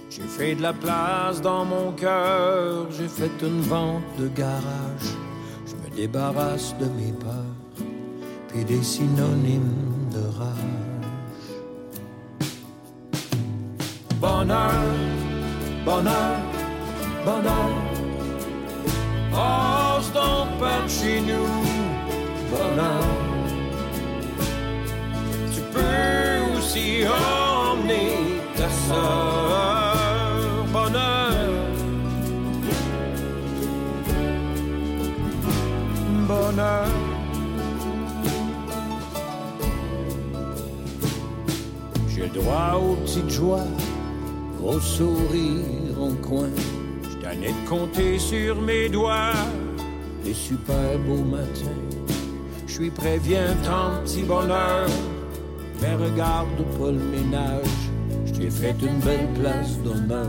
J'ai 0.10 0.28
fait 0.38 0.56
de 0.56 0.62
la 0.62 0.74
place 0.74 1.42
dans 1.42 1.64
mon 1.64 1.94
cœur. 1.94 2.88
J'ai 2.98 3.08
fait 3.08 3.32
une 3.42 3.62
vente 3.62 4.04
de 4.20 4.28
garage. 4.28 5.10
Je 5.66 5.76
me 5.76 5.96
débarrasse 5.96 6.76
de 6.78 6.88
mes 7.00 7.14
peurs, 7.14 7.86
puis 8.50 8.66
des 8.66 8.84
synonymes 8.84 10.10
de 10.16 10.24
rage. 10.40 10.76
Bonheur, 14.20 14.84
bonheur, 15.86 16.36
bonheur. 17.26 17.97
Passe 19.38 20.12
donc 20.14 20.48
par 20.60 20.90
chez 20.90 21.22
nous, 21.22 21.52
bonheur. 22.50 23.06
Tu 25.54 25.62
peux 25.74 26.58
aussi 26.58 27.04
emmener 27.06 28.14
ta 28.56 28.68
sœur, 28.88 30.66
bonheur. 30.74 31.50
Bonheur. 36.28 36.88
J'ai 42.10 42.28
droit 42.40 42.82
aux 42.82 42.96
petites 42.96 43.30
joies, 43.30 43.68
au 44.64 44.80
sourire 44.80 46.02
en 46.02 46.14
coin. 46.28 46.50
Tanné 47.48 47.54
de 47.54 47.70
compter 47.70 48.20
sur 48.20 48.62
mes 48.62 48.90
doigts 48.90 49.34
les 50.24 50.34
super 50.34 50.98
beaux 51.08 51.24
matins. 51.24 51.82
Je 52.66 52.74
suis 52.74 52.90
prêt, 52.90 53.20
viens 53.22 53.56
tant 53.64 54.02
petit 54.04 54.24
bonheur. 54.24 54.88
Mais 55.82 55.96
regarde 55.96 56.64
pas 56.78 56.92
le 56.92 57.00
ménage. 57.00 57.66
Je 58.26 58.34
t'ai 58.34 58.50
fait 58.50 58.76
une 58.82 59.00
belle 59.00 59.30
place 59.40 59.78
d'honneur 59.84 60.28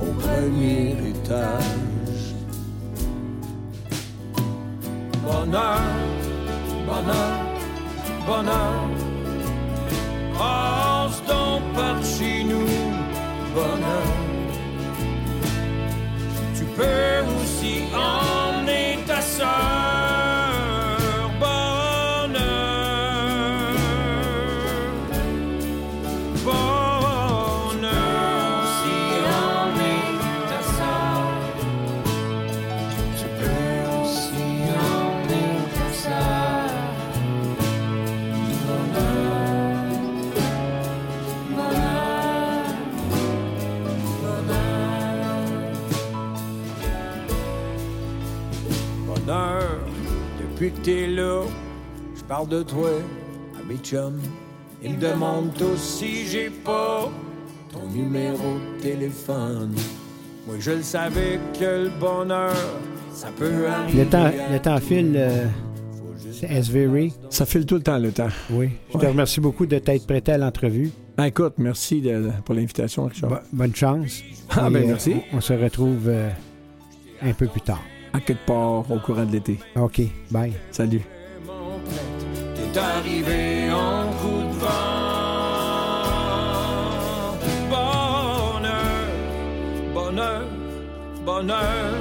au 0.00 0.12
premier 0.20 0.96
étage. 1.08 2.34
Bonheur, 5.24 5.80
bonheur, 6.86 7.32
bonheur. 8.26 8.88
Passe 10.38 11.22
donc 11.26 11.62
par 11.74 12.02
chez 12.04 12.44
nous, 12.44 12.66
bonheur. 13.54 14.29
Tu 16.80 16.86
peux 16.86 17.42
aussi 17.42 17.82
emmener 17.94 18.98
ta 19.06 19.20
sœur, 19.20 19.79
que 50.70 50.80
t'es 50.80 51.06
là, 51.06 51.42
je 52.16 52.22
parle 52.24 52.48
de 52.48 52.62
toi 52.62 52.90
à 53.58 53.62
mes 53.68 53.76
chums. 53.78 54.20
Ils 54.82 54.92
me 54.94 55.00
demandent 55.00 55.52
tous 55.54 55.76
si 55.76 56.26
j'ai 56.26 56.50
pas 56.50 57.10
ton 57.72 57.86
numéro 57.88 58.36
de 58.76 58.80
téléphone. 58.82 59.74
Moi, 60.46 60.56
je 60.58 60.70
le 60.72 60.82
savais 60.82 61.38
que 61.58 61.84
le 61.84 61.90
bonheur, 62.00 62.54
ça 63.12 63.28
peut 63.36 63.66
arriver. 63.68 64.04
Le 64.04 64.08
temps, 64.08 64.30
le 64.52 64.58
temps 64.58 64.78
file. 64.78 65.12
euh, 65.16 65.44
SVRE. 66.42 67.12
Ça 67.28 67.44
file 67.44 67.66
tout 67.66 67.74
le 67.74 67.82
temps, 67.82 67.98
le 67.98 68.12
temps. 68.12 68.28
Oui. 68.50 68.70
Je 68.94 68.98
te 68.98 69.04
remercie 69.06 69.40
beaucoup 69.40 69.66
de 69.66 69.78
t'être 69.78 70.06
prêté 70.06 70.32
à 70.32 70.38
l'entrevue. 70.38 70.90
Ben, 71.16 71.24
écoute, 71.24 71.54
merci 71.58 72.00
de- 72.00 72.30
pour 72.46 72.54
l'invitation, 72.54 73.04
Richard. 73.04 73.28
Bo- 73.30 73.36
bonne 73.52 73.74
chance. 73.74 74.22
Ah, 74.50 74.68
Et, 74.68 74.72
ben, 74.72 74.82
euh, 74.84 74.86
merci. 74.86 75.14
on, 75.32 75.36
on 75.36 75.40
se 75.42 75.52
retrouve 75.52 76.08
euh, 76.08 76.30
un 77.22 77.32
peu 77.34 77.46
plus 77.46 77.60
tard. 77.60 77.82
À 78.12 78.20
quelque 78.20 78.44
part 78.46 78.90
au 78.90 78.98
courant 78.98 79.24
de 79.24 79.32
l'été. 79.32 79.58
OK. 79.76 80.00
Bye. 80.30 80.52
Salut. 80.70 81.02
T'es 82.54 82.78
arrivé 82.78 83.70
en 83.72 84.10
coup 84.20 84.42
de 84.48 84.58
vent. 84.58 84.68
Bonheur, 87.70 89.06
bonheur, 89.94 90.44
bonheur. 91.24 91.94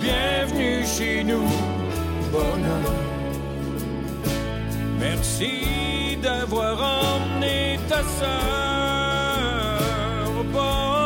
Bienvenue 0.00 0.84
chez 0.84 1.22
nous, 1.24 1.48
bonheur. 2.32 2.92
Merci 4.98 6.16
d'avoir 6.22 6.78
emmené 6.80 7.78
ta 7.88 8.02
sœur, 8.02 9.80
bonheur. 10.52 11.01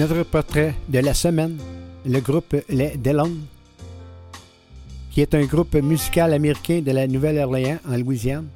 Notre 0.00 0.22
portrait 0.22 0.74
de 0.88 0.98
la 1.00 1.12
semaine, 1.12 1.58
le 2.06 2.20
groupe 2.20 2.56
Les 2.70 2.96
Delon. 2.96 3.36
qui 5.10 5.20
est 5.20 5.34
un 5.34 5.44
groupe 5.44 5.74
musical 5.74 6.32
américain 6.32 6.80
de 6.80 6.90
la 6.90 7.06
Nouvelle-Orléans, 7.06 7.80
en 7.86 7.98
Louisiane. 7.98 8.46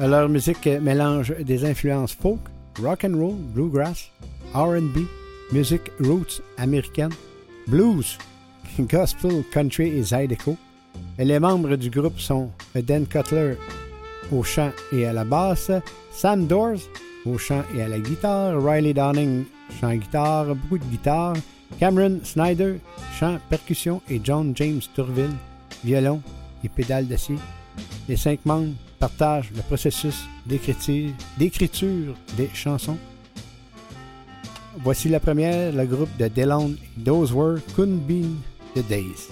Leur 0.00 0.30
musique 0.30 0.66
mélange 0.80 1.34
des 1.40 1.66
influences 1.66 2.14
folk, 2.14 2.40
rock 2.82 3.04
and 3.04 3.18
roll, 3.18 3.34
bluegrass, 3.54 4.10
R&B, 4.54 5.00
musique 5.52 5.92
roots 6.00 6.40
américaine, 6.56 7.12
blues, 7.66 8.16
gospel, 8.78 9.44
country 9.52 9.88
et 9.88 10.02
zydeco. 10.02 10.56
Et 11.18 11.26
les 11.26 11.38
membres 11.38 11.76
du 11.76 11.90
groupe 11.90 12.18
sont 12.18 12.48
Dan 12.74 13.06
Cutler 13.06 13.56
au 14.34 14.42
chant 14.42 14.70
et 14.90 15.04
à 15.04 15.12
la 15.12 15.26
basse, 15.26 15.70
Sam 16.12 16.46
Doors 16.46 16.80
au 17.26 17.36
chant 17.36 17.62
et 17.76 17.82
à 17.82 17.88
la 17.88 17.98
guitare, 17.98 18.58
Riley 18.58 18.94
Downing 18.94 19.44
chant 19.80 19.94
guitare, 19.94 20.54
beaucoup 20.54 20.78
de 20.78 20.84
guitare, 20.84 21.34
Cameron 21.78 22.20
Snyder 22.24 22.76
chant, 23.18 23.38
percussion 23.48 24.00
et 24.08 24.20
John 24.22 24.52
James 24.56 24.80
Tourville 24.94 25.34
violon 25.84 26.22
et 26.64 26.68
pédale 26.68 27.06
d'acier. 27.06 27.36
Les 28.08 28.16
cinq 28.16 28.44
membres 28.44 28.74
partagent 28.98 29.50
le 29.54 29.62
processus 29.62 30.24
d'écriture 30.46 32.14
des 32.36 32.50
chansons. 32.54 32.98
Voici 34.82 35.08
la 35.08 35.20
première, 35.20 35.72
le 35.72 35.84
groupe 35.84 36.16
de 36.18 36.28
Delon 36.28 36.76
et 37.04 37.10
Were 37.10 37.60
Couldn't 37.74 38.06
Be 38.06 38.24
the 38.74 38.86
Days. 38.88 39.28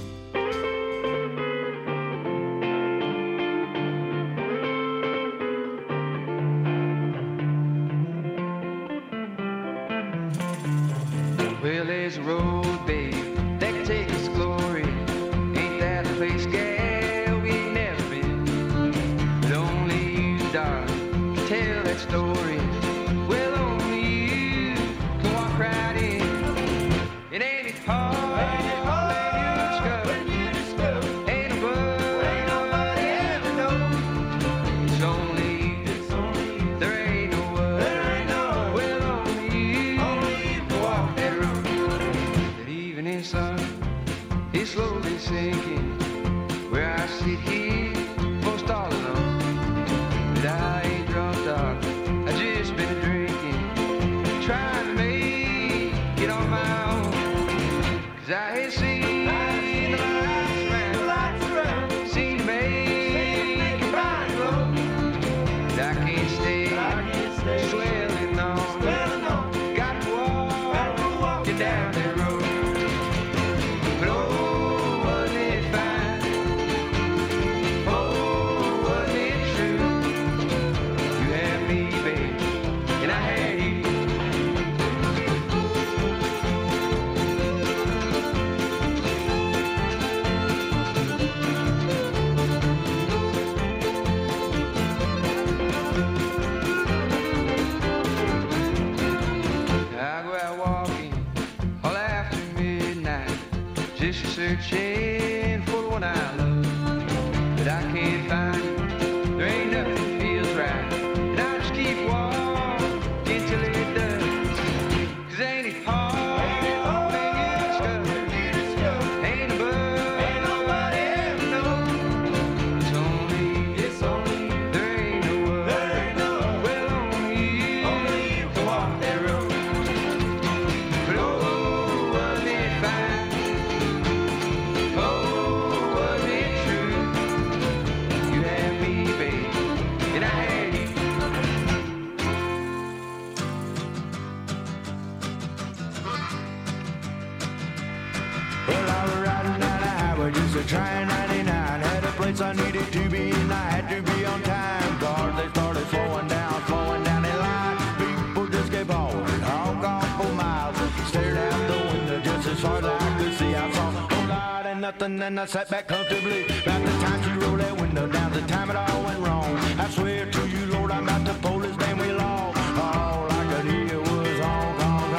Nothing 164.92 165.22
and 165.22 165.38
I 165.38 165.44
sat 165.44 165.68
back 165.68 165.86
comfortably. 165.86 166.44
About 166.44 166.84
the 166.84 166.92
time 167.04 167.22
she 167.22 167.30
rolled 167.44 167.60
that 167.60 167.80
window 167.80 168.06
down, 168.08 168.32
the 168.32 168.40
time 168.42 168.70
it 168.70 168.76
all 168.76 169.02
went 169.04 169.20
wrong. 169.20 169.56
I 169.78 169.88
swear 169.88 170.26
to 170.26 170.48
you, 170.48 170.66
Lord, 170.66 170.90
I'm 170.90 171.04
about 171.04 171.26
to 171.26 171.34
pull 171.34 171.58
this 171.60 171.76
damn 171.76 171.98
wheel 171.98 172.20
off. 172.20 172.56
All 172.56 173.30
I 173.30 173.42
could 173.50 173.66
hear 173.72 174.00
was 174.00 174.38
honk, 174.40 174.80
honk, 174.80 175.14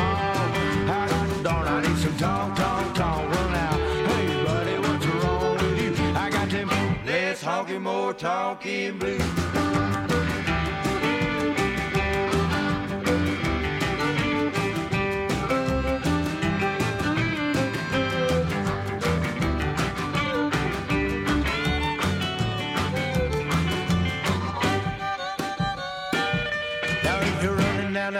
honk. 0.89 1.11
I, 1.13 1.43
darn, 1.43 1.67
I 1.67 1.81
need 1.87 1.97
some 1.97 2.17
talk, 2.17 2.55
talk, 2.55 2.95
talk. 2.95 3.29
Well, 3.31 3.49
now, 3.49 3.77
hey, 4.09 4.43
buddy, 4.43 4.77
what's 4.85 5.05
wrong 5.05 5.55
with 5.55 5.99
you? 5.99 6.05
I 6.15 6.29
got 6.29 6.49
them 6.49 6.69
less 7.05 7.41
honky, 7.43 7.81
more 7.81 8.13
talking 8.13 8.97
blues. 8.97 9.90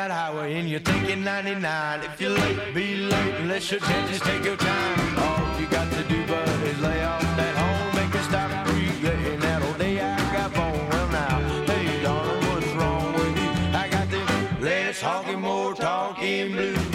That 0.07 0.09
highway 0.09 0.55
and 0.55 0.67
you're 0.67 0.79
thinking 0.79 1.23
99, 1.23 1.99
if 2.03 2.19
you're 2.19 2.31
late, 2.31 2.73
be 2.73 2.95
late 2.95 3.45
let 3.45 3.69
your 3.69 3.79
chances 3.81 4.19
take 4.21 4.43
your 4.43 4.57
time. 4.57 5.19
All 5.19 5.59
you 5.59 5.67
got 5.67 5.91
to 5.91 6.03
do, 6.05 6.25
bud, 6.25 6.63
is 6.63 6.79
lay 6.79 7.03
off 7.03 7.21
that 7.21 7.53
horn, 7.61 7.95
make 7.99 8.13
a 8.15 8.23
stop 8.23 8.49
regretting 8.67 9.39
that 9.41 9.61
old 9.61 9.77
day 9.77 10.01
I 10.01 10.17
got 10.33 10.53
phone. 10.55 10.89
Well 10.89 11.07
now, 11.09 11.37
hey 11.67 12.01
darling, 12.01 12.41
what's 12.49 12.71
wrong 12.79 13.13
with 13.13 13.37
you? 13.43 13.51
I 13.83 13.89
got 13.89 14.09
them 14.09 14.61
less 14.61 15.01
honking, 15.01 15.41
more 15.41 15.75
talking 15.75 16.51
blues. 16.53 16.90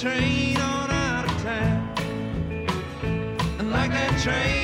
Train 0.00 0.56
on 0.56 0.90
out 0.90 1.26
of 1.26 1.42
town. 1.42 1.94
And 3.58 3.70
like 3.70 3.90
that 3.90 4.18
train, 4.22 4.59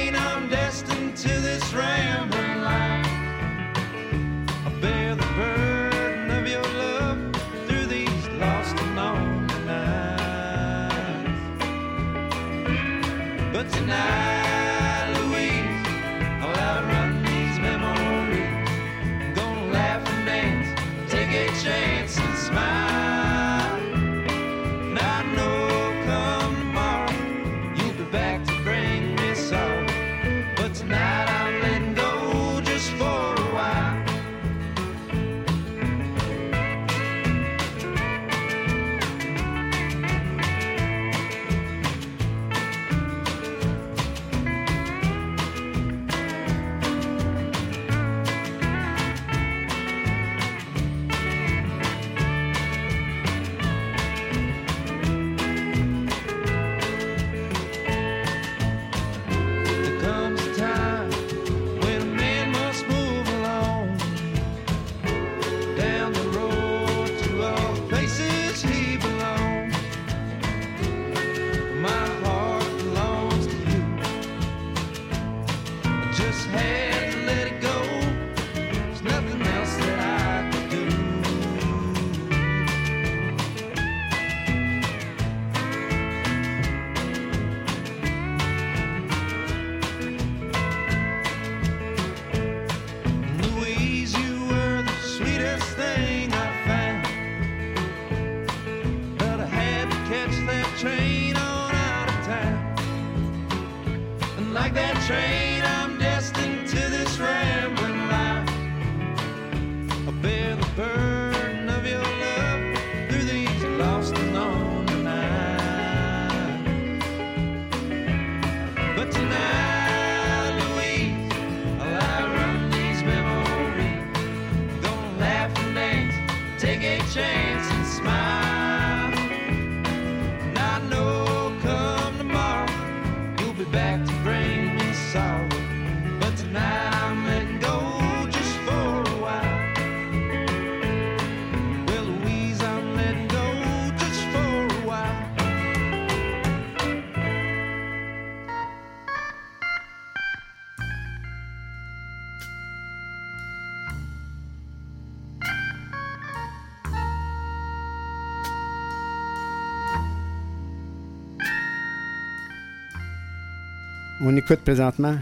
On 164.28 164.36
écoute 164.36 164.58
présentement 164.64 165.16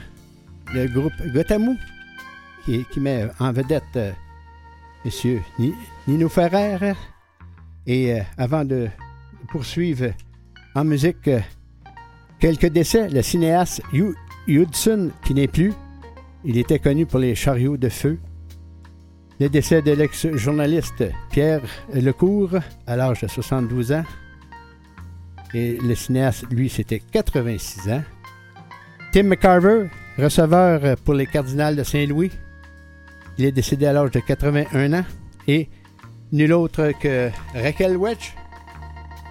le 0.72 0.86
groupe 0.86 1.12
Gotamou 1.35 1.76
qui, 2.64 2.86
met 2.97 3.28
en 3.39 3.52
vedette 3.52 3.82
euh, 3.97 4.12
Ni- 5.59 5.74
Nino 6.09 6.31
Ferrer. 6.31 6.94
Et 7.86 8.14
euh, 8.14 8.22
avant 8.39 8.64
de 8.64 8.89
poursuivre 9.51 10.14
en 10.74 10.85
musique, 10.85 11.28
euh, 11.28 11.40
quelques 12.40 12.68
décès. 12.68 13.10
Le 13.10 13.20
cinéaste 13.20 13.82
Hudson 14.47 15.10
qui 15.22 15.35
n'est 15.35 15.48
plus. 15.48 15.74
Il 16.43 16.56
était 16.56 16.78
connu 16.78 17.05
pour 17.05 17.18
les 17.18 17.35
chariots 17.35 17.76
de 17.76 17.90
feu. 17.90 18.18
Le 19.39 19.51
décès 19.51 19.82
de 19.82 19.93
l'ex-journaliste 19.93 21.05
Pierre 21.31 21.60
Lecourt 21.93 22.56
à 22.86 22.97
l'âge 22.97 23.20
de 23.20 23.28
72 23.28 23.93
ans. 23.93 24.05
Et 25.52 25.76
le 25.76 25.94
cinéaste, 25.94 26.47
lui, 26.51 26.70
c'était 26.70 27.01
86 27.01 27.90
ans. 27.90 28.02
Tim 29.15 29.28
McCarver, 29.28 29.91
receveur 30.19 30.97
pour 31.05 31.15
les 31.15 31.27
Cardinals 31.27 31.77
de 31.77 31.85
Saint-Louis. 31.85 32.32
Il 33.39 33.45
est 33.45 33.53
décédé 33.53 33.86
à 33.86 33.93
l'âge 33.93 34.11
de 34.11 34.19
81 34.19 34.93
ans. 34.93 35.05
Et 35.47 35.69
nul 36.32 36.53
autre 36.53 36.91
que 36.99 37.31
Raquel 37.55 37.97
Welch, 37.97 38.35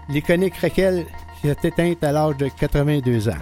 l'iconique 0.07 0.55
Raquel 0.55 1.05
qui 1.41 1.49
s'est 1.49 1.68
éteinte 1.68 2.01
à 2.01 2.14
l'âge 2.14 2.38
de 2.38 2.47
82 2.47 3.27
ans. 3.27 3.34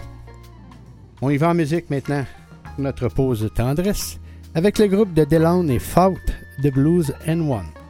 On 1.22 1.30
y 1.30 1.38
va 1.38 1.50
en 1.50 1.54
musique 1.54 1.92
maintenant 1.92 2.26
pour 2.74 2.86
notre 2.86 3.08
pause 3.10 3.42
de 3.42 3.48
tendresse 3.48 4.20
avec 4.56 4.80
le 4.80 4.88
groupe 4.88 5.14
de 5.14 5.26
Delon 5.26 5.68
et 5.68 5.78
Fault 5.78 6.18
de 6.64 6.72
Blues 6.72 7.14
N1. 7.28 7.81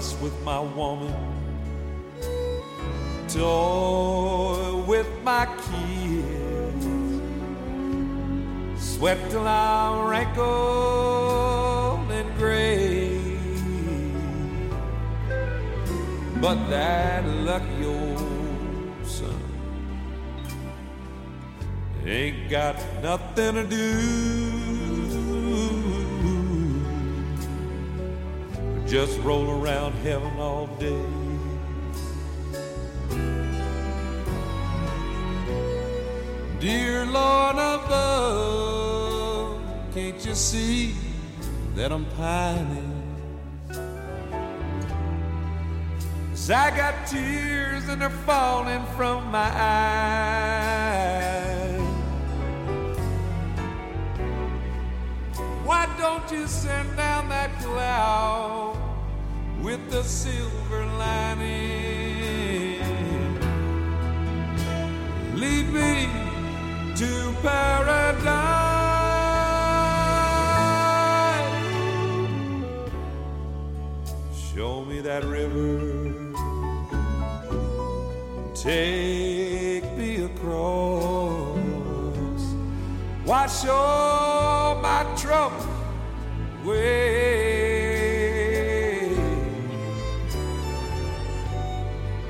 Fuss 0.00 0.16
with 0.22 0.40
my 0.42 0.60
woman, 0.60 1.14
toy 3.28 4.82
with 4.86 5.06
my 5.22 5.46
kids, 5.66 6.86
sweat 8.78 9.18
till 9.30 9.46
I'm 9.46 10.08
wrinkled 10.08 12.10
and 12.10 12.38
gray. 12.38 13.20
But 16.40 16.70
that 16.70 17.26
lucky 17.50 17.84
old 17.84 19.06
son 19.06 19.42
ain't 22.06 22.48
got 22.48 22.76
nothing 23.02 23.54
to 23.54 23.66
do. 23.66 24.49
Just 28.90 29.20
roll 29.20 29.48
around 29.48 29.92
heaven 30.02 30.32
all 30.40 30.66
day. 30.80 31.04
Dear 36.58 37.06
Lord 37.06 37.54
above, 37.54 39.60
can't 39.94 40.26
you 40.26 40.34
see 40.34 40.96
that 41.76 41.92
I'm 41.92 42.04
pining? 42.16 43.16
'Cause 46.30 46.50
I 46.50 46.76
got 46.76 47.06
tears 47.06 47.88
and 47.88 48.02
they're 48.02 48.10
falling 48.26 48.84
from 48.96 49.30
my 49.30 49.52
eyes. 49.54 50.90
Why 55.62 55.86
don't 55.96 56.28
you 56.32 56.48
send 56.48 56.96
down 56.96 57.28
that 57.28 57.56
cloud 57.60 58.59
with 59.70 59.90
the 59.90 60.02
silver 60.02 60.84
lining? 60.98 62.80
Lead 65.36 65.66
me 65.72 66.08
to 66.96 67.32
paradise. 67.40 68.10
Show 74.52 74.84
me 74.84 75.00
that 75.02 75.22
river. 75.22 75.78
Take 78.54 79.86
me 79.96 80.24
across. 80.24 81.58
Wash 83.24 83.66
all 83.66 84.80
my 84.82 85.04
troubles 85.16 85.64
away. 86.64 87.09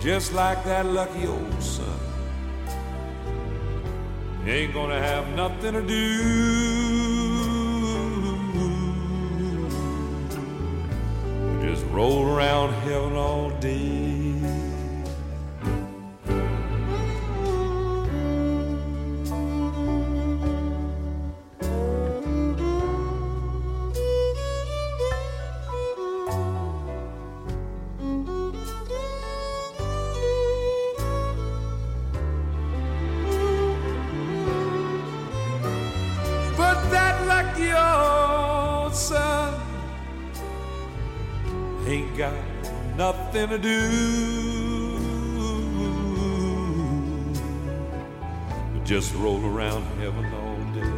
Just 0.01 0.32
like 0.32 0.64
that 0.64 0.86
lucky 0.86 1.27
old 1.27 1.62
son. 1.62 1.85
Ain't 4.47 4.72
gonna 4.72 4.98
have 4.98 5.28
nothing 5.36 5.74
to 5.74 5.82
do. 5.82 7.20
Just 11.60 11.85
roll 11.89 12.35
around 12.35 12.72
heaven 12.85 13.14
all 13.14 13.51
day. 13.60 14.10
Nothing 43.32 43.51
to 43.51 43.59
do. 43.59 44.98
but 48.74 48.85
Just 48.85 49.15
roll 49.15 49.44
around 49.44 49.85
heaven 50.01 50.24
all 50.35 50.57
day. 50.74 50.93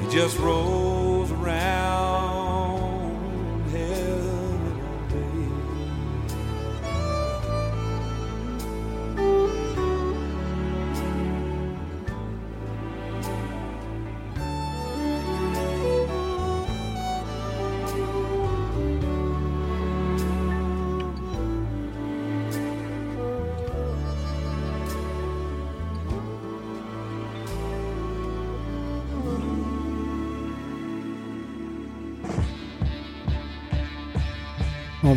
He 0.00 0.10
just 0.12 0.36
rolls 0.38 1.30
around 1.30 1.77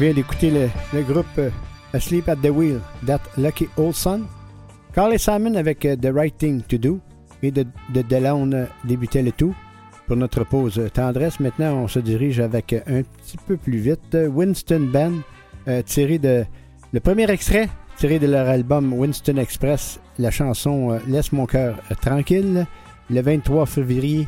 vient 0.01 0.13
d'écouter 0.13 0.49
le, 0.49 1.03
groupe 1.03 1.27
euh, 1.37 1.51
Asleep 1.93 2.27
at 2.27 2.37
the 2.37 2.49
Wheel, 2.49 2.79
That 3.05 3.19
Lucky 3.37 3.69
Old 3.77 3.93
Son. 3.93 4.21
Carl 4.95 5.13
et 5.13 5.19
Simon 5.19 5.53
avec 5.53 5.85
euh, 5.85 5.95
The 5.95 6.09
Right 6.11 6.35
Thing 6.35 6.63
to 6.63 6.79
Do 6.79 6.99
et 7.43 7.51
de, 7.51 7.67
de 7.93 8.03
euh, 8.11 8.65
débutait 8.83 9.21
le 9.21 9.31
tout. 9.31 9.53
Pour 10.07 10.15
notre 10.15 10.43
pause 10.43 10.81
tendresse, 10.91 11.39
maintenant 11.39 11.75
on 11.75 11.87
se 11.87 11.99
dirige 11.99 12.39
avec 12.39 12.73
un 12.73 13.03
petit 13.03 13.37
peu 13.45 13.57
plus 13.57 13.77
vite. 13.77 14.17
Winston 14.17 14.89
Band, 14.91 15.83
tiré 15.85 16.17
de. 16.17 16.45
Le 16.91 16.99
premier 16.99 17.29
extrait 17.29 17.69
tiré 17.95 18.17
de 18.17 18.25
leur 18.25 18.49
album 18.49 18.93
Winston 18.93 19.37
Express, 19.37 19.99
la 20.17 20.31
chanson 20.31 20.99
Laisse 21.07 21.31
mon 21.31 21.45
cœur 21.45 21.77
tranquille. 22.01 22.65
Le 23.11 23.21
23 23.21 23.67
février 23.67 24.27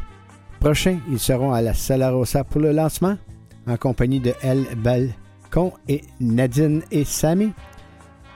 prochain, 0.59 0.99
ils 1.11 1.19
seront 1.19 1.51
à 1.51 1.61
la 1.61 1.73
Sala 1.73 2.11
Rosa 2.11 2.43
pour 2.43 2.61
le 2.61 2.71
lancement 2.71 3.17
en 3.65 3.75
compagnie 3.75 4.19
de 4.19 4.33
El 4.43 4.67
Et 5.87 6.01
Nadine 6.19 6.81
et 6.91 7.03
Sammy. 7.03 7.51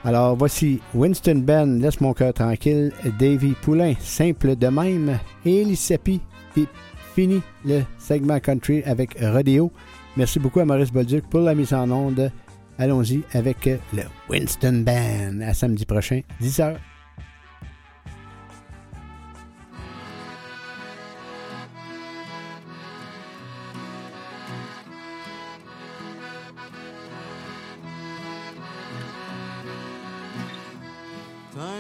Alors 0.04 0.36
voici 0.36 0.80
Winston 0.94 1.42
Ben, 1.44 1.82
Laisse 1.82 2.00
mon 2.00 2.14
cœur 2.14 2.34
tranquille, 2.34 2.92
Davy 3.20 3.54
Poulain, 3.62 3.94
Simple 4.00 4.56
de 4.56 4.68
même, 4.68 5.20
et 5.46 5.62
Eliseppi, 5.62 6.22
qui 6.54 6.68
finit 7.16 7.42
le 7.66 7.82
segment 7.98 8.40
country 8.40 8.84
avec 8.84 9.18
Rodeo. 9.20 9.72
Merci 10.16 10.40
beaucoup 10.40 10.60
à 10.60 10.66
Maurice 10.66 10.92
Bolduc 10.92 11.28
pour 11.30 11.42
la 11.42 11.56
mise 11.56 11.74
en 11.74 11.90
onde. 11.90 12.32
Allons-y 12.78 13.24
avec 13.34 13.66
le 13.66 14.04
Winston 14.30 14.84
Band. 14.86 15.42
À 15.42 15.54
samedi 15.54 15.86
prochain, 15.86 16.22
10h. 16.42 16.76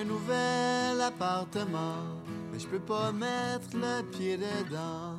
Nouvel 0.07 1.01
appartement, 1.01 2.21
mais 2.51 2.59
je 2.59 2.67
peux 2.67 2.79
pas 2.79 3.11
mettre 3.11 3.75
le 3.75 4.03
pied 4.03 4.37
dedans. 4.37 5.15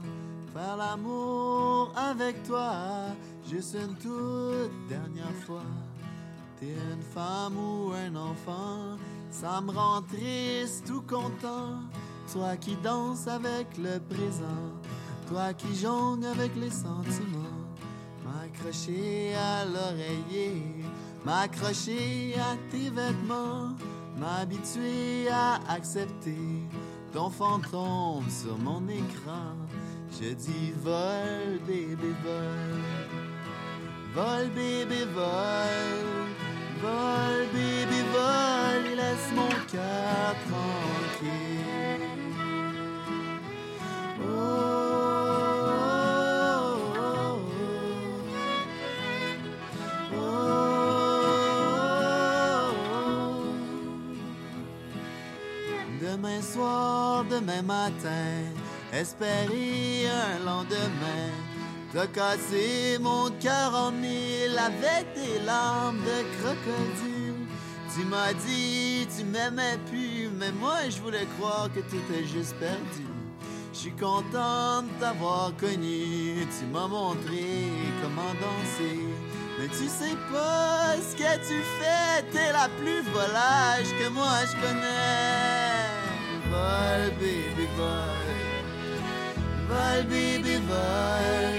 Faire 0.53 0.77
l'amour 0.77 1.93
avec 1.97 2.43
toi, 2.45 2.73
juste 3.49 3.75
une 3.75 3.95
toute 3.97 4.89
dernière 4.89 5.35
fois. 5.47 5.63
T'es 6.59 6.75
une 6.93 7.03
femme 7.03 7.57
ou 7.57 7.93
un 7.93 8.17
enfant, 8.17 8.97
Ça 9.31 9.61
me 9.61 9.71
rend 9.71 10.03
triste 10.03 10.91
ou 10.91 11.03
content. 11.03 11.83
Toi 12.33 12.57
qui 12.57 12.75
danses 12.77 13.29
avec 13.29 13.67
le 13.77 14.01
présent. 14.01 14.73
Toi 15.29 15.53
qui 15.55 15.75
jongle 15.77 16.27
avec 16.27 16.57
les 16.57 16.71
sentiments. 16.71 17.59
M'accrocher 18.25 19.35
à 19.35 19.65
l'oreiller. 19.67 20.63
M'accrocher 21.25 22.35
à 22.39 22.57
tes 22.71 22.91
vêtements. 22.91 23.77
M'habituer 24.19 25.29
à 25.29 25.61
accepter 25.69 26.37
ton 27.13 27.31
fantôme 27.31 28.29
sur 28.29 28.59
mon 28.59 28.89
écran. 28.89 29.55
Je 30.11 30.35
dis 30.35 30.73
vol, 30.83 31.61
bébé, 31.67 32.13
vol. 32.25 32.83
Vol, 34.15 34.49
bébé, 34.55 35.05
vol. 35.15 36.29
Vol, 36.83 37.18
demain 57.25 57.63
matin, 57.63 58.43
espérer 58.93 60.07
un 60.09 60.45
lendemain. 60.45 61.33
T'as 61.93 62.07
cassé 62.07 62.99
mon 63.01 63.31
cœur 63.41 63.75
en 63.75 63.93
mille 63.93 64.59
avec 64.59 65.07
des 65.15 65.45
larmes 65.45 66.01
de 66.01 66.23
crocodile. 66.39 67.47
Tu 67.95 68.05
m'as 68.05 68.33
dit, 68.35 69.07
tu 69.17 69.25
m'aimais 69.25 69.79
plus, 69.91 70.29
mais 70.39 70.53
moi 70.53 70.77
je 70.91 71.01
voulais 71.01 71.27
croire 71.39 71.69
que 71.75 71.81
t'étais 71.81 72.27
juste 72.27 72.55
perdu. 72.57 73.07
Je 73.73 73.79
suis 73.79 73.93
content 73.93 74.83
de 74.83 75.01
t'avoir 75.01 75.53
connu, 75.59 76.47
tu 76.59 76.67
m'as 76.73 76.87
montré 76.87 77.71
comment 78.03 78.35
danser. 78.41 79.01
Mais 79.59 79.69
tu 79.69 79.89
sais 79.89 80.17
pas 80.33 80.95
ce 80.97 81.17
que 81.17 81.35
tu 81.49 81.63
fais, 81.81 82.23
t'es 82.31 82.53
la 82.53 82.69
plus 82.81 83.03
volage 83.13 83.89
que 83.99 84.09
moi 84.11 84.39
je 84.47 84.53
connais. 84.61 85.18
Vol, 86.59 87.11
baby, 87.21 87.67
vol. 87.77 88.31
Vol, 89.69 90.03
baby, 90.11 90.57
vol. 90.69 91.59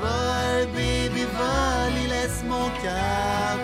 Vol, 0.00 0.66
baby, 0.74 1.24
vol. 1.38 1.92
Il 2.02 2.08
laisse 2.10 2.42
mon 2.42 2.68
cœur 2.82 3.56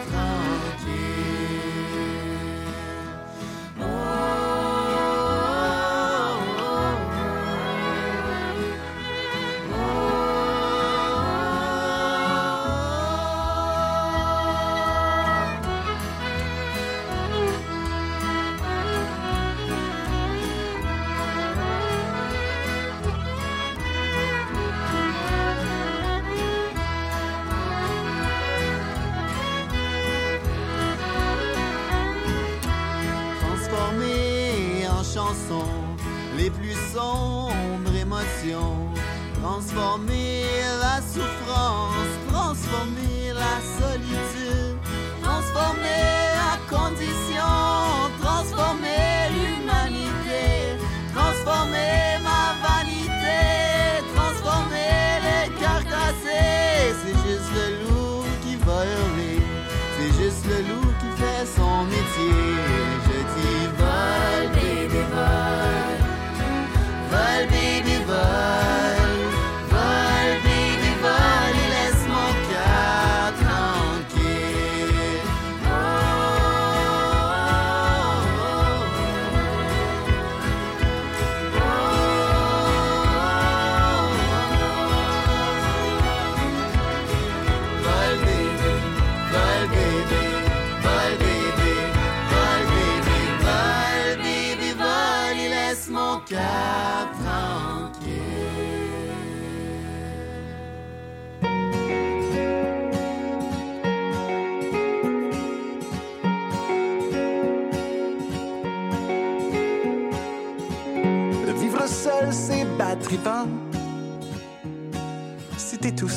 Transformer 39.93 40.47
la 40.81 41.03
souffrance, 41.03 42.09
transformer 42.27 43.35
la 43.35 43.61
solitude, 43.79 44.79
transformer 45.21 46.33
la 46.41 46.57
condition, 46.67 47.32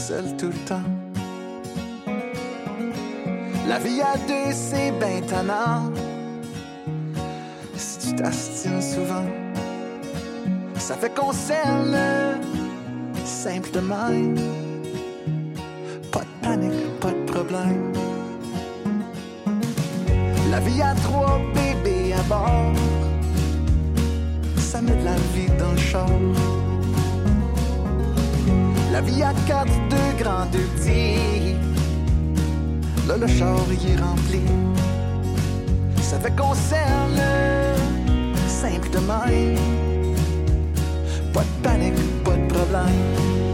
seul 0.07 0.37
tout 0.37 0.51
le 0.57 0.61
temps. 0.69 0.87
La 3.67 3.79
vie 3.79 4.01
à 4.01 4.15
deux, 4.27 4.51
c'est 4.51 4.91
ben 4.99 5.25
tannant. 5.25 5.91
Si 7.75 7.97
tu 7.99 8.15
t'astines 8.15 8.83
souvent, 8.83 9.27
ça 10.77 10.95
fait 10.95 11.13
qu'on 11.15 11.33
s'aime 11.33 11.97
simple 13.23 13.71
de 13.71 13.79
même. 13.79 14.35
Pas 16.11 16.25
de 16.29 16.35
panique, 16.43 16.99
pas 16.99 17.11
de 17.11 17.25
problème. 17.33 17.91
La 20.51 20.59
vie 20.59 20.83
à 20.83 20.93
trois 20.93 21.39
bébés 21.55 22.13
à 22.13 22.21
bord 22.23 22.73
ça 24.57 24.81
met 24.81 24.95
de 24.95 25.05
la 25.05 25.15
vie 25.33 25.51
dans 25.57 25.71
le 25.71 25.77
char. 25.77 26.64
La 28.95 29.01
vie 29.01 29.23
à 29.23 29.33
quatre, 29.45 29.73
deux 29.89 30.23
grands, 30.23 30.45
deux. 30.53 31.57
Là, 33.05 33.17
le 33.17 33.27
char, 33.27 33.59
il 33.69 33.91
est 33.91 34.01
rempli. 34.01 34.39
Ça 36.01 36.17
fait 36.17 36.33
s'aime 36.53 37.19
simple 38.47 38.87
de. 38.87 39.57
Pas 41.33 41.41
de 41.41 41.61
panique, 41.61 42.23
pas 42.23 42.37
de 42.37 42.47
problème. 42.47 43.44